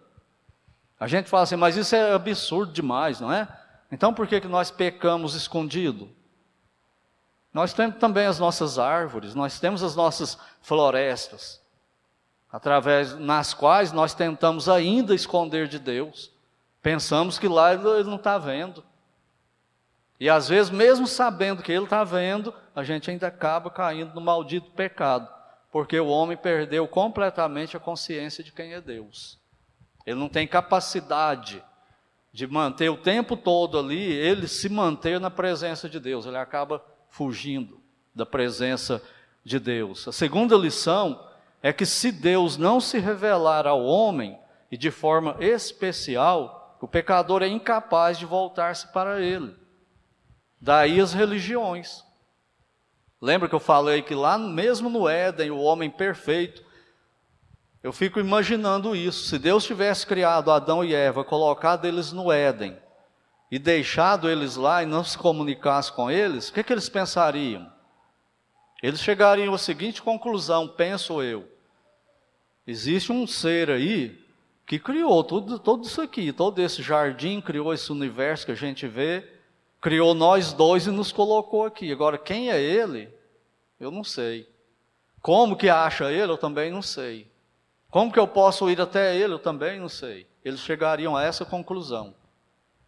A 0.99 1.07
gente 1.07 1.31
fala 1.31 1.45
assim, 1.45 1.57
mas 1.57 1.77
isso 1.77 1.97
é 1.97 2.13
absurdo 2.13 2.73
demais, 2.73 3.21
não 3.21 3.33
é? 3.33 3.49
Então 3.91 4.15
por 4.15 4.27
que, 4.27 4.41
que 4.41 4.49
nós 4.49 4.71
pecamos 4.71 5.35
escondido? 5.35 6.09
Nós 7.53 7.73
temos 7.73 7.97
também 7.97 8.27
as 8.27 8.39
nossas 8.39 8.79
árvores, 8.79 9.35
nós 9.35 9.59
temos 9.59 9.83
as 9.83 9.97
nossas 9.97 10.39
florestas, 10.63 11.61
através 12.51 13.19
nas 13.19 13.53
quais 13.53 13.91
nós 13.93 14.15
tentamos 14.15 14.69
ainda 14.69 15.15
esconder 15.15 15.67
de 15.67 15.79
Deus. 15.79 16.33
Pensamos 16.81 17.39
que 17.39 17.49
lá 17.49 17.73
ele 17.73 18.05
não 18.05 18.17
está 18.17 18.39
vendo. 18.39 18.85
E 20.19 20.29
às 20.29 20.49
vezes, 20.49 20.71
mesmo 20.71 21.07
sabendo 21.07 21.63
que 21.63 21.73
ele 21.73 21.85
está 21.85 22.05
vendo, 22.05 22.55
a 22.77 22.85
gente 22.85 23.11
ainda 23.11 23.27
acaba 23.27 23.71
caindo 23.71 24.15
no 24.15 24.21
maldito 24.21 24.71
pecado, 24.71 25.29
porque 25.73 25.99
o 25.99 26.09
homem 26.09 26.37
perdeu 26.37 26.87
completamente 26.87 27.77
a 27.77 27.81
consciência 27.81 28.45
de 28.45 28.53
quem 28.53 28.75
é 28.75 28.81
Deus. 28.81 29.41
Ele 30.07 30.19
não 30.19 30.29
tem 30.29 30.47
capacidade 30.47 31.65
de 32.33 32.47
manter 32.47 32.89
o 32.89 32.97
tempo 32.97 33.37
todo 33.37 33.79
ali, 33.79 34.13
ele 34.13 34.47
se 34.47 34.69
manter 34.69 35.19
na 35.19 35.31
presença 35.31 35.89
de 35.89 35.99
Deus, 35.99 36.27
ele 36.27 36.37
acaba 36.37 36.85
fugindo 37.09 37.81
da 38.15 38.25
presença 38.25 39.03
de 39.45 39.59
Deus. 39.59 40.07
A 40.07 40.13
segunda 40.13 40.57
lição 40.57 41.27
é 41.63 41.73
que 41.73 41.85
se 41.85 42.13
Deus 42.13 42.57
não 42.57 42.81
se 42.81 42.99
revelar 42.99 43.67
ao 43.67 43.85
homem, 43.85 44.39
e 44.71 44.77
de 44.77 44.91
forma 44.91 45.37
especial, 45.41 46.79
o 46.81 46.87
pecador 46.87 47.43
é 47.43 47.49
incapaz 47.49 48.19
de 48.19 48.25
voltar-se 48.25 48.87
para 48.93 49.21
ele. 49.21 49.55
Daí 50.61 51.01
as 51.01 51.13
religiões. 51.13 52.05
Lembra 53.21 53.49
que 53.49 53.55
eu 53.55 53.61
falei 53.61 54.01
que 54.01 54.15
lá 54.15 54.39
mesmo 54.39 54.89
no 54.89 55.09
Éden, 55.09 55.51
o 55.51 55.59
homem 55.59 55.91
perfeito, 55.91 56.65
eu 57.83 57.93
fico 57.93 58.21
imaginando 58.21 58.95
isso. 58.95 59.27
Se 59.27 59.39
Deus 59.39 59.65
tivesse 59.65 60.07
criado 60.07 60.51
Adão 60.51 60.85
e 60.85 60.95
Eva, 60.95 61.25
colocado 61.25 61.87
eles 61.87 62.13
no 62.13 62.31
Éden 62.31 62.77
e 63.51 63.59
deixado 63.59 64.29
eles 64.29 64.57
lá 64.57 64.83
e 64.83 64.87
não 64.87 65.03
se 65.03 65.17
comunicasse 65.17 65.93
com 65.93 66.11
eles, 66.11 66.49
o 66.49 66.53
que, 66.53 66.63
que 66.63 66.73
eles 66.73 66.89
pensariam? 66.89 67.71
Eles 68.83 69.01
chegariam 69.01 69.53
à 69.53 69.59
seguinte 69.59 70.03
conclusão, 70.03 70.69
penso 70.69 71.23
eu. 71.23 71.47
Existe 72.67 73.11
um 73.13 73.27
ser 73.27 73.71
aí 73.71 74.19
que 74.67 74.79
criou 74.79 75.25
tudo, 75.25 75.59
tudo 75.59 75.85
isso 75.85 76.01
aqui, 76.01 76.33
todo 76.33 76.61
esse 76.61 76.83
jardim, 76.83 77.41
criou 77.41 77.75
esse 77.75 77.91
universo 77.91 78.47
que 78.47 78.53
a 78.53 78.57
gente 78.57 78.87
vê, 78.87 79.29
criou 79.81 80.15
nós 80.15 80.53
dois 80.53 80.87
e 80.87 80.91
nos 80.91 81.11
colocou 81.11 81.65
aqui. 81.65 81.91
Agora, 81.91 82.17
quem 82.17 82.51
é 82.51 82.61
ele? 82.61 83.13
Eu 83.79 83.91
não 83.91 84.05
sei. 84.05 84.49
Como 85.21 85.57
que 85.57 85.69
acha 85.69 86.13
ele? 86.13 86.31
Eu 86.31 86.39
também 86.39 86.71
não 86.71 86.83
sei. 86.83 87.30
Como 87.91 88.13
que 88.13 88.19
eu 88.19 88.29
posso 88.29 88.71
ir 88.71 88.81
até 88.81 89.17
ele? 89.17 89.35
Eu 89.35 89.39
também 89.39 89.81
não 89.81 89.89
sei. 89.89 90.27
Eles 90.45 90.61
chegariam 90.61 91.17
a 91.17 91.23
essa 91.23 91.45
conclusão. 91.45 92.15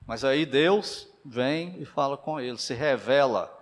Mas 0.06 0.24
aí 0.24 0.46
Deus 0.46 1.08
vem 1.24 1.80
e 1.80 1.84
fala 1.84 2.16
com 2.16 2.40
eles, 2.40 2.62
se 2.62 2.74
revela 2.74 3.52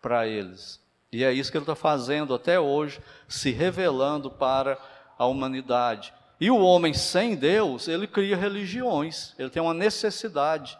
para 0.00 0.26
eles. 0.26 0.80
E 1.12 1.24
é 1.24 1.32
isso 1.32 1.50
que 1.50 1.56
ele 1.56 1.62
está 1.62 1.74
fazendo 1.74 2.34
até 2.34 2.60
hoje, 2.60 3.00
se 3.26 3.50
revelando 3.50 4.30
para 4.30 4.78
a 5.18 5.26
humanidade. 5.26 6.12
E 6.40 6.50
o 6.50 6.58
homem 6.58 6.94
sem 6.94 7.34
Deus, 7.34 7.88
ele 7.88 8.06
cria 8.06 8.36
religiões, 8.36 9.34
ele 9.38 9.50
tem 9.50 9.62
uma 9.62 9.74
necessidade 9.74 10.78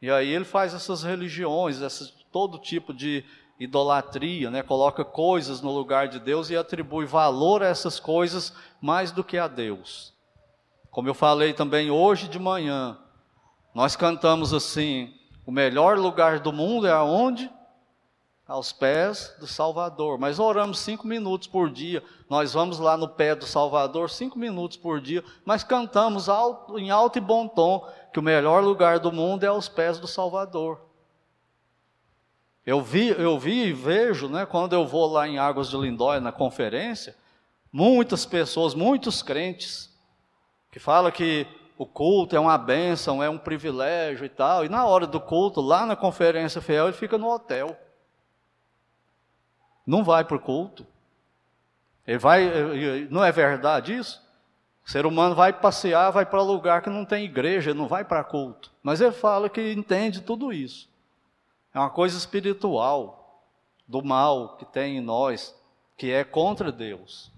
e 0.00 0.10
aí 0.10 0.28
ele 0.28 0.44
faz 0.44 0.74
essas 0.74 1.02
religiões, 1.02 1.80
todo 2.30 2.58
tipo 2.58 2.92
de 2.92 3.24
idolatria, 3.58 4.50
né? 4.50 4.62
coloca 4.62 5.04
coisas 5.04 5.60
no 5.60 5.70
lugar 5.70 6.08
de 6.08 6.18
Deus 6.20 6.50
e 6.50 6.56
atribui 6.56 7.06
valor 7.06 7.62
a 7.62 7.68
essas 7.68 7.98
coisas 7.98 8.52
mais 8.80 9.10
do 9.10 9.24
que 9.24 9.38
a 9.38 9.48
Deus. 9.48 10.12
Como 10.90 11.08
eu 11.08 11.14
falei 11.14 11.52
também 11.52 11.90
hoje 11.90 12.28
de 12.28 12.38
manhã, 12.38 12.98
nós 13.74 13.96
cantamos 13.96 14.52
assim: 14.52 15.14
o 15.44 15.52
melhor 15.52 15.98
lugar 15.98 16.40
do 16.40 16.52
mundo 16.52 16.86
é 16.86 16.92
aonde? 16.92 17.50
aos 18.46 18.72
pés 18.72 19.34
do 19.40 19.46
Salvador. 19.46 20.18
Mas 20.18 20.38
oramos 20.38 20.78
cinco 20.78 21.06
minutos 21.06 21.48
por 21.48 21.68
dia. 21.70 22.02
Nós 22.30 22.52
vamos 22.52 22.78
lá 22.78 22.96
no 22.96 23.08
pé 23.08 23.34
do 23.34 23.44
Salvador 23.44 24.08
cinco 24.08 24.38
minutos 24.38 24.76
por 24.76 25.00
dia, 25.00 25.24
mas 25.44 25.64
cantamos 25.64 26.28
alto, 26.28 26.78
em 26.78 26.90
alto 26.90 27.18
e 27.18 27.20
bom 27.20 27.48
tom 27.48 27.86
que 28.12 28.18
o 28.18 28.22
melhor 28.22 28.62
lugar 28.62 28.98
do 28.98 29.12
mundo 29.12 29.44
é 29.44 29.48
aos 29.48 29.68
pés 29.68 29.98
do 29.98 30.06
Salvador. 30.06 30.85
Eu 32.66 32.82
vi, 32.82 33.08
eu 33.10 33.38
vi 33.38 33.68
e 33.68 33.72
vejo, 33.72 34.28
né, 34.28 34.44
quando 34.44 34.72
eu 34.72 34.84
vou 34.84 35.06
lá 35.06 35.26
em 35.26 35.38
Águas 35.38 35.70
de 35.70 35.76
Lindóia 35.76 36.20
na 36.20 36.32
conferência, 36.32 37.16
muitas 37.72 38.26
pessoas, 38.26 38.74
muitos 38.74 39.22
crentes, 39.22 39.88
que 40.70 40.80
falam 40.80 41.12
que 41.12 41.46
o 41.78 41.86
culto 41.86 42.34
é 42.34 42.40
uma 42.40 42.58
bênção, 42.58 43.22
é 43.22 43.30
um 43.30 43.38
privilégio 43.38 44.26
e 44.26 44.28
tal, 44.28 44.64
e 44.64 44.68
na 44.68 44.84
hora 44.84 45.06
do 45.06 45.20
culto, 45.20 45.60
lá 45.60 45.86
na 45.86 45.94
conferência 45.94 46.60
fiel, 46.60 46.88
ele 46.88 46.96
fica 46.96 47.16
no 47.16 47.32
hotel 47.32 47.78
não 49.86 50.02
vai 50.02 50.24
para 50.24 50.36
o 50.36 50.40
culto. 50.40 50.84
Ele 52.06 52.18
vai, 52.18 53.06
não 53.08 53.24
é 53.24 53.30
verdade 53.30 53.96
isso? 53.96 54.24
O 54.84 54.90
ser 54.90 55.06
humano 55.06 55.34
vai 55.34 55.52
passear, 55.52 56.10
vai 56.10 56.26
para 56.26 56.42
lugar 56.42 56.82
que 56.82 56.90
não 56.90 57.04
tem 57.04 57.24
igreja, 57.24 57.72
não 57.72 57.88
vai 57.88 58.04
para 58.04 58.24
culto. 58.24 58.72
Mas 58.82 59.00
ele 59.00 59.12
fala 59.12 59.48
que 59.48 59.72
entende 59.72 60.20
tudo 60.20 60.52
isso. 60.52 60.88
É 61.76 61.78
uma 61.78 61.90
coisa 61.90 62.16
espiritual, 62.16 63.44
do 63.86 64.02
mal 64.02 64.56
que 64.56 64.64
tem 64.64 64.96
em 64.96 65.00
nós, 65.02 65.54
que 65.94 66.10
é 66.10 66.24
contra 66.24 66.72
Deus. 66.72 67.30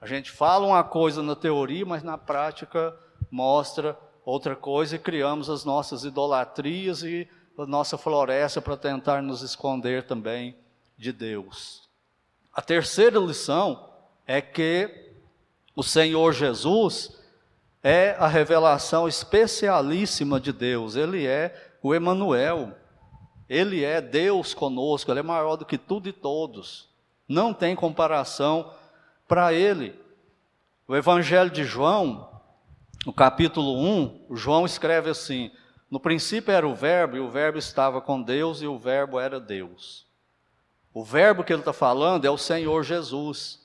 A 0.00 0.06
gente 0.06 0.30
fala 0.30 0.68
uma 0.68 0.84
coisa 0.84 1.20
na 1.20 1.34
teoria, 1.34 1.84
mas 1.84 2.04
na 2.04 2.16
prática 2.16 2.96
mostra 3.28 3.98
outra 4.24 4.54
coisa 4.54 4.94
e 4.94 5.00
criamos 5.00 5.50
as 5.50 5.64
nossas 5.64 6.04
idolatrias 6.04 7.02
e 7.02 7.28
a 7.58 7.66
nossa 7.66 7.98
floresta 7.98 8.62
para 8.62 8.76
tentar 8.76 9.20
nos 9.20 9.42
esconder 9.42 10.06
também 10.06 10.56
de 10.96 11.12
Deus. 11.12 11.88
A 12.54 12.62
terceira 12.62 13.18
lição 13.18 13.90
é 14.24 14.40
que 14.40 15.12
o 15.74 15.82
Senhor 15.82 16.32
Jesus 16.32 17.20
é 17.82 18.14
a 18.16 18.28
revelação 18.28 19.08
especialíssima 19.08 20.38
de 20.38 20.52
Deus. 20.52 20.94
Ele 20.94 21.26
é 21.26 21.74
o 21.82 21.92
Emanuel. 21.92 22.80
Ele 23.52 23.84
é 23.84 24.00
Deus 24.00 24.54
conosco, 24.54 25.10
ele 25.10 25.20
é 25.20 25.22
maior 25.22 25.56
do 25.56 25.66
que 25.66 25.76
tudo 25.76 26.08
e 26.08 26.12
todos. 26.12 26.88
Não 27.28 27.52
tem 27.52 27.76
comparação 27.76 28.72
para 29.28 29.52
ele. 29.52 29.94
O 30.88 30.96
Evangelho 30.96 31.50
de 31.50 31.62
João, 31.62 32.30
no 33.04 33.12
capítulo 33.12 33.78
1, 33.78 34.28
João 34.30 34.64
escreve 34.64 35.10
assim: 35.10 35.50
No 35.90 36.00
princípio 36.00 36.50
era 36.50 36.66
o 36.66 36.74
Verbo, 36.74 37.18
e 37.18 37.20
o 37.20 37.28
Verbo 37.28 37.58
estava 37.58 38.00
com 38.00 38.22
Deus, 38.22 38.62
e 38.62 38.66
o 38.66 38.78
Verbo 38.78 39.20
era 39.20 39.38
Deus. 39.38 40.06
O 40.94 41.04
verbo 41.04 41.44
que 41.44 41.52
ele 41.52 41.60
está 41.60 41.74
falando 41.74 42.24
é 42.24 42.30
o 42.30 42.38
Senhor 42.38 42.82
Jesus. 42.82 43.60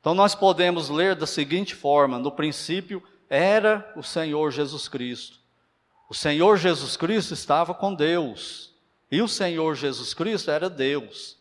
Então 0.00 0.14
nós 0.14 0.34
podemos 0.34 0.88
ler 0.88 1.14
da 1.14 1.26
seguinte 1.26 1.74
forma: 1.74 2.18
no 2.18 2.32
princípio 2.32 3.02
era 3.28 3.92
o 3.94 4.02
Senhor 4.02 4.50
Jesus 4.50 4.88
Cristo. 4.88 5.38
O 6.08 6.14
Senhor 6.14 6.56
Jesus 6.56 6.96
Cristo 6.96 7.34
estava 7.34 7.74
com 7.74 7.92
Deus. 7.94 8.74
E 9.10 9.22
o 9.22 9.28
Senhor 9.28 9.74
Jesus 9.74 10.14
Cristo 10.14 10.50
era 10.50 10.68
Deus. 10.68 11.38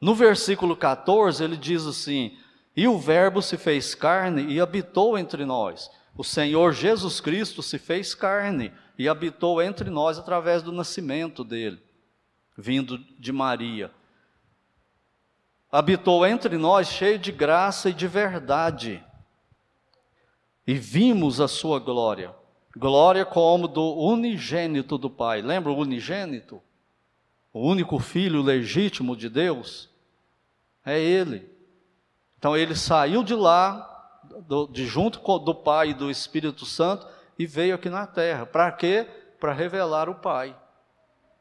No 0.00 0.14
versículo 0.14 0.76
14, 0.76 1.42
ele 1.42 1.56
diz 1.56 1.86
assim: 1.86 2.36
E 2.76 2.88
o 2.88 2.98
Verbo 2.98 3.40
se 3.40 3.56
fez 3.56 3.94
carne 3.94 4.52
e 4.52 4.60
habitou 4.60 5.16
entre 5.16 5.44
nós. 5.44 5.90
O 6.16 6.24
Senhor 6.24 6.72
Jesus 6.72 7.20
Cristo 7.20 7.62
se 7.62 7.78
fez 7.78 8.14
carne 8.14 8.72
e 8.98 9.08
habitou 9.08 9.62
entre 9.62 9.90
nós 9.90 10.18
através 10.18 10.62
do 10.62 10.72
nascimento 10.72 11.42
dele, 11.42 11.80
vindo 12.56 12.98
de 13.18 13.32
Maria 13.32 13.90
habitou 15.72 16.26
entre 16.26 16.58
nós 16.58 16.88
cheio 16.88 17.18
de 17.18 17.32
graça 17.32 17.88
e 17.88 17.94
de 17.94 18.06
verdade. 18.06 19.02
E 20.66 20.74
vimos 20.74 21.40
a 21.40 21.48
sua 21.48 21.80
glória. 21.80 22.34
Glória 22.76 23.24
como 23.24 23.66
do 23.66 23.94
unigênito 23.96 24.98
do 24.98 25.08
Pai. 25.08 25.40
Lembra 25.40 25.72
o 25.72 25.78
unigênito? 25.78 26.62
O 27.52 27.60
único 27.60 27.98
filho 27.98 28.42
legítimo 28.42 29.16
de 29.16 29.28
Deus? 29.28 29.90
É 30.84 30.98
ele. 30.98 31.50
Então 32.38 32.56
ele 32.56 32.74
saiu 32.74 33.22
de 33.22 33.34
lá, 33.34 34.20
do, 34.46 34.66
de 34.66 34.86
junto 34.86 35.20
com, 35.20 35.38
do 35.38 35.54
Pai 35.54 35.90
e 35.90 35.94
do 35.94 36.10
Espírito 36.10 36.64
Santo, 36.64 37.06
e 37.38 37.46
veio 37.46 37.74
aqui 37.74 37.90
na 37.90 38.06
terra. 38.06 38.46
Para 38.46 38.70
quê? 38.72 39.06
Para 39.38 39.52
revelar 39.52 40.08
o 40.08 40.14
Pai. 40.14 40.56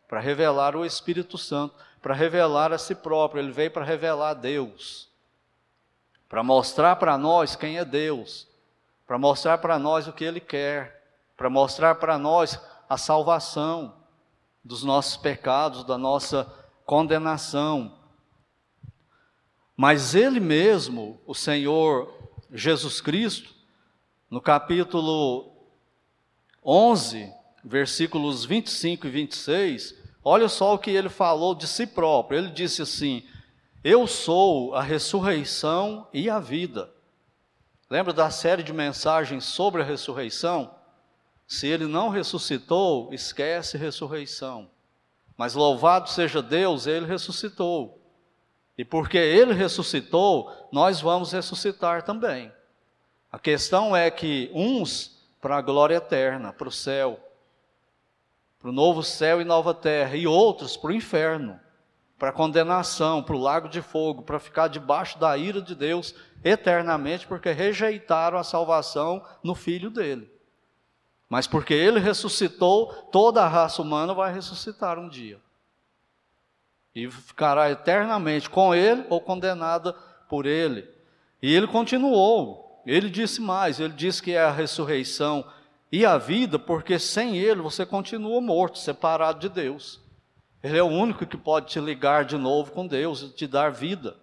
Para 0.08 0.20
revelar 0.20 0.76
o 0.76 0.86
Espírito 0.86 1.38
Santo 1.38 1.76
para 2.02 2.16
revelar 2.16 2.74
a 2.74 2.78
si 2.78 2.96
próprio, 2.96 3.42
ele 3.42 3.52
veio 3.52 3.70
para 3.70 3.86
revelar 3.86 4.34
Deus, 4.34 5.08
para 6.28 6.44
mostrar 6.44 6.96
para 6.96 7.18
nós 7.18 7.56
quem 7.56 7.78
é 7.78 7.86
Deus, 7.86 8.48
para 9.06 9.18
mostrar 9.20 9.60
para 9.60 9.78
nós 9.78 10.08
o 10.08 10.14
que 10.14 10.24
ele 10.24 10.40
quer, 10.40 11.04
para 11.38 11.50
mostrar 11.50 11.96
para 11.96 12.18
nós 12.18 12.60
a 12.90 12.98
salvação 12.98 14.01
dos 14.64 14.84
nossos 14.84 15.18
pecados, 15.18 15.84
da 15.84 15.98
nossa 15.98 16.52
condenação. 16.86 17.98
Mas 19.76 20.14
ele 20.14 20.40
mesmo, 20.40 21.20
o 21.26 21.34
Senhor 21.34 22.14
Jesus 22.52 23.02
Cristo, 23.02 23.54
no 24.30 24.42
capítulo 24.42 25.52
11, 26.64 27.34
versículos 27.64 28.46
25 28.46 29.08
e 29.08 29.10
26, 29.10 29.96
olha 30.24 30.48
só 30.48 30.76
o 30.76 30.80
que 30.80 30.92
ele 30.92 31.10
falou 31.10 31.56
de 31.56 31.68
si 31.68 31.88
próprio. 31.88 32.38
Ele 32.38 32.50
disse 32.50 32.82
assim: 32.82 33.26
Eu 33.84 34.06
sou 34.06 34.76
a 34.76 34.82
ressurreição 34.82 36.08
e 36.14 36.30
a 36.30 36.40
vida. 36.40 36.94
Lembra 37.90 38.14
da 38.14 38.30
série 38.30 38.64
de 38.64 38.72
mensagens 38.72 39.44
sobre 39.44 39.82
a 39.82 39.86
ressurreição? 39.86 40.81
Se 41.52 41.68
ele 41.68 41.86
não 41.86 42.08
ressuscitou, 42.08 43.14
esquece 43.14 43.78
ressurreição. 43.78 44.70
Mas 45.36 45.54
louvado 45.54 46.10
seja 46.10 46.42
Deus, 46.42 46.88
ele 46.88 47.06
ressuscitou. 47.06 48.02
E 48.78 48.86
porque 48.86 49.18
ele 49.18 49.54
ressuscitou, 49.54 50.50
nós 50.72 51.02
vamos 51.02 51.34
ressuscitar 51.34 52.04
também. 52.04 52.54
A 53.30 53.38
questão 53.38 53.94
é 53.94 54.10
que 54.10 54.50
uns 54.54 55.22
para 55.42 55.58
a 55.58 55.62
glória 55.62 55.96
eterna, 55.96 56.54
para 56.54 56.70
o 56.70 56.72
céu, 56.72 57.20
para 58.58 58.70
o 58.70 58.74
novo 58.74 59.04
céu 59.04 59.42
e 59.42 59.44
nova 59.44 59.74
terra, 59.74 60.16
e 60.16 60.26
outros 60.26 60.78
para 60.78 60.92
o 60.92 60.96
inferno, 60.96 61.60
para 62.18 62.30
a 62.30 62.34
condenação, 62.34 63.22
para 63.22 63.36
o 63.36 63.42
lago 63.42 63.68
de 63.68 63.82
fogo, 63.82 64.22
para 64.22 64.40
ficar 64.40 64.70
debaixo 64.70 65.20
da 65.20 65.36
ira 65.38 65.62
de 65.62 65.76
Deus 65.76 66.16
eternamente, 66.46 67.28
porque 67.28 67.52
rejeitaram 67.52 68.38
a 68.38 68.44
salvação 68.46 69.22
no 69.44 69.54
Filho 69.54 69.90
dele. 69.90 70.31
Mas 71.32 71.48
porque 71.48 71.74
ele 71.74 71.98
ressuscitou, 71.98 72.88
toda 73.10 73.42
a 73.42 73.48
raça 73.48 73.82
humana 73.82 74.14
vai 74.14 74.34
ressuscitar 74.34 75.00
um 75.00 75.08
dia. 75.08 75.40
E 76.94 77.10
ficará 77.10 77.72
eternamente 77.72 78.50
com 78.50 78.76
ele 78.76 79.06
ou 79.10 79.22
condenada 79.22 79.94
por 80.28 80.46
ele. 80.46 80.86
E 81.42 81.56
ele 81.56 81.68
continuou. 81.68 82.84
Ele 82.86 83.10
disse 83.10 83.40
mais: 83.40 83.80
ele 83.80 83.94
disse 83.94 84.22
que 84.22 84.34
é 84.34 84.42
a 84.42 84.52
ressurreição 84.52 85.46
e 85.90 86.06
a 86.06 86.18
vida, 86.18 86.60
porque 86.60 87.00
sem 87.00 87.38
ele 87.38 87.62
você 87.62 87.86
continua 87.86 88.42
morto, 88.42 88.78
separado 88.78 89.40
de 89.40 89.48
Deus. 89.48 90.02
Ele 90.62 90.78
é 90.78 90.84
o 90.84 90.88
único 90.88 91.26
que 91.26 91.38
pode 91.38 91.68
te 91.68 91.80
ligar 91.80 92.26
de 92.26 92.38
novo 92.38 92.74
com 92.74 92.86
Deus, 92.86 93.32
te 93.38 93.48
dar 93.48 93.72
vida, 93.72 94.18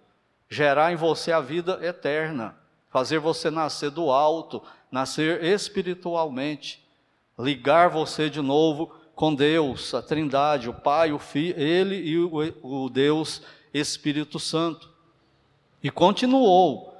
gerar 0.47 0.93
em 0.93 0.95
você 0.95 1.31
a 1.31 1.39
vida 1.39 1.79
eterna, 1.81 2.55
fazer 2.87 3.17
você 3.17 3.49
nascer 3.49 3.89
do 3.89 4.11
alto, 4.11 4.61
nascer 4.91 5.43
espiritualmente, 5.43 6.87
ligar 7.39 7.89
você 7.89 8.29
de 8.29 8.41
novo 8.41 8.91
com 9.15 9.33
Deus, 9.33 9.93
a 9.93 10.01
Trindade, 10.01 10.69
o 10.69 10.73
Pai, 10.73 11.11
o 11.11 11.19
Filho, 11.19 11.59
ele 11.59 11.95
e 11.95 12.17
o, 12.17 12.31
o 12.61 12.89
Deus 12.89 13.41
Espírito 13.73 14.39
Santo. 14.39 14.89
E 15.81 15.89
continuou: 15.89 16.93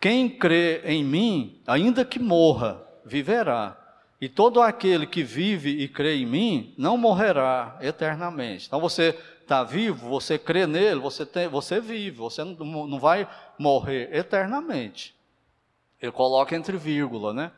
quem 0.00 0.28
crê 0.28 0.80
em 0.84 1.04
mim, 1.04 1.60
ainda 1.66 2.04
que 2.04 2.18
morra, 2.18 2.82
viverá. 3.04 3.76
E 4.18 4.28
todo 4.28 4.62
aquele 4.62 5.06
que 5.06 5.22
vive 5.22 5.70
e 5.70 5.88
crê 5.88 6.16
em 6.16 6.26
mim 6.26 6.74
não 6.78 6.96
morrerá 6.96 7.76
eternamente. 7.82 8.66
Então 8.66 8.80
você 8.80 9.18
está 9.42 9.62
vivo, 9.62 10.08
você 10.08 10.38
crê 10.38 10.66
nele, 10.66 10.98
você, 10.98 11.26
tem, 11.26 11.48
você 11.48 11.80
vive, 11.80 12.16
você 12.16 12.42
não, 12.42 12.86
não 12.86 12.98
vai 12.98 13.28
morrer 13.58 14.08
eternamente. 14.12 15.14
Ele 16.00 16.12
coloca 16.12 16.56
entre 16.56 16.76
vírgula, 16.78 17.34
né? 17.34 17.52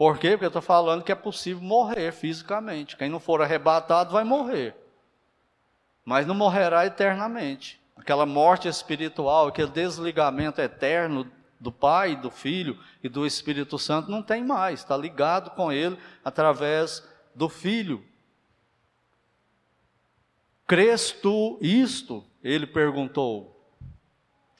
Por 0.00 0.16
quê? 0.16 0.30
Porque 0.30 0.46
está 0.46 0.62
falando 0.62 1.04
que 1.04 1.12
é 1.12 1.14
possível 1.14 1.62
morrer 1.62 2.10
fisicamente. 2.10 2.96
Quem 2.96 3.10
não 3.10 3.20
for 3.20 3.42
arrebatado 3.42 4.12
vai 4.12 4.24
morrer. 4.24 4.74
Mas 6.06 6.26
não 6.26 6.34
morrerá 6.34 6.86
eternamente. 6.86 7.78
Aquela 7.94 8.24
morte 8.24 8.66
espiritual, 8.66 9.48
aquele 9.48 9.68
desligamento 9.68 10.58
eterno 10.58 11.30
do 11.60 11.70
Pai, 11.70 12.16
do 12.16 12.30
Filho 12.30 12.78
e 13.04 13.10
do 13.10 13.26
Espírito 13.26 13.78
Santo 13.78 14.10
não 14.10 14.22
tem 14.22 14.42
mais, 14.42 14.80
está 14.80 14.96
ligado 14.96 15.50
com 15.50 15.70
Ele 15.70 15.98
através 16.24 17.06
do 17.34 17.50
Filho. 17.50 18.02
Crês 20.66 21.12
tu 21.12 21.58
isto? 21.60 22.24
Ele 22.42 22.66
perguntou. 22.66 23.70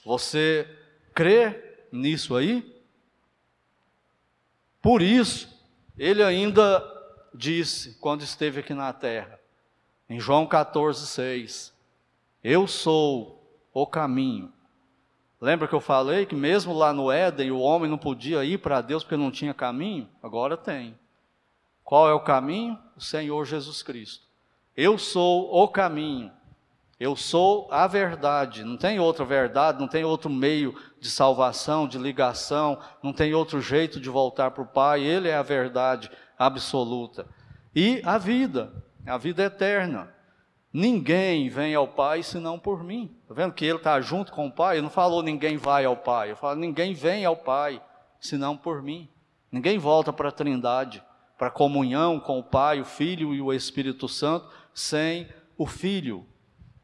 Você 0.05 0.69
crê 1.15 1.87
nisso 1.91 2.37
aí? 2.37 2.79
Por 4.81 5.03
isso, 5.03 5.49
ele 5.99 6.23
ainda 6.23 6.83
disse, 7.35 7.99
quando 8.01 8.23
esteve 8.23 8.61
aqui 8.61 8.75
na 8.75 8.93
terra, 8.93 9.39
em 10.09 10.19
João 10.19 10.47
14, 10.47 11.07
6, 11.07 11.73
Eu 12.43 12.67
sou 12.67 13.45
o 13.73 13.87
caminho, 13.87 14.53
Lembra 15.41 15.67
que 15.67 15.75
eu 15.75 15.81
falei 15.81 16.27
que 16.27 16.35
mesmo 16.35 16.75
lá 16.75 16.93
no 16.93 17.11
Éden 17.11 17.51
o 17.51 17.61
homem 17.61 17.89
não 17.91 17.97
podia 17.97 18.45
ir 18.45 18.59
para 18.59 18.83
Deus 18.83 19.03
porque 19.03 19.17
não 19.17 19.31
tinha 19.31 19.55
caminho? 19.55 20.07
Agora 20.23 20.55
tem. 20.55 20.95
Qual 21.83 22.07
é 22.09 22.13
o 22.13 22.21
caminho? 22.21 22.79
O 22.95 23.01
Senhor 23.01 23.43
Jesus 23.47 23.83
Cristo. 23.83 24.27
Eu 24.77 24.99
sou 24.99 25.51
o 25.51 25.67
caminho. 25.67 26.31
Eu 27.01 27.17
sou 27.17 27.67
a 27.71 27.87
verdade. 27.87 28.63
Não 28.63 28.77
tem 28.77 29.01
outra 29.01 29.25
verdade, 29.25 29.81
não 29.81 29.89
tem 29.89 30.05
outro 30.05 30.29
meio 30.29 30.77
de 31.01 31.11
salvação, 31.11 31.89
de 31.89 31.97
ligação, 31.97 32.79
não 33.03 33.11
tem 33.11 33.33
outro 33.33 33.59
jeito 33.59 33.99
de 33.99 34.11
voltar 34.11 34.51
para 34.51 34.63
o 34.63 34.67
Pai. 34.67 35.03
Ele 35.03 35.27
é 35.27 35.35
a 35.35 35.43
verdade 35.43 36.11
absoluta. 36.39 37.27
E 37.75 38.03
a 38.05 38.19
vida, 38.19 38.85
a 39.07 39.17
vida 39.17 39.43
eterna. 39.43 40.15
Ninguém 40.71 41.49
vem 41.49 41.75
ao 41.75 41.89
Pai 41.89 42.23
senão 42.23 42.59
por 42.59 42.85
mim. 42.85 43.17
Está 43.23 43.33
vendo 43.33 43.55
que 43.55 43.65
ele 43.65 43.79
está 43.79 43.99
junto 44.03 44.31
com 44.31 44.47
o 44.47 44.53
Pai? 44.53 44.77
Ele 44.77 44.83
não 44.83 44.91
falou 44.91 45.23
ninguém 45.23 45.57
vai 45.57 45.87
ao 45.87 45.97
Pai. 45.97 46.29
Ele 46.29 46.37
falou 46.37 46.57
ninguém 46.57 46.93
vem 46.93 47.25
ao 47.25 47.35
Pai 47.35 47.83
senão 48.21 48.59
por 48.59 48.83
mim. 48.83 49.09
Ninguém 49.51 49.79
volta 49.79 50.13
para 50.13 50.29
a 50.29 50.33
Trindade, 50.33 51.03
para 51.39 51.49
a 51.49 51.51
comunhão 51.51 52.21
com 52.21 52.39
o 52.39 52.45
Pai, 52.45 52.79
o 52.79 52.85
Filho 52.85 53.35
e 53.35 53.41
o 53.41 53.55
Espírito 53.55 54.07
Santo, 54.07 54.49
sem 54.75 55.27
o 55.57 55.67
Filho. 55.67 56.27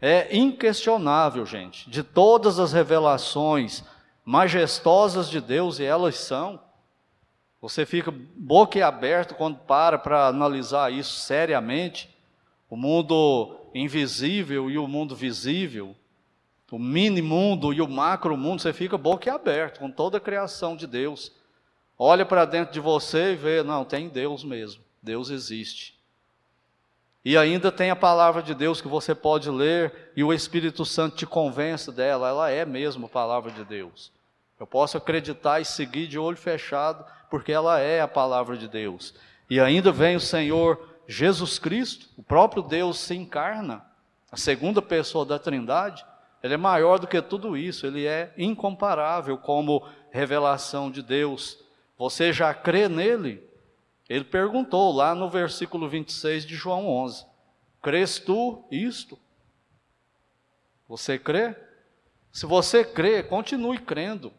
É 0.00 0.36
inquestionável, 0.36 1.46
gente, 1.46 1.88
de 1.88 2.02
todas 2.02 2.58
as 2.58 2.72
revelações 2.72 3.82
majestosas 4.24 5.30
de 5.30 5.40
Deus, 5.40 5.78
e 5.78 5.84
elas 5.84 6.16
são, 6.16 6.60
você 7.60 7.86
fica 7.86 8.12
boquiaberto 8.36 9.34
quando 9.34 9.58
para 9.58 9.98
para 9.98 10.28
analisar 10.28 10.92
isso 10.92 11.16
seriamente. 11.20 12.14
O 12.68 12.76
mundo 12.76 13.56
invisível 13.74 14.70
e 14.70 14.78
o 14.78 14.86
mundo 14.86 15.16
visível, 15.16 15.94
o 16.70 16.78
mini 16.78 17.22
mundo 17.22 17.72
e 17.72 17.80
o 17.80 17.88
macro 17.88 18.36
mundo, 18.36 18.62
você 18.62 18.72
fica 18.72 18.98
boquiaberto 18.98 19.80
com 19.80 19.90
toda 19.90 20.18
a 20.18 20.20
criação 20.20 20.76
de 20.76 20.86
Deus. 20.86 21.32
Olha 21.98 22.26
para 22.26 22.44
dentro 22.44 22.72
de 22.72 22.80
você 22.80 23.32
e 23.32 23.36
vê, 23.36 23.62
não, 23.62 23.84
tem 23.84 24.08
Deus 24.08 24.44
mesmo. 24.44 24.82
Deus 25.02 25.30
existe. 25.30 25.95
E 27.26 27.36
ainda 27.36 27.72
tem 27.72 27.90
a 27.90 27.96
palavra 27.96 28.40
de 28.40 28.54
Deus 28.54 28.80
que 28.80 28.86
você 28.86 29.12
pode 29.12 29.50
ler 29.50 30.12
e 30.14 30.22
o 30.22 30.32
Espírito 30.32 30.84
Santo 30.84 31.16
te 31.16 31.26
convence 31.26 31.90
dela, 31.90 32.28
ela 32.28 32.50
é 32.52 32.64
mesmo 32.64 33.06
a 33.06 33.08
palavra 33.08 33.50
de 33.50 33.64
Deus. 33.64 34.12
Eu 34.60 34.64
posso 34.64 34.96
acreditar 34.96 35.58
e 35.58 35.64
seguir 35.64 36.06
de 36.06 36.20
olho 36.20 36.36
fechado, 36.36 37.04
porque 37.28 37.50
ela 37.50 37.80
é 37.80 38.00
a 38.00 38.06
palavra 38.06 38.56
de 38.56 38.68
Deus. 38.68 39.12
E 39.50 39.58
ainda 39.58 39.90
vem 39.90 40.14
o 40.14 40.20
Senhor 40.20 40.88
Jesus 41.08 41.58
Cristo, 41.58 42.06
o 42.16 42.22
próprio 42.22 42.62
Deus 42.62 42.96
se 43.00 43.16
encarna, 43.16 43.84
a 44.30 44.36
segunda 44.36 44.80
pessoa 44.80 45.26
da 45.26 45.36
Trindade, 45.36 46.06
ele 46.44 46.54
é 46.54 46.56
maior 46.56 47.00
do 47.00 47.08
que 47.08 47.20
tudo 47.20 47.56
isso, 47.56 47.88
ele 47.88 48.06
é 48.06 48.32
incomparável 48.38 49.36
como 49.36 49.84
revelação 50.12 50.92
de 50.92 51.02
Deus. 51.02 51.58
Você 51.98 52.32
já 52.32 52.54
crê 52.54 52.88
nele? 52.88 53.42
Ele 54.08 54.24
perguntou 54.24 54.92
lá 54.94 55.14
no 55.14 55.28
versículo 55.28 55.88
26 55.88 56.44
de 56.46 56.54
João 56.54 56.88
11: 56.88 57.26
Crês 57.82 58.18
tu 58.18 58.64
isto? 58.70 59.18
Você 60.88 61.18
crê? 61.18 61.56
Se 62.30 62.46
você 62.46 62.84
crê, 62.84 63.22
continue 63.22 63.78
crendo. 63.78 64.32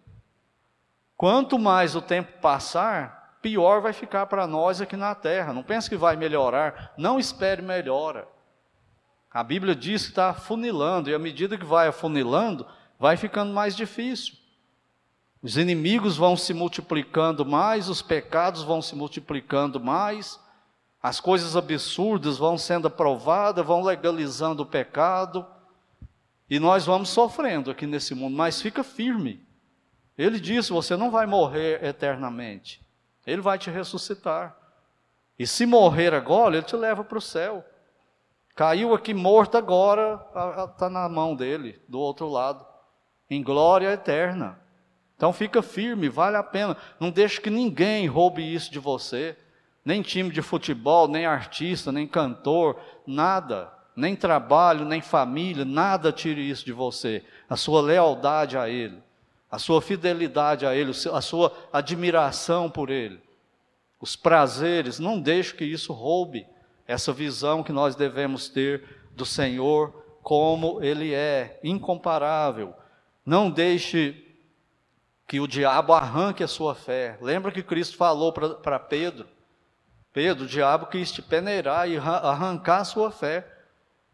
Quanto 1.17 1.57
mais 1.57 1.95
o 1.95 2.01
tempo 2.01 2.39
passar, 2.39 3.39
pior 3.41 3.81
vai 3.81 3.91
ficar 3.91 4.27
para 4.27 4.45
nós 4.45 4.79
aqui 4.79 4.95
na 4.95 5.15
terra. 5.15 5.51
Não 5.51 5.63
pense 5.63 5.89
que 5.89 5.97
vai 5.97 6.15
melhorar, 6.15 6.93
não 6.97 7.19
espere 7.19 7.61
melhora. 7.61 8.27
A 9.31 9.43
Bíblia 9.43 9.75
diz 9.75 10.03
que 10.03 10.09
está 10.09 10.29
afunilando, 10.29 11.09
e 11.09 11.13
à 11.13 11.19
medida 11.19 11.57
que 11.57 11.65
vai 11.65 11.87
afunilando, 11.87 12.67
vai 12.99 13.17
ficando 13.17 13.51
mais 13.51 13.75
difícil. 13.75 14.36
Os 15.41 15.57
inimigos 15.57 16.17
vão 16.17 16.35
se 16.35 16.53
multiplicando 16.53 17.45
mais, 17.45 17.89
os 17.89 18.01
pecados 18.01 18.63
vão 18.63 18.81
se 18.81 18.95
multiplicando 18.95 19.79
mais, 19.79 20.39
as 21.01 21.19
coisas 21.19 21.55
absurdas 21.55 22.37
vão 22.37 22.57
sendo 22.57 22.87
aprovadas, 22.87 23.65
vão 23.65 23.83
legalizando 23.83 24.63
o 24.63 24.65
pecado, 24.65 25.45
e 26.49 26.59
nós 26.59 26.85
vamos 26.85 27.09
sofrendo 27.09 27.69
aqui 27.69 27.85
nesse 27.85 28.15
mundo, 28.15 28.35
mas 28.35 28.61
fica 28.61 28.83
firme. 28.83 29.45
Ele 30.17 30.39
disse: 30.39 30.71
você 30.71 30.95
não 30.95 31.11
vai 31.11 31.25
morrer 31.25 31.83
eternamente. 31.83 32.81
Ele 33.25 33.41
vai 33.41 33.59
te 33.59 33.69
ressuscitar. 33.69 34.55
E 35.37 35.45
se 35.45 35.65
morrer 35.65 36.13
agora, 36.13 36.55
ele 36.55 36.65
te 36.65 36.75
leva 36.75 37.03
para 37.03 37.17
o 37.17 37.21
céu. 37.21 37.63
Caiu 38.55 38.93
aqui 38.93 39.13
morto 39.13 39.55
agora, 39.55 40.25
está 40.71 40.89
na 40.89 41.07
mão 41.07 41.35
dele, 41.35 41.79
do 41.87 41.99
outro 41.99 42.27
lado, 42.27 42.65
em 43.29 43.43
glória 43.43 43.91
eterna. 43.91 44.59
Então 45.17 45.33
fica 45.33 45.63
firme, 45.63 46.07
vale 46.07 46.37
a 46.37 46.43
pena. 46.43 46.77
Não 46.99 47.09
deixe 47.09 47.41
que 47.41 47.49
ninguém 47.49 48.05
roube 48.05 48.41
isso 48.41 48.71
de 48.71 48.77
você. 48.77 49.35
Nem 49.83 50.03
time 50.03 50.29
de 50.29 50.43
futebol, 50.43 51.07
nem 51.07 51.25
artista, 51.25 51.91
nem 51.91 52.07
cantor, 52.07 52.79
nada. 53.05 53.73
Nem 53.95 54.15
trabalho, 54.15 54.85
nem 54.85 55.01
família, 55.01 55.65
nada 55.65 56.11
tire 56.11 56.47
isso 56.47 56.63
de 56.63 56.71
você. 56.71 57.25
A 57.49 57.55
sua 57.55 57.81
lealdade 57.81 58.55
a 58.55 58.69
Ele, 58.69 58.99
a 59.49 59.57
sua 59.57 59.81
fidelidade 59.81 60.67
a 60.67 60.75
Ele, 60.75 60.91
a 60.91 61.19
sua 61.21 61.51
admiração 61.73 62.69
por 62.69 62.91
Ele. 62.91 63.19
Os 63.99 64.15
prazeres, 64.15 64.99
não 64.99 65.19
deixe 65.19 65.55
que 65.55 65.65
isso 65.65 65.93
roube 65.93 66.45
essa 66.87 67.11
visão 67.11 67.63
que 67.63 67.71
nós 67.71 67.95
devemos 67.95 68.49
ter 68.49 68.83
do 69.15 69.25
Senhor 69.25 70.05
como 70.21 70.79
Ele 70.83 71.15
é, 71.15 71.59
incomparável. 71.63 72.75
Não 73.25 73.49
deixe 73.49 74.26
que 75.27 75.41
o 75.41 75.47
diabo 75.47 75.93
arranque 75.93 76.41
a 76.41 76.47
sua 76.47 76.73
fé. 76.73 77.17
Lembra 77.21 77.51
que 77.51 77.61
Cristo 77.61 77.97
falou 77.97 78.31
para 78.31 78.79
Pedro? 78.79 79.27
Pedro, 80.13 80.45
o 80.45 80.47
diabo 80.47 80.85
quis 80.87 81.11
te 81.11 81.21
peneirar 81.21 81.87
e 81.89 81.97
arrancar 81.97 82.79
a 82.79 82.85
sua 82.85 83.11
fé. 83.11 83.45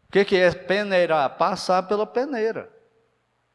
O 0.08 0.12
que, 0.12 0.24
que 0.24 0.36
é 0.36 0.50
peneirar? 0.50 1.30
Passar 1.36 1.84
pela 1.84 2.04
peneira. 2.04 2.68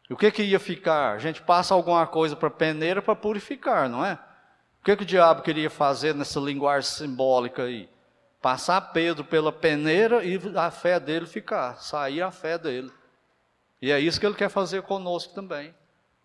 E 0.10 0.14
o 0.14 0.18
que, 0.18 0.32
que 0.32 0.41
ia 0.41 0.60
ficar? 0.60 1.14
A 1.14 1.20
gente 1.20 1.41
passa 1.41 1.74
alguma 1.74 2.07
coisa 2.07 2.36
para 2.36 2.47
a 2.47 2.51
peneira 2.51 3.01
para 3.01 3.16
purificar, 3.16 3.89
não 3.89 4.03
é? 4.03 4.18
O 4.82 4.86
que, 4.86 4.95
que 4.95 5.03
o 5.03 5.05
diabo 5.05 5.41
queria 5.41 5.70
fazer 5.70 6.16
nessa 6.16 6.39
linguagem 6.39 6.89
simbólica 6.89 7.64
aí? 7.64 7.89
Passar 8.41 8.80
Pedro 8.93 9.26
pela 9.26 9.51
peneira 9.51 10.24
e 10.24 10.39
a 10.55 10.72
fé 10.72 10.97
dele 10.97 11.28
ficar, 11.28 11.76
sair 11.76 12.22
a 12.22 12.32
fé 12.32 12.57
dele. 12.57 12.91
E 13.82 13.91
é 13.91 13.99
isso 13.99 14.20
que 14.20 14.26
ele 14.26 14.36
quer 14.36 14.49
fazer 14.49 14.82
conosco 14.82 15.34
também. 15.34 15.76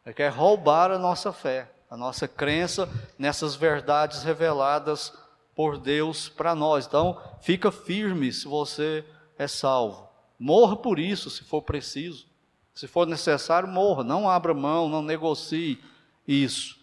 Ele 0.04 0.14
quer 0.14 0.28
roubar 0.28 0.90
a 0.90 0.98
nossa 0.98 1.32
fé, 1.32 1.70
a 1.90 1.96
nossa 1.96 2.28
crença 2.28 2.88
nessas 3.18 3.54
verdades 3.54 4.22
reveladas 4.22 5.12
por 5.54 5.78
Deus 5.78 6.28
para 6.28 6.54
nós. 6.54 6.86
Então, 6.86 7.20
fica 7.40 7.70
firme 7.70 8.32
se 8.32 8.46
você 8.46 9.04
é 9.38 9.46
salvo. 9.46 10.08
Morra 10.38 10.76
por 10.76 10.98
isso, 10.98 11.30
se 11.30 11.44
for 11.44 11.62
preciso. 11.62 12.26
Se 12.74 12.88
for 12.88 13.06
necessário, 13.06 13.68
morra. 13.68 14.02
Não 14.02 14.28
abra 14.28 14.52
mão, 14.52 14.88
não 14.88 15.00
negocie 15.00 15.80
isso. 16.26 16.78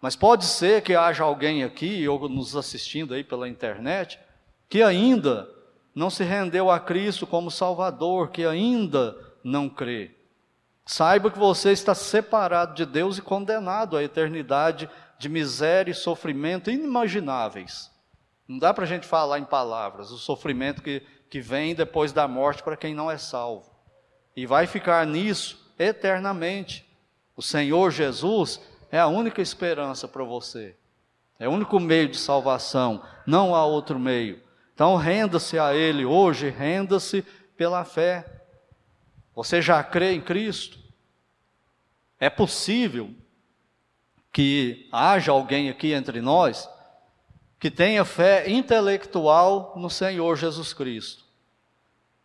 Mas 0.00 0.16
pode 0.16 0.44
ser 0.44 0.82
que 0.82 0.94
haja 0.94 1.22
alguém 1.22 1.62
aqui, 1.62 2.06
ou 2.08 2.28
nos 2.28 2.56
assistindo 2.56 3.14
aí 3.14 3.22
pela 3.22 3.48
internet, 3.48 4.18
que 4.68 4.82
ainda 4.82 5.48
não 5.94 6.10
se 6.10 6.24
rendeu 6.24 6.70
a 6.70 6.78
Cristo 6.78 7.26
como 7.26 7.50
Salvador, 7.50 8.30
que 8.30 8.44
ainda 8.44 9.16
não 9.42 9.68
crê. 9.68 10.15
Saiba 10.86 11.32
que 11.32 11.38
você 11.38 11.72
está 11.72 11.96
separado 11.96 12.74
de 12.74 12.86
Deus 12.86 13.18
e 13.18 13.22
condenado 13.22 13.96
à 13.96 14.04
eternidade 14.04 14.88
de 15.18 15.28
miséria 15.28 15.90
e 15.90 15.94
sofrimento 15.94 16.70
inimagináveis. 16.70 17.90
Não 18.46 18.56
dá 18.56 18.72
para 18.72 18.84
a 18.84 18.86
gente 18.86 19.04
falar 19.04 19.40
em 19.40 19.44
palavras 19.44 20.12
o 20.12 20.16
sofrimento 20.18 20.80
que, 20.80 21.02
que 21.28 21.40
vem 21.40 21.74
depois 21.74 22.12
da 22.12 22.28
morte 22.28 22.62
para 22.62 22.76
quem 22.76 22.94
não 22.94 23.10
é 23.10 23.18
salvo. 23.18 23.68
E 24.36 24.46
vai 24.46 24.68
ficar 24.68 25.04
nisso 25.04 25.72
eternamente. 25.76 26.88
O 27.36 27.42
Senhor 27.42 27.90
Jesus 27.90 28.60
é 28.88 29.00
a 29.00 29.08
única 29.08 29.42
esperança 29.42 30.06
para 30.06 30.22
você. 30.22 30.76
É 31.36 31.48
o 31.48 31.52
único 31.52 31.80
meio 31.80 32.08
de 32.08 32.16
salvação, 32.16 33.02
não 33.26 33.56
há 33.56 33.66
outro 33.66 33.98
meio. 33.98 34.40
Então 34.72 34.94
renda-se 34.94 35.58
a 35.58 35.74
Ele 35.74 36.04
hoje, 36.04 36.48
renda-se 36.48 37.22
pela 37.56 37.84
fé. 37.84 38.35
Você 39.36 39.60
já 39.60 39.84
crê 39.84 40.14
em 40.14 40.20
Cristo? 40.20 40.78
É 42.18 42.30
possível 42.30 43.10
que 44.32 44.88
haja 44.90 45.30
alguém 45.30 45.68
aqui 45.68 45.92
entre 45.92 46.22
nós 46.22 46.66
que 47.60 47.70
tenha 47.70 48.02
fé 48.02 48.50
intelectual 48.50 49.74
no 49.76 49.90
Senhor 49.90 50.36
Jesus 50.36 50.72
Cristo. 50.72 51.22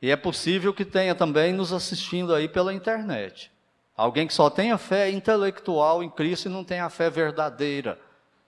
E 0.01 0.09
é 0.09 0.15
possível 0.15 0.73
que 0.73 0.85
tenha 0.85 1.13
também 1.13 1.51
nos 1.51 1.73
assistindo 1.73 2.33
aí 2.33 2.47
pela 2.47 2.73
internet. 2.73 3.51
Alguém 3.95 4.25
que 4.25 4.33
só 4.33 4.49
tenha 4.49 4.77
fé 4.77 5.11
intelectual 5.11 6.01
em 6.01 6.09
Cristo 6.09 6.45
e 6.47 6.51
não 6.51 6.63
tenha 6.63 6.89
fé 6.89 7.09
verdadeira, 7.09 7.99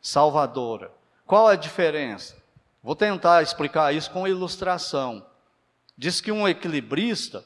salvadora. 0.02 0.90
Qual 1.28 1.50
é 1.50 1.54
a 1.54 1.58
diferença? 1.58 2.42
Vou 2.82 2.96
tentar 2.96 3.44
explicar 3.44 3.94
isso 3.94 4.10
com 4.12 4.26
ilustração. 4.26 5.26
Diz 5.98 6.22
que 6.22 6.32
um 6.32 6.48
equilibrista 6.48 7.44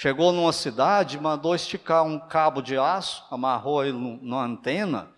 chegou 0.00 0.30
numa 0.30 0.52
cidade 0.52 1.18
mandou 1.18 1.56
esticar 1.56 2.04
um 2.04 2.20
cabo 2.20 2.62
de 2.62 2.78
aço, 2.78 3.24
amarrou 3.32 3.84
ele 3.84 3.98
numa 3.98 4.44
antena, 4.44 5.10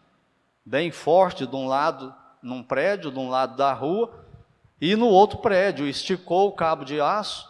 bem 0.64 0.90
forte, 0.90 1.46
de 1.46 1.54
um 1.54 1.68
lado, 1.68 2.14
num 2.42 2.62
prédio, 2.62 3.10
de 3.10 3.18
um 3.18 3.28
lado 3.28 3.58
da 3.58 3.74
rua, 3.74 4.10
e 4.80 4.96
no 4.96 5.06
outro 5.06 5.40
prédio, 5.40 5.86
esticou 5.86 6.48
o 6.48 6.52
cabo 6.52 6.86
de 6.86 6.98
aço 6.98 7.46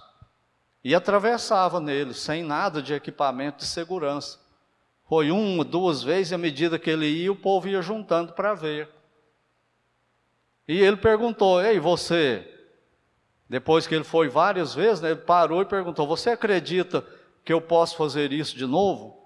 e 0.82 0.92
atravessava 0.92 1.78
nele, 1.78 2.14
sem 2.14 2.42
nada 2.42 2.82
de 2.82 2.94
equipamento 2.94 3.58
de 3.58 3.66
segurança. 3.66 4.40
Foi 5.08 5.30
uma, 5.30 5.64
duas 5.64 6.02
vezes, 6.02 6.32
e 6.32 6.34
à 6.34 6.38
medida 6.38 6.80
que 6.80 6.90
ele 6.90 7.06
ia, 7.06 7.30
o 7.30 7.36
povo 7.36 7.68
ia 7.68 7.80
juntando 7.80 8.32
para 8.32 8.54
ver. 8.54 8.88
E 10.66 10.80
ele 10.80 10.96
perguntou: 10.96 11.62
Ei, 11.62 11.78
você? 11.78 12.44
Depois 13.48 13.86
que 13.86 13.94
ele 13.94 14.04
foi 14.04 14.28
várias 14.28 14.74
vezes, 14.74 15.00
né, 15.00 15.12
ele 15.12 15.20
parou 15.20 15.62
e 15.62 15.64
perguntou: 15.64 16.08
Você 16.08 16.30
acredita 16.30 17.04
que 17.44 17.52
eu 17.52 17.60
posso 17.60 17.96
fazer 17.96 18.32
isso 18.32 18.56
de 18.56 18.66
novo? 18.66 19.18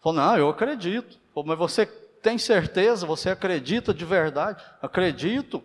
Falou: 0.00 0.18
Não, 0.18 0.36
eu 0.36 0.48
acredito. 0.48 1.18
Falou, 1.34 1.48
Mas 1.48 1.58
você 1.58 1.86
tem 1.86 2.38
certeza? 2.38 3.06
Você 3.06 3.30
acredita 3.30 3.92
de 3.94 4.04
verdade? 4.04 4.62
Acredito. 4.82 5.62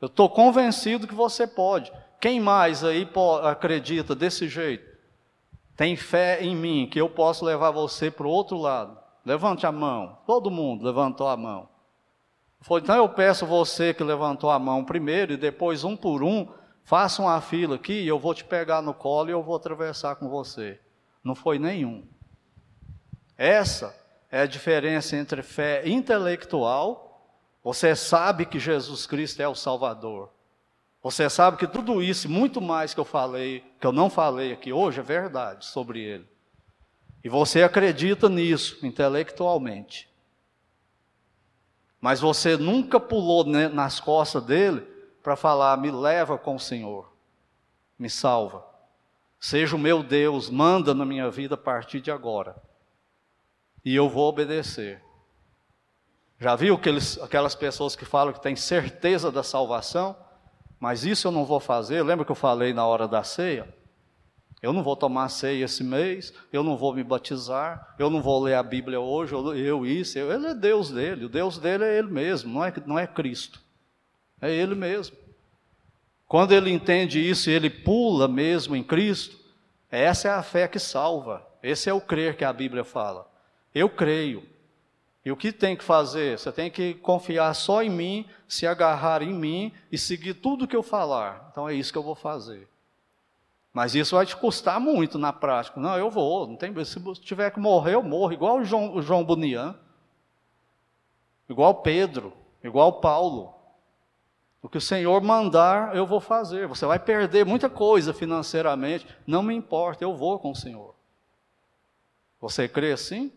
Eu 0.00 0.06
estou 0.06 0.28
convencido 0.28 1.06
que 1.06 1.14
você 1.14 1.46
pode. 1.46 1.92
Quem 2.20 2.40
mais 2.40 2.82
aí 2.82 3.08
acredita 3.44 4.14
desse 4.14 4.48
jeito? 4.48 4.92
Tem 5.76 5.96
fé 5.96 6.42
em 6.42 6.54
mim 6.54 6.88
que 6.90 7.00
eu 7.00 7.08
posso 7.08 7.44
levar 7.44 7.70
você 7.70 8.10
para 8.10 8.26
o 8.26 8.30
outro 8.30 8.56
lado? 8.56 8.98
Levante 9.24 9.66
a 9.66 9.72
mão. 9.72 10.18
Todo 10.26 10.50
mundo 10.50 10.84
levantou 10.84 11.28
a 11.28 11.36
mão. 11.36 11.68
Foi, 12.60 12.80
então 12.80 12.94
eu 12.94 13.08
peço 13.08 13.44
você 13.44 13.92
que 13.92 14.04
levantou 14.04 14.50
a 14.50 14.58
mão 14.58 14.84
primeiro 14.84 15.32
e 15.32 15.36
depois 15.36 15.82
um 15.82 15.96
por 15.96 16.22
um, 16.22 16.46
faça 16.84 17.20
uma 17.20 17.40
fila 17.40 17.74
aqui 17.74 17.92
e 17.92 18.08
eu 18.08 18.18
vou 18.18 18.34
te 18.34 18.44
pegar 18.44 18.80
no 18.82 18.94
colo 18.94 19.28
e 19.28 19.32
eu 19.32 19.42
vou 19.42 19.56
atravessar 19.56 20.14
com 20.16 20.28
você. 20.28 20.78
Não 21.22 21.34
foi 21.34 21.58
nenhum. 21.58 22.04
Essa 23.36 23.94
é 24.30 24.42
a 24.42 24.46
diferença 24.46 25.16
entre 25.16 25.42
fé 25.42 25.86
intelectual, 25.88 27.08
você 27.62 27.94
sabe 27.94 28.46
que 28.46 28.58
Jesus 28.58 29.06
Cristo 29.06 29.40
é 29.40 29.48
o 29.48 29.54
Salvador. 29.54 30.30
Você 31.02 31.28
sabe 31.28 31.56
que 31.56 31.66
tudo 31.66 32.02
isso, 32.02 32.28
muito 32.28 32.60
mais 32.60 32.94
que 32.94 33.00
eu 33.00 33.04
falei, 33.04 33.64
que 33.80 33.86
eu 33.86 33.92
não 33.92 34.08
falei 34.08 34.52
aqui 34.52 34.72
hoje, 34.72 35.00
é 35.00 35.02
verdade 35.02 35.66
sobre 35.66 36.00
ele. 36.00 36.28
E 37.22 37.28
você 37.28 37.62
acredita 37.62 38.28
nisso 38.28 38.84
intelectualmente 38.84 40.12
mas 42.02 42.18
você 42.18 42.56
nunca 42.56 42.98
pulou 42.98 43.44
nas 43.44 44.00
costas 44.00 44.42
dele 44.42 44.80
para 45.22 45.36
falar: 45.36 45.76
me 45.78 45.92
leva 45.92 46.36
com 46.36 46.56
o 46.56 46.60
Senhor, 46.60 47.08
me 47.96 48.10
salva. 48.10 48.66
Seja 49.42 49.74
o 49.74 49.78
meu 49.78 50.04
Deus, 50.04 50.48
manda 50.48 50.94
na 50.94 51.04
minha 51.04 51.28
vida 51.28 51.56
a 51.56 51.58
partir 51.58 52.00
de 52.00 52.12
agora. 52.12 52.54
E 53.84 53.92
eu 53.92 54.08
vou 54.08 54.28
obedecer. 54.28 55.02
Já 56.38 56.54
viu 56.54 56.76
aqueles, 56.76 57.18
aquelas 57.18 57.52
pessoas 57.52 57.96
que 57.96 58.04
falam 58.04 58.32
que 58.32 58.40
têm 58.40 58.54
certeza 58.54 59.32
da 59.32 59.42
salvação, 59.42 60.16
mas 60.78 61.04
isso 61.04 61.26
eu 61.26 61.32
não 61.32 61.44
vou 61.44 61.58
fazer? 61.58 62.04
Lembra 62.04 62.24
que 62.24 62.30
eu 62.30 62.36
falei 62.36 62.72
na 62.72 62.86
hora 62.86 63.08
da 63.08 63.24
ceia? 63.24 63.66
Eu 64.62 64.72
não 64.72 64.84
vou 64.84 64.94
tomar 64.94 65.28
ceia 65.28 65.64
esse 65.64 65.82
mês, 65.82 66.32
eu 66.52 66.62
não 66.62 66.76
vou 66.76 66.94
me 66.94 67.02
batizar, 67.02 67.96
eu 67.98 68.08
não 68.08 68.22
vou 68.22 68.40
ler 68.44 68.54
a 68.54 68.62
Bíblia 68.62 69.00
hoje, 69.00 69.34
eu, 69.34 69.56
eu 69.56 69.84
isso. 69.84 70.16
Eu, 70.16 70.30
ele 70.30 70.46
é 70.46 70.54
Deus 70.54 70.92
dele, 70.92 71.24
o 71.24 71.28
Deus 71.28 71.58
dele 71.58 71.82
é 71.82 71.98
ele 71.98 72.12
mesmo, 72.12 72.54
não 72.54 72.64
é, 72.64 72.72
não 72.86 72.96
é 72.96 73.08
Cristo. 73.08 73.60
É 74.40 74.52
ele 74.52 74.76
mesmo. 74.76 75.16
Quando 76.32 76.52
ele 76.52 76.70
entende 76.70 77.20
isso 77.20 77.50
e 77.50 77.52
ele 77.52 77.68
pula 77.68 78.26
mesmo 78.26 78.74
em 78.74 78.82
Cristo, 78.82 79.36
essa 79.90 80.28
é 80.28 80.30
a 80.30 80.42
fé 80.42 80.66
que 80.66 80.78
salva. 80.78 81.46
Esse 81.62 81.90
é 81.90 81.92
o 81.92 82.00
crer 82.00 82.38
que 82.38 82.42
a 82.42 82.50
Bíblia 82.50 82.84
fala. 82.84 83.30
Eu 83.74 83.90
creio. 83.90 84.42
E 85.26 85.30
o 85.30 85.36
que 85.36 85.52
tem 85.52 85.76
que 85.76 85.84
fazer? 85.84 86.38
Você 86.38 86.50
tem 86.50 86.70
que 86.70 86.94
confiar 86.94 87.52
só 87.52 87.82
em 87.82 87.90
mim, 87.90 88.26
se 88.48 88.66
agarrar 88.66 89.20
em 89.20 89.34
mim 89.34 89.74
e 89.92 89.98
seguir 89.98 90.32
tudo 90.32 90.66
que 90.66 90.74
eu 90.74 90.82
falar. 90.82 91.50
Então 91.52 91.68
é 91.68 91.74
isso 91.74 91.92
que 91.92 91.98
eu 91.98 92.02
vou 92.02 92.14
fazer. 92.14 92.66
Mas 93.70 93.94
isso 93.94 94.16
vai 94.16 94.24
te 94.24 94.34
custar 94.34 94.80
muito 94.80 95.18
na 95.18 95.34
prática. 95.34 95.78
Não, 95.78 95.98
eu 95.98 96.08
vou, 96.08 96.46
não 96.46 96.56
tem, 96.56 96.72
se 96.82 96.98
tiver 97.20 97.50
que 97.50 97.60
morrer, 97.60 97.92
eu 97.92 98.02
morro, 98.02 98.32
igual 98.32 98.56
o 98.56 98.64
João, 98.64 98.94
o 98.94 99.02
João 99.02 99.22
Bunian, 99.22 99.78
igual 101.46 101.74
Pedro, 101.82 102.32
igual 102.64 103.02
Paulo. 103.02 103.60
O 104.62 104.68
que 104.68 104.78
o 104.78 104.80
Senhor 104.80 105.20
mandar, 105.20 105.96
eu 105.96 106.06
vou 106.06 106.20
fazer. 106.20 106.68
Você 106.68 106.86
vai 106.86 106.98
perder 106.98 107.44
muita 107.44 107.68
coisa 107.68 108.14
financeiramente, 108.14 109.06
não 109.26 109.42
me 109.42 109.52
importa, 109.52 110.04
eu 110.04 110.16
vou 110.16 110.38
com 110.38 110.52
o 110.52 110.56
Senhor. 110.56 110.94
Você 112.40 112.68
crê 112.68 112.92
assim? 112.92 113.32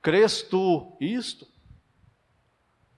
Crês 0.00 0.42
tu 0.42 0.96
isto? 0.98 1.46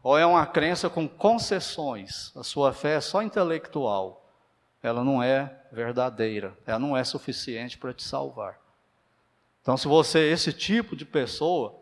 Ou 0.03 0.17
é 0.17 0.25
uma 0.25 0.47
crença 0.47 0.89
com 0.89 1.09
concessões? 1.09 2.31
A 2.37 2.45
sua 2.45 2.73
fé 2.73 2.95
é 2.95 3.01
só 3.01 3.23
intelectual. 3.23 4.25
Ela 4.81 5.03
não 5.03 5.21
é 5.21 5.65
verdadeira, 5.73 6.57
ela 6.65 6.79
não 6.79 6.97
é 6.97 7.03
suficiente 7.03 7.77
para 7.77 7.93
te 7.93 8.05
salvar. 8.05 8.61
Então, 9.61 9.77
se 9.77 9.89
você 9.89 10.21
é 10.21 10.31
esse 10.31 10.53
tipo 10.53 10.95
de 10.95 11.05
pessoa, 11.05 11.77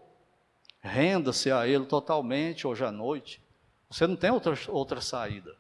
renda-se 0.81 1.53
a 1.53 1.69
Ele 1.69 1.85
totalmente 1.85 2.67
hoje 2.67 2.83
à 2.83 2.91
noite. 2.91 3.43
Você 3.91 4.07
não 4.07 4.17
tem 4.17 4.31
outra, 4.31 4.55
outra 4.69 5.03
saída. 5.03 5.55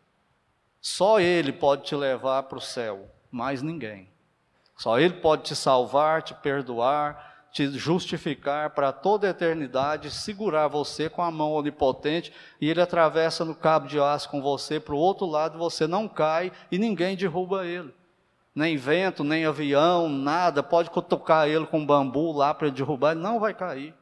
Só 0.84 1.18
Ele 1.18 1.50
pode 1.50 1.84
te 1.84 1.96
levar 1.96 2.42
para 2.42 2.58
o 2.58 2.60
céu, 2.60 3.08
mais 3.30 3.62
ninguém. 3.62 4.06
Só 4.76 5.00
Ele 5.00 5.14
pode 5.14 5.44
te 5.44 5.56
salvar, 5.56 6.22
te 6.22 6.34
perdoar, 6.34 7.48
te 7.50 7.70
justificar 7.70 8.68
para 8.68 8.92
toda 8.92 9.26
a 9.26 9.30
eternidade, 9.30 10.10
segurar 10.10 10.68
você 10.68 11.08
com 11.08 11.22
a 11.22 11.30
mão 11.30 11.54
onipotente 11.54 12.34
e 12.60 12.68
Ele 12.68 12.82
atravessa 12.82 13.46
no 13.46 13.54
cabo 13.54 13.86
de 13.88 13.98
aço 13.98 14.28
com 14.28 14.42
você 14.42 14.78
para 14.78 14.94
o 14.94 14.98
outro 14.98 15.24
lado, 15.24 15.58
você 15.58 15.86
não 15.86 16.06
cai 16.06 16.52
e 16.70 16.76
ninguém 16.76 17.16
derruba 17.16 17.64
Ele. 17.64 17.94
Nem 18.54 18.76
vento, 18.76 19.24
nem 19.24 19.46
avião, 19.46 20.06
nada, 20.06 20.62
pode 20.62 20.90
cutucar 20.90 21.48
Ele 21.48 21.64
com 21.64 21.84
bambu 21.84 22.30
lá 22.30 22.52
para 22.52 22.68
derrubar, 22.68 23.12
Ele 23.12 23.22
não 23.22 23.40
vai 23.40 23.54
cair. 23.54 23.94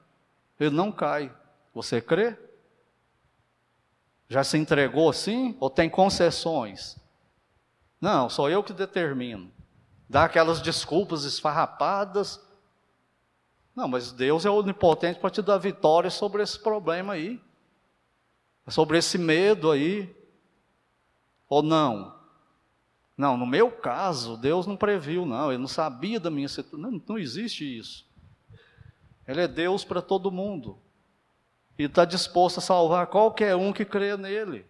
Ele 0.58 0.74
não 0.74 0.90
cai. 0.90 1.32
Você 1.72 2.00
crê? 2.00 2.36
Já 4.32 4.42
se 4.42 4.56
entregou 4.56 5.10
assim? 5.10 5.54
Ou 5.60 5.68
tem 5.68 5.90
concessões? 5.90 6.96
Não, 8.00 8.30
sou 8.30 8.48
eu 8.48 8.64
que 8.64 8.72
determino. 8.72 9.52
Dá 10.08 10.24
aquelas 10.24 10.62
desculpas 10.62 11.24
esfarrapadas. 11.24 12.40
Não, 13.76 13.86
mas 13.86 14.10
Deus 14.10 14.46
é 14.46 14.50
onipotente 14.50 15.20
para 15.20 15.28
te 15.28 15.42
dar 15.42 15.58
vitória 15.58 16.08
sobre 16.08 16.42
esse 16.42 16.58
problema 16.58 17.12
aí. 17.12 17.38
Sobre 18.68 18.96
esse 18.96 19.18
medo 19.18 19.70
aí. 19.70 20.10
Ou 21.46 21.62
não? 21.62 22.18
Não, 23.14 23.36
no 23.36 23.44
meu 23.44 23.70
caso, 23.70 24.38
Deus 24.38 24.66
não 24.66 24.78
previu, 24.78 25.26
não. 25.26 25.52
Ele 25.52 25.60
não 25.60 25.68
sabia 25.68 26.18
da 26.18 26.30
minha 26.30 26.48
situação. 26.48 26.90
Não, 26.90 27.02
não 27.06 27.18
existe 27.18 27.66
isso. 27.78 28.06
Ele 29.28 29.42
é 29.42 29.46
Deus 29.46 29.84
para 29.84 30.00
todo 30.00 30.32
mundo 30.32 30.78
e 31.82 31.86
está 31.86 32.04
disposto 32.04 32.58
a 32.58 32.60
salvar 32.60 33.06
qualquer 33.08 33.56
um 33.56 33.72
que 33.72 33.84
crê 33.84 34.16
nele. 34.16 34.64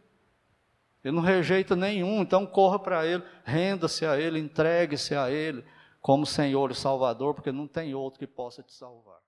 Ele 1.04 1.16
não 1.16 1.22
rejeita 1.22 1.74
nenhum, 1.74 2.22
então 2.22 2.46
corra 2.46 2.78
para 2.78 3.06
ele, 3.06 3.22
renda-se 3.44 4.06
a 4.06 4.18
ele, 4.18 4.38
entregue-se 4.38 5.14
a 5.14 5.30
ele 5.30 5.64
como 6.00 6.26
Senhor 6.26 6.70
e 6.70 6.74
Salvador, 6.74 7.34
porque 7.34 7.52
não 7.52 7.66
tem 7.66 7.94
outro 7.94 8.18
que 8.18 8.26
possa 8.26 8.62
te 8.62 8.72
salvar. 8.72 9.21